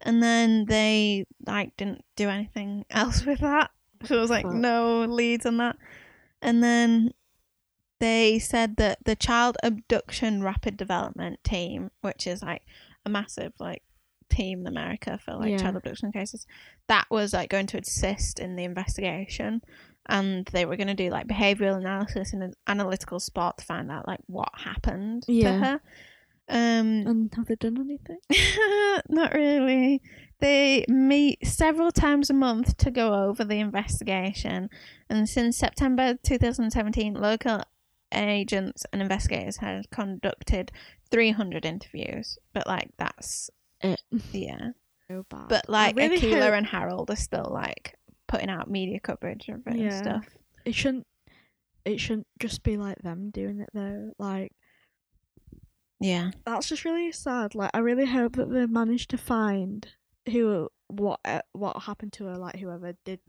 And 0.01 0.21
then 0.21 0.65
they 0.65 1.25
like 1.45 1.75
didn't 1.77 2.03
do 2.15 2.29
anything 2.29 2.85
else 2.89 3.25
with 3.25 3.39
that. 3.39 3.71
So 4.05 4.17
it 4.17 4.21
was 4.21 4.29
like 4.29 4.45
no 4.45 5.05
leads 5.05 5.45
on 5.45 5.57
that. 5.57 5.77
And 6.41 6.63
then 6.63 7.13
they 7.99 8.39
said 8.39 8.75
that 8.77 8.99
the 9.05 9.15
child 9.15 9.57
abduction 9.63 10.43
rapid 10.43 10.75
deployment 10.77 11.43
team, 11.43 11.91
which 12.01 12.27
is 12.27 12.41
like 12.43 12.63
a 13.05 13.09
massive 13.09 13.53
like 13.59 13.81
team 14.29 14.61
in 14.61 14.67
America 14.67 15.19
for 15.23 15.35
like 15.35 15.51
Yeah. 15.51 15.57
child 15.57 15.75
abduction 15.75 16.11
cases, 16.11 16.45
that 16.87 17.05
was 17.09 17.33
like 17.33 17.49
going 17.49 17.67
to 17.67 17.77
assist 17.79 18.39
in 18.39 18.55
the 18.55 18.63
investigation. 18.63 19.61
And 20.07 20.45
they 20.51 20.65
were 20.65 20.77
going 20.77 20.87
to 20.87 20.93
do 20.93 21.09
like 21.09 21.27
behavioral 21.27 21.77
analysis 21.77 22.33
and 22.33 22.43
an 22.43 22.53
analytical 22.67 23.19
spot 23.19 23.57
to 23.59 23.65
find 23.65 23.91
out 23.91 24.07
like 24.07 24.19
what 24.27 24.49
happened 24.55 25.23
Yeah. 25.27 25.51
to 25.51 25.57
her. 25.65 25.81
Um, 26.47 27.07
and 27.07 27.33
have 27.35 27.47
they 27.47 27.55
done 27.55 27.77
anything? 27.79 28.19
not 29.09 29.33
really. 29.33 29.99
They 30.41 30.85
meet 30.87 31.45
several 31.47 31.91
times 31.91 32.29
a 32.29 32.33
month 32.35 32.77
to 32.77 32.91
go 32.91 33.13
over 33.25 33.43
the 33.43 33.59
investigation, 33.59 34.69
and 35.09 35.27
since 35.27 35.57
September 35.57 36.15
2017, 36.21 37.15
local 37.15 37.63
agents 38.15 38.85
and 38.91 39.01
investigators 39.01 39.57
had 39.57 39.89
conducted 39.91 40.71
300 41.11 41.65
interviews. 41.65 42.37
But 42.53 42.67
like 42.67 42.89
that's 42.97 43.49
It. 43.81 44.01
yeah. 44.31 44.71
So 45.09 45.25
bad. 45.29 45.47
But 45.49 45.65
I 45.69 45.71
like 45.71 45.95
really 45.95 46.17
Akila 46.19 46.41
hope- 46.45 46.53
and 46.53 46.65
Harold 46.65 47.09
are 47.11 47.15
still 47.15 47.49
like 47.51 47.95
putting 48.27 48.49
out 48.49 48.69
media 48.69 48.99
coverage 48.99 49.47
of 49.49 49.61
it 49.67 49.75
and 49.79 49.93
stuff. 49.93 50.27
It 50.65 50.73
shouldn't. 50.75 51.05
It 51.85 51.99
shouldn't 51.99 52.25
just 52.39 52.63
be 52.63 52.77
like 52.77 52.97
them 53.03 53.29
doing 53.29 53.59
it 53.59 53.69
though. 53.73 54.11
Like 54.17 54.51
Yeah. 55.99 56.31
that's 56.45 56.67
just 56.69 56.85
really 56.85 57.11
sad. 57.11 57.55
Like 57.55 57.71
I 57.73 57.79
really 57.79 58.05
hope 58.05 58.35
that 58.37 58.49
they 58.51 58.65
managed 58.65 59.09
to 59.11 59.17
find 59.17 59.87
who 60.31 60.69
what 60.87 61.19
uh, 61.25 61.41
what 61.53 61.83
happened 61.83 62.13
to 62.13 62.25
her. 62.25 62.37
Like 62.37 62.57
whoever 62.59 62.93
did 63.05 63.19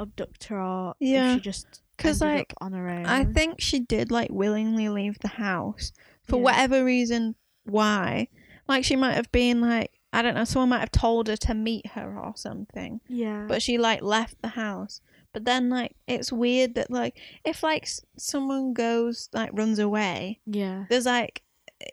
abduct 0.00 0.44
her, 0.44 0.60
or 0.60 0.94
Yeah. 0.98 1.34
if 1.34 1.34
she 1.36 1.40
just 1.42 1.82
'Cause, 1.96 2.20
like, 2.20 2.52
on 2.60 2.72
her 2.72 2.88
own. 2.88 3.06
I 3.06 3.24
think 3.24 3.60
she 3.60 3.78
did 3.80 4.10
like 4.10 4.30
willingly 4.30 4.88
leave 4.88 5.18
the 5.20 5.28
house 5.28 5.92
for 6.22 6.36
Yeah. 6.36 6.42
whatever 6.42 6.84
reason. 6.84 7.34
Why? 7.64 8.28
Like 8.68 8.84
she 8.84 8.96
might 8.96 9.14
have 9.14 9.30
been 9.32 9.60
like 9.60 9.90
I 10.12 10.22
don't 10.22 10.34
know. 10.34 10.44
Someone 10.44 10.68
might 10.68 10.78
have 10.78 10.92
told 10.92 11.26
her 11.26 11.36
to 11.38 11.54
meet 11.54 11.88
her 11.88 12.16
or 12.18 12.34
something, 12.36 13.00
Yeah. 13.08 13.46
but 13.48 13.60
she 13.62 13.78
like 13.78 14.00
left 14.02 14.40
the 14.42 14.48
house. 14.48 15.00
But 15.32 15.44
then 15.44 15.68
like 15.70 15.96
it's 16.06 16.30
weird 16.32 16.76
that 16.76 16.90
like 16.90 17.18
if 17.44 17.62
like 17.64 17.88
someone 18.16 18.72
goes 18.74 19.28
like 19.32 19.50
runs 19.52 19.78
away, 19.80 20.40
yeah. 20.46 20.84
there's 20.88 21.06
like 21.06 21.42
eh, 21.80 21.86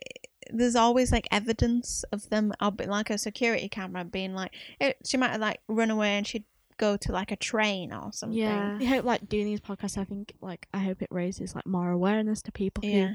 there's 0.52 0.76
always 0.76 1.10
like 1.10 1.26
evidence 1.32 2.04
of 2.12 2.28
them. 2.30 2.52
Like 2.60 3.10
a 3.10 3.18
security 3.18 3.68
camera 3.68 4.04
being 4.04 4.34
like 4.34 4.52
it, 4.80 4.98
she 5.04 5.16
might 5.16 5.30
have 5.32 5.40
like 5.40 5.60
run 5.66 5.90
away 5.90 6.10
and 6.16 6.26
she'd 6.26 6.44
go 6.86 6.96
to 6.96 7.12
like 7.12 7.30
a 7.30 7.36
train 7.36 7.92
or 7.92 8.12
something. 8.12 8.38
Yeah. 8.38 8.78
I 8.80 8.84
hope 8.84 9.04
like 9.04 9.28
doing 9.28 9.46
these 9.46 9.60
podcasts. 9.60 9.96
I 9.96 10.04
think 10.04 10.32
like 10.40 10.66
I 10.74 10.78
hope 10.78 11.00
it 11.02 11.08
raises 11.10 11.54
like 11.54 11.66
more 11.66 11.90
awareness 11.90 12.42
to 12.42 12.52
people 12.52 12.84
Yeah. 12.84 13.08
who 13.08 13.14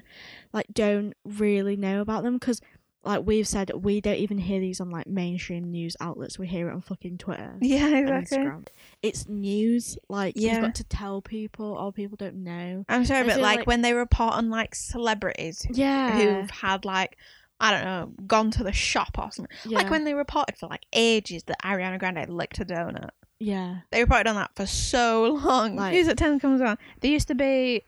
like 0.54 0.68
don't 0.74 1.14
really 1.26 1.76
know 1.76 2.02
about 2.02 2.24
them 2.24 2.36
because. 2.36 2.62
Like 3.04 3.26
we've 3.26 3.48
said, 3.48 3.72
we 3.74 4.02
don't 4.02 4.18
even 4.18 4.38
hear 4.38 4.60
these 4.60 4.82
on 4.82 4.90
like 4.92 5.08
mainstream 5.08 5.72
news 5.72 5.96
outlets. 6.02 6.38
We 6.38 6.46
hear 6.46 6.68
it 6.68 6.74
on 6.74 6.82
fucking 6.82 7.20
Twitter. 7.20 7.54
Yeah, 7.62 7.88
exactly. 7.96 8.38
Instagram. 8.40 8.68
It's 9.02 9.30
news. 9.30 9.98
Like 10.10 10.34
Yeah. 10.36 10.54
you've 10.54 10.62
got 10.64 10.76
to 10.76 10.84
tell 10.84 11.22
people, 11.22 11.68
or 11.80 11.94
people 11.94 12.18
don't 12.18 12.44
know. 12.44 12.84
I'm 12.90 13.06
sorry, 13.06 13.26
but 13.26 13.40
like, 13.40 13.60
like- 13.60 13.68
when 13.68 13.82
they 13.82 13.94
report 13.94 14.34
on 14.34 14.50
like 14.50 14.76
celebrities 14.76 15.66
Yeah. 15.72 16.12
who've 16.18 16.50
had 16.50 16.84
like 16.84 17.18
I 17.62 17.72
don't 17.72 17.86
know 17.86 18.12
gone 18.28 18.52
to 18.52 18.64
the 18.64 18.74
shop 18.74 19.18
or 19.18 19.32
something. 19.32 19.56
yeah. 19.66 19.78
Like 19.78 19.90
when 19.90 20.04
they 20.04 20.14
reported 20.14 20.58
for 20.58 20.68
like 20.68 20.86
ages 20.92 21.44
that 21.44 21.62
Ariana 21.64 22.00
Grande 22.00 22.28
licked 22.28 22.60
a 22.60 22.66
donut. 22.66 23.12
Yeah. 23.40 23.80
They 23.92 24.02
reported 24.02 24.28
on 24.28 24.36
that 24.36 24.52
for 24.56 24.66
so 24.66 25.40
long. 25.44 25.76
Like- 25.76 25.94
News 25.94 26.08
at 26.08 26.18
ten 26.18 26.40
comes 26.40 26.62
on. 26.62 26.78
There 27.02 27.12
used 27.12 27.28
to 27.30 27.36
be 27.36 27.84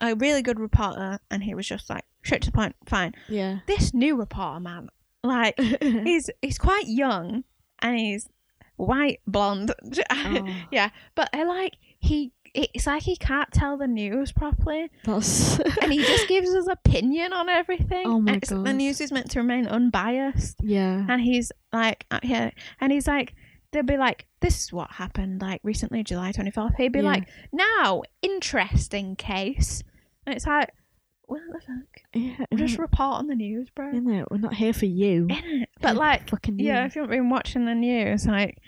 a 0.00 0.14
really 0.14 0.42
good 0.42 0.60
reporter, 0.60 1.18
and 1.30 1.42
he 1.42 1.54
was 1.54 1.66
just 1.66 1.88
like 1.90 2.04
straight 2.24 2.42
to 2.42 2.50
the 2.50 2.56
point. 2.56 2.76
Fine. 2.86 3.14
Yeah. 3.28 3.58
This 3.66 3.94
new 3.94 4.16
reporter, 4.16 4.60
man, 4.60 4.88
like 5.24 5.58
he's 5.80 6.30
he's 6.42 6.58
quite 6.58 6.86
young, 6.86 7.44
and 7.80 7.98
he's 7.98 8.28
white 8.76 9.20
blonde. 9.26 9.74
Oh, 10.10 10.48
yeah, 10.70 10.90
but 11.14 11.30
I 11.32 11.44
like 11.44 11.76
he. 11.98 12.32
It's 12.58 12.86
like 12.86 13.02
he 13.02 13.16
can't 13.16 13.52
tell 13.52 13.76
the 13.76 13.86
news 13.86 14.32
properly. 14.32 14.90
that's 15.04 15.58
and 15.82 15.92
he 15.92 15.98
just 16.02 16.26
gives 16.26 16.50
his 16.54 16.66
opinion 16.68 17.34
on 17.34 17.50
everything. 17.50 18.06
Oh 18.06 18.18
my 18.18 18.34
it's- 18.36 18.48
The 18.48 18.72
news 18.72 18.98
is 19.02 19.12
meant 19.12 19.30
to 19.32 19.40
remain 19.40 19.66
unbiased, 19.66 20.56
yeah. 20.62 21.04
and 21.06 21.20
he's 21.20 21.52
like, 21.72 22.06
here, 22.22 22.52
and 22.80 22.92
he's 22.92 23.06
like, 23.06 23.34
they'll 23.72 23.82
be 23.82 23.96
like, 23.96 24.26
"This 24.40 24.64
is 24.64 24.72
what 24.72 24.90
happened 24.92 25.40
like 25.40 25.60
recently, 25.62 26.02
July 26.02 26.32
twenty 26.32 26.50
fourth. 26.50 26.74
He'd 26.76 26.92
be 26.92 27.00
Yeah. 27.00 27.04
like, 27.06 27.28
"Now, 27.52 28.02
interesting 28.22 29.16
case," 29.16 29.82
and 30.26 30.34
it's 30.34 30.46
like, 30.46 30.70
"What 31.26 31.40
the 31.52 31.60
fuck? 31.60 32.02
Yeah. 32.14 32.44
Just 32.54 32.78
report 32.78 33.16
on 33.18 33.26
the 33.26 33.34
news, 33.34 33.68
bro." 33.70 33.92
you 33.92 34.00
know, 34.00 34.26
we're 34.30 34.38
not 34.38 34.54
here 34.54 34.72
for 34.72 34.86
you. 34.86 35.26
Innit? 35.26 35.66
But 35.80 35.90
Here 35.90 35.98
like, 35.98 36.30
fucking 36.30 36.58
yeah, 36.58 36.84
if 36.86 36.94
you 36.96 37.02
haven't 37.02 37.16
been 37.16 37.30
watching 37.30 37.64
the 37.66 37.74
news, 37.74 38.26
like. 38.26 38.58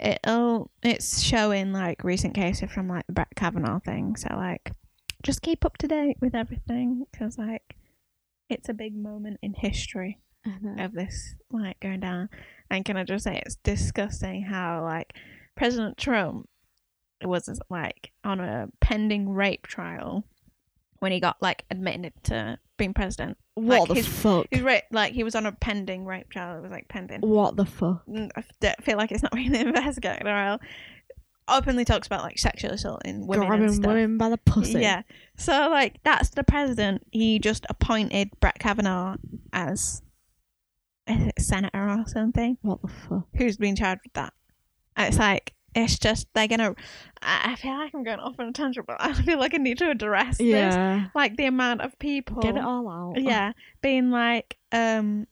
It'll 0.00 0.72
it's 0.82 1.22
showing 1.22 1.72
like 1.72 2.02
recent 2.02 2.34
cases 2.34 2.68
from 2.72 2.88
like 2.88 3.06
the 3.06 3.12
Brett 3.12 3.28
Kavanaugh 3.36 3.78
thing, 3.78 4.16
so 4.16 4.26
like 4.34 4.72
just 5.22 5.40
keep 5.40 5.64
up 5.64 5.76
to 5.78 5.86
date 5.86 6.16
with 6.20 6.34
everything 6.34 7.06
because 7.12 7.38
like 7.38 7.76
it's 8.50 8.68
a 8.68 8.74
big 8.74 8.96
moment 8.96 9.38
in 9.40 9.54
history 9.54 10.18
of 10.80 10.92
this 10.94 11.36
like 11.52 11.78
going 11.78 12.00
down. 12.00 12.28
And 12.70 12.84
can 12.84 12.96
I 12.96 13.04
just 13.04 13.24
say 13.24 13.40
it's 13.44 13.56
disgusting 13.56 14.42
how 14.42 14.82
like 14.82 15.12
President 15.56 15.96
Trump 15.98 16.48
was 17.22 17.48
like 17.70 18.10
on 18.24 18.40
a 18.40 18.68
pending 18.80 19.30
rape 19.30 19.66
trial 19.66 20.24
when 20.98 21.12
he 21.12 21.20
got 21.20 21.36
like 21.40 21.64
admitted 21.70 22.12
to 22.24 22.58
being 22.76 22.94
president. 22.94 23.36
What 23.54 23.80
like, 23.80 23.88
the 23.88 23.94
his- 23.94 24.06
fuck? 24.06 24.46
He's 24.50 24.62
ra- 24.62 24.80
like 24.90 25.12
he 25.12 25.22
was 25.22 25.34
on 25.34 25.46
a 25.46 25.52
pending 25.52 26.04
rape 26.06 26.28
trial. 26.30 26.58
It 26.58 26.62
was 26.62 26.72
like 26.72 26.88
pending. 26.88 27.20
What 27.20 27.56
the 27.56 27.64
fuck? 27.66 28.02
I 28.36 28.42
feel 28.82 28.96
like 28.96 29.12
it's 29.12 29.22
not 29.22 29.32
really 29.34 29.60
investigated 29.60 30.26
or 30.26 30.58
openly 31.46 31.84
talks 31.84 32.06
about 32.06 32.22
like 32.22 32.38
sexual 32.38 32.70
assault 32.72 33.02
in 33.04 33.26
women 33.26 33.42
and 33.42 33.48
Grabbing 33.58 33.74
stuff. 33.74 33.86
women 33.86 34.18
by 34.18 34.30
the 34.30 34.38
pussy. 34.38 34.80
Yeah. 34.80 35.02
So 35.36 35.68
like 35.70 36.00
that's 36.02 36.30
the 36.30 36.42
president. 36.44 37.06
He 37.12 37.38
just 37.38 37.66
appointed 37.68 38.30
Brett 38.40 38.58
Kavanaugh 38.58 39.16
as 39.52 40.02
a 41.08 41.32
senator 41.38 41.88
or 41.88 42.04
something 42.06 42.56
What 42.62 42.80
the 42.82 42.88
fuck? 42.88 43.26
who's 43.36 43.56
been 43.56 43.76
charged 43.76 44.02
with 44.04 44.12
that. 44.14 44.32
It's 44.96 45.18
like 45.18 45.54
it's 45.74 45.98
just 45.98 46.28
they're 46.34 46.46
gonna. 46.48 46.74
I 47.20 47.52
I 47.52 47.56
feel 47.56 47.72
like 47.76 47.92
I'm 47.94 48.04
going 48.04 48.20
off 48.20 48.36
on 48.38 48.46
a 48.48 48.52
tangent, 48.52 48.86
but 48.86 48.96
I 49.00 49.12
feel 49.12 49.38
like 49.38 49.54
I 49.54 49.58
need 49.58 49.78
to 49.78 49.90
address 49.90 50.38
this. 50.38 50.46
Yeah. 50.46 51.06
Like 51.14 51.36
the 51.36 51.46
amount 51.46 51.80
of 51.80 51.98
people. 51.98 52.40
Get 52.42 52.56
it 52.56 52.62
all 52.64 52.88
out. 52.88 53.20
Yeah, 53.20 53.52
being 53.82 54.10
like, 54.10 54.56
um, 54.72 55.26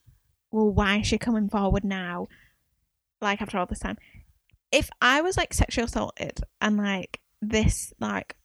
well, 0.51 0.69
why 0.69 0.97
is 0.97 1.07
she 1.07 1.17
coming 1.17 1.49
forward 1.49 1.83
now? 1.85 2.27
Like 3.21 3.41
after 3.41 3.57
all 3.57 3.65
this 3.65 3.79
time, 3.79 3.97
if 4.71 4.89
I 5.01 5.21
was 5.21 5.37
like 5.37 5.53
sexually 5.53 5.85
assaulted 5.85 6.41
and 6.59 6.75
like 6.77 7.21
this 7.41 7.93
like 8.01 8.35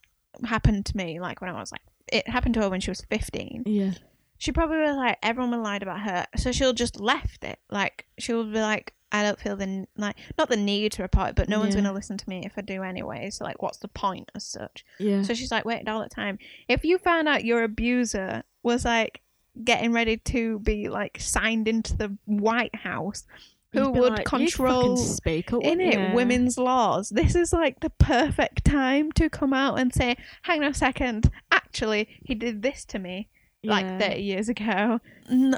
happened 0.44 0.86
to 0.86 0.96
me, 0.96 1.18
like 1.18 1.40
when 1.40 1.50
I 1.50 1.58
was 1.58 1.72
like, 1.72 1.82
it 2.12 2.28
happened 2.28 2.54
to 2.54 2.60
her 2.60 2.70
when 2.70 2.80
she 2.80 2.90
was 2.92 3.04
fifteen. 3.10 3.64
Yeah. 3.66 3.92
She 4.38 4.52
probably 4.52 4.78
was 4.78 4.96
like, 4.96 5.18
everyone 5.22 5.50
would 5.50 5.64
lied 5.64 5.82
about 5.82 6.00
her, 6.00 6.26
so 6.36 6.52
she'll 6.52 6.72
just 6.72 7.00
left 7.00 7.44
it. 7.44 7.58
Like 7.70 8.06
she'll 8.18 8.44
be 8.44 8.60
like, 8.60 8.94
I 9.10 9.22
don't 9.22 9.38
feel 9.38 9.56
the 9.56 9.86
like 9.96 10.16
not 10.36 10.48
the 10.48 10.56
need 10.56 10.92
to 10.92 11.02
report 11.02 11.30
it, 11.30 11.34
but 11.36 11.48
no 11.48 11.58
one's 11.58 11.74
gonna 11.74 11.92
listen 11.92 12.18
to 12.18 12.28
me 12.28 12.44
if 12.44 12.52
I 12.56 12.60
do 12.60 12.82
anyway. 12.82 13.30
So 13.30 13.44
like, 13.44 13.62
what's 13.62 13.78
the 13.78 13.88
point 13.88 14.30
as 14.34 14.44
such? 14.44 14.84
Yeah. 14.98 15.22
So 15.22 15.34
she's 15.34 15.50
like 15.50 15.64
waited 15.64 15.88
all 15.88 16.02
the 16.02 16.08
time. 16.08 16.38
If 16.68 16.84
you 16.84 16.98
found 16.98 17.26
out 17.28 17.44
your 17.44 17.62
abuser 17.62 18.42
was 18.62 18.84
like 18.84 19.22
getting 19.64 19.92
ready 19.92 20.18
to 20.18 20.58
be 20.60 20.88
like 20.88 21.18
signed 21.20 21.66
into 21.68 21.96
the 21.96 22.16
White 22.26 22.74
House, 22.74 23.24
who 23.72 23.80
You'd 23.80 24.10
like, 24.10 24.24
control 24.24 24.96
speak 24.96 25.52
up, 25.52 25.62
in 25.62 25.80
it 25.80 25.94
ya?" 25.94 26.14
women's 26.14 26.58
laws, 26.58 27.10
this 27.10 27.34
is 27.34 27.52
like 27.52 27.80
the 27.80 27.90
perfect 27.90 28.64
time 28.64 29.10
to 29.12 29.28
come 29.28 29.52
out 29.52 29.78
and 29.78 29.92
say, 29.92 30.16
"Hang 30.42 30.62
on 30.62 30.70
a 30.70 30.74
second, 30.74 31.30
actually, 31.50 32.08
he 32.22 32.34
did 32.34 32.62
this 32.62 32.84
to 32.86 32.98
me." 32.98 33.28
Like 33.64 33.84
Yeah. 33.84 33.98
30 33.98 34.20
years 34.22 34.48
ago. 34.48 35.00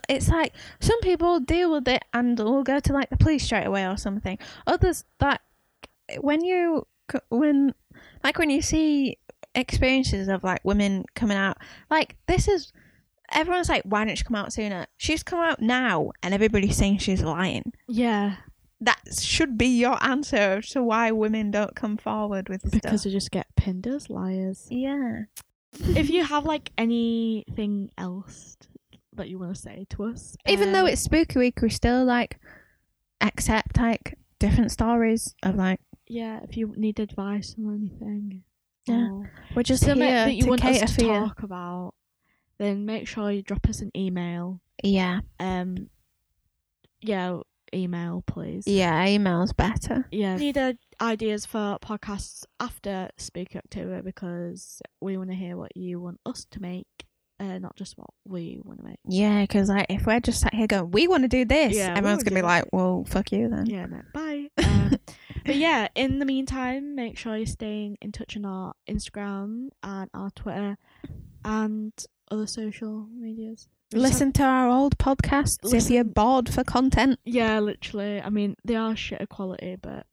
It's 0.09 0.28
like 0.28 0.55
some 0.80 1.01
people 1.01 1.38
deal 1.40 1.70
with 1.72 1.86
it 1.86 2.03
and 2.14 2.38
will 2.38 2.62
go 2.62 2.80
to 2.80 2.92
like 2.92 3.11
the 3.11 3.16
police 3.16 3.44
straight 3.44 3.66
away 3.66 3.86
or 3.86 3.96
something. 3.96 4.38
Others, 4.66 5.05
that 5.18 5.42
when 6.20 6.42
you, 6.44 6.86
when, 7.28 7.74
like 8.24 8.38
when 8.38 8.51
you 8.51 8.62
see 8.62 9.18
experiences 9.55 10.28
of 10.28 10.42
like 10.44 10.61
women 10.64 11.05
coming 11.14 11.36
out, 11.36 11.59
like 11.90 12.16
this 12.26 12.48
is, 12.48 12.72
everyone's 13.32 13.68
like, 13.68 13.82
why 13.84 14.05
didn't 14.05 14.18
she 14.18 14.24
come 14.24 14.36
out 14.36 14.53
sooner? 14.53 14.86
She's 14.96 15.22
come 15.22 15.40
out 15.40 15.61
now 15.61 16.11
and 16.22 16.32
everybody's 16.34 16.76
saying 16.76 16.98
she's 16.98 17.22
lying. 17.22 17.72
Yeah. 17.86 18.36
That 18.80 18.98
should 19.20 19.59
be 19.59 19.66
your 19.78 20.03
answer 20.03 20.62
to 20.62 20.82
why 20.82 21.11
women 21.11 21.51
don't 21.51 21.76
come 21.76 21.98
forward 21.98 22.48
with 22.48 22.62
Because 22.70 23.03
stuff. 23.03 23.05
we 23.05 23.12
just 23.12 23.30
get 23.30 23.46
pinned 23.55 23.86
as 23.86 24.09
liars. 24.09 24.66
Yeah. 24.70 25.24
If 25.72 26.10
you 26.10 26.24
have 26.24 26.44
like 26.44 26.70
anything 26.78 27.90
else 27.98 28.56
that 29.14 29.28
you 29.28 29.38
want 29.38 29.54
to 29.54 29.60
say 29.60 29.86
to 29.90 30.04
us, 30.04 30.36
Even 30.46 30.72
though 30.72 30.80
um, 30.82 30.86
it's 30.88 31.02
spooky 31.02 31.38
week, 31.38 31.60
we 31.62 31.70
still 31.70 32.04
like 32.04 32.38
accept 33.20 33.76
like 33.78 34.16
different 34.38 34.70
stories 34.72 35.34
of 35.42 35.56
like 35.56 35.80
yeah, 36.06 36.40
if 36.42 36.56
you 36.56 36.72
need 36.76 36.98
advice 36.98 37.54
on 37.58 37.90
anything, 38.02 38.42
Yeah. 38.86 39.10
or 39.10 39.32
we're 39.54 39.62
just 39.62 39.84
something 39.84 40.06
here 40.08 40.24
that 40.24 40.34
you 40.34 40.42
to 40.44 40.48
want 40.48 40.60
cater 40.62 40.84
us 40.84 40.94
for 40.94 41.00
to 41.00 41.06
you. 41.06 41.12
talk 41.12 41.42
about, 41.44 41.94
then 42.58 42.84
make 42.84 43.06
sure 43.06 43.30
you 43.30 43.42
drop 43.42 43.68
us 43.68 43.80
an 43.80 43.90
email. 43.96 44.60
Yeah, 44.82 45.20
Um, 45.38 45.88
yeah, 47.00 47.38
email 47.72 48.24
please. 48.26 48.64
yeah, 48.66 49.06
email's 49.06 49.52
better. 49.52 50.08
Yeah. 50.10 50.36
Need 50.36 50.58
uh, 50.58 50.72
ideas 51.01 51.46
for 51.46 51.78
podcasts 51.82 52.44
after 52.59 53.09
Spooky 53.16 53.59
October 53.59 54.03
because 54.03 54.82
we 55.01 55.16
want 55.16 55.30
to 55.30 55.36
hear 55.36 55.57
what 55.57 55.76
you 55.76 56.01
want 56.01 56.20
us 56.26 56.46
to 56.51 56.61
make, 56.61 56.86
uh, 57.38 57.59
not 57.59 57.74
just 57.76 57.96
what 57.96 58.11
we 58.26 58.61
want 58.64 58.80
to 58.80 58.84
make. 58.84 58.98
Yeah, 59.07 59.42
because 59.42 59.68
like 59.68 59.86
if 59.88 60.07
we're 60.07 60.20
just 60.20 60.40
sat 60.40 60.55
here 60.55 60.66
going, 60.66 60.90
we 60.90 61.09
want 61.09 61.22
to 61.24 61.28
do 61.28 61.44
this, 61.44 61.74
Yeah, 61.74 61.94
everyone's 61.96 62.22
gonna 62.22 62.36
be 62.36 62.42
like, 62.42 62.64
well, 62.72 63.05
fuck 63.07 63.32
you 63.32 63.48
then. 63.48 63.66
Yeah, 63.66 63.86
no, 63.86 64.03
bye. 64.12 64.48
Um, 64.64 64.98
but 65.46 65.57
yeah, 65.57 65.88
in 65.94 66.18
the 66.18 66.24
meantime, 66.26 66.94
make 66.96 67.16
sure 67.16 67.36
you're 67.36 67.46
staying 67.46 67.96
in 68.03 68.12
touch 68.12 68.36
on 68.36 68.44
our 68.44 68.74
Instagram 68.88 69.68
and 69.82 70.11
our 70.12 70.30
Twitter 70.32 70.76
and 71.44 71.92
other 72.30 72.46
social 72.46 73.07
medias. 73.16 73.68
Listen 73.92 74.32
to 74.32 74.42
our 74.42 74.68
old 74.68 74.98
podcasts 74.98 75.72
if 75.74 75.88
you're 75.90 76.05
bored 76.05 76.48
for 76.53 76.62
content. 76.64 77.18
yeah, 77.24 77.59
literally. 77.61 78.20
I 78.20 78.28
mean, 78.28 78.55
they 78.64 78.76
are 78.76 78.94
shit 78.94 79.26
quality, 79.28 79.76
but 79.80 80.07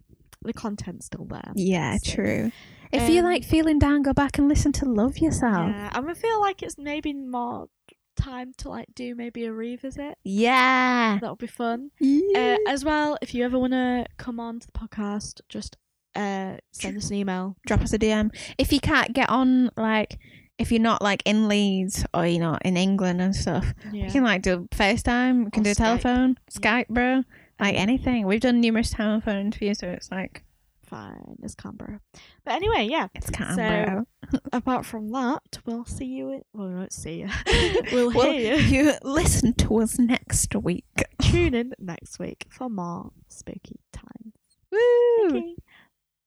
the 0.44 0.54
content's 0.54 1.06
still 1.08 1.26
there. 1.26 1.52
Yeah, 1.56 1.98
So, 1.98 2.12
true. 2.16 2.52
If 2.92 3.10
um, 3.10 3.26
like 3.26 3.44
feeling 3.44 3.80
down, 3.80 4.02
go 4.02 4.14
back 4.14 4.38
and 4.38 4.48
listen 4.48 4.72
to 4.74 4.86
Love 4.86 5.18
Yourself. 5.18 5.70
Yeah, 5.70 5.90
and 5.94 6.10
I 6.10 6.14
feel 6.14 6.40
like 6.40 6.64
it's 6.64 6.78
maybe 6.78 7.14
more 7.14 7.68
time 8.16 8.54
to 8.58 8.70
like 8.70 8.88
do 8.96 9.14
maybe 9.14 9.46
a 9.46 9.52
revisit. 9.52 10.18
Yeah. 10.24 11.20
That 11.22 11.30
would 11.30 11.38
be 11.40 11.48
fun. 11.48 11.92
Yeah. 12.00 12.56
Uh, 12.66 12.72
as 12.72 12.86
well, 12.86 13.18
if 13.22 13.34
you 13.36 13.44
ever 13.44 13.60
want 13.60 13.74
to 13.74 14.06
come 14.18 14.40
on 14.40 14.60
to 14.60 14.68
the 14.68 14.74
podcast, 14.74 15.42
just 15.50 15.78
uh, 16.16 16.58
send 16.72 16.98
us 16.98 17.10
an 17.10 17.16
email. 17.18 17.56
Drop 17.68 17.82
us 17.82 17.94
a 17.94 18.00
DM. 18.00 18.30
If 18.58 18.72
you 18.74 18.80
can't 18.80 19.14
get 19.14 19.30
on, 19.30 19.70
like, 19.78 20.18
if 20.58 20.72
you're 20.72 20.82
not 20.82 21.02
like 21.02 21.22
in 21.26 21.48
Leeds 21.48 22.06
or 22.14 22.26
you're 22.26 22.40
not 22.42 22.62
in 22.66 22.78
England 22.78 23.22
and 23.22 23.36
stuff, 23.36 23.74
Yeah. 23.92 24.06
we 24.06 24.12
can 24.12 24.24
like 24.24 24.42
do 24.42 24.68
FaceTime. 24.72 25.46
We 25.46 25.52
can 25.52 25.62
Or 25.62 25.66
do 25.66 25.72
Skype. 25.72 25.76
telephone. 25.76 26.38
Skype, 26.52 26.88
bro. 26.88 27.24
Like 27.60 27.76
anything. 27.76 28.26
We've 28.28 28.39
done 28.41 28.62
numerous 28.62 28.91
telephone 28.91 29.38
interviews, 29.38 29.80
so 29.80 29.88
it's 29.88 30.12
like 30.12 30.43
Fine, 30.86 31.38
it's 31.43 31.53
Canberra. 31.53 31.99
But 32.45 32.53
anyway, 32.53 32.88
yeah. 32.89 33.08
it's 33.14 33.30
Canberra. 33.30 34.05
So, 34.32 34.39
Apart 34.53 34.86
from 34.86 35.10
that, 35.10 35.60
we'll 35.66 35.84
see 35.84 36.05
you. 36.05 36.32
In, 36.32 36.41
well, 36.53 36.70
we 36.70 36.76
won't 36.76 36.93
see 36.93 37.20
you. 37.22 37.30
we'll 37.91 38.14
Well, 38.14 38.32
hear 38.32 38.55
you. 38.55 38.86
you 38.86 38.93
listen 39.03 39.53
to 39.55 39.82
us 39.82 39.99
next 39.99 40.55
week. 40.55 40.86
Tune 41.22 41.53
in 41.55 41.74
next 41.78 42.20
week 42.20 42.45
for 42.49 42.70
more 42.70 43.12
spooky 43.28 43.82
times. 43.91 44.34
Woo! 44.72 45.28
Okay. 45.28 45.55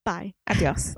Bye. 0.05 0.35
Adios. 0.47 0.95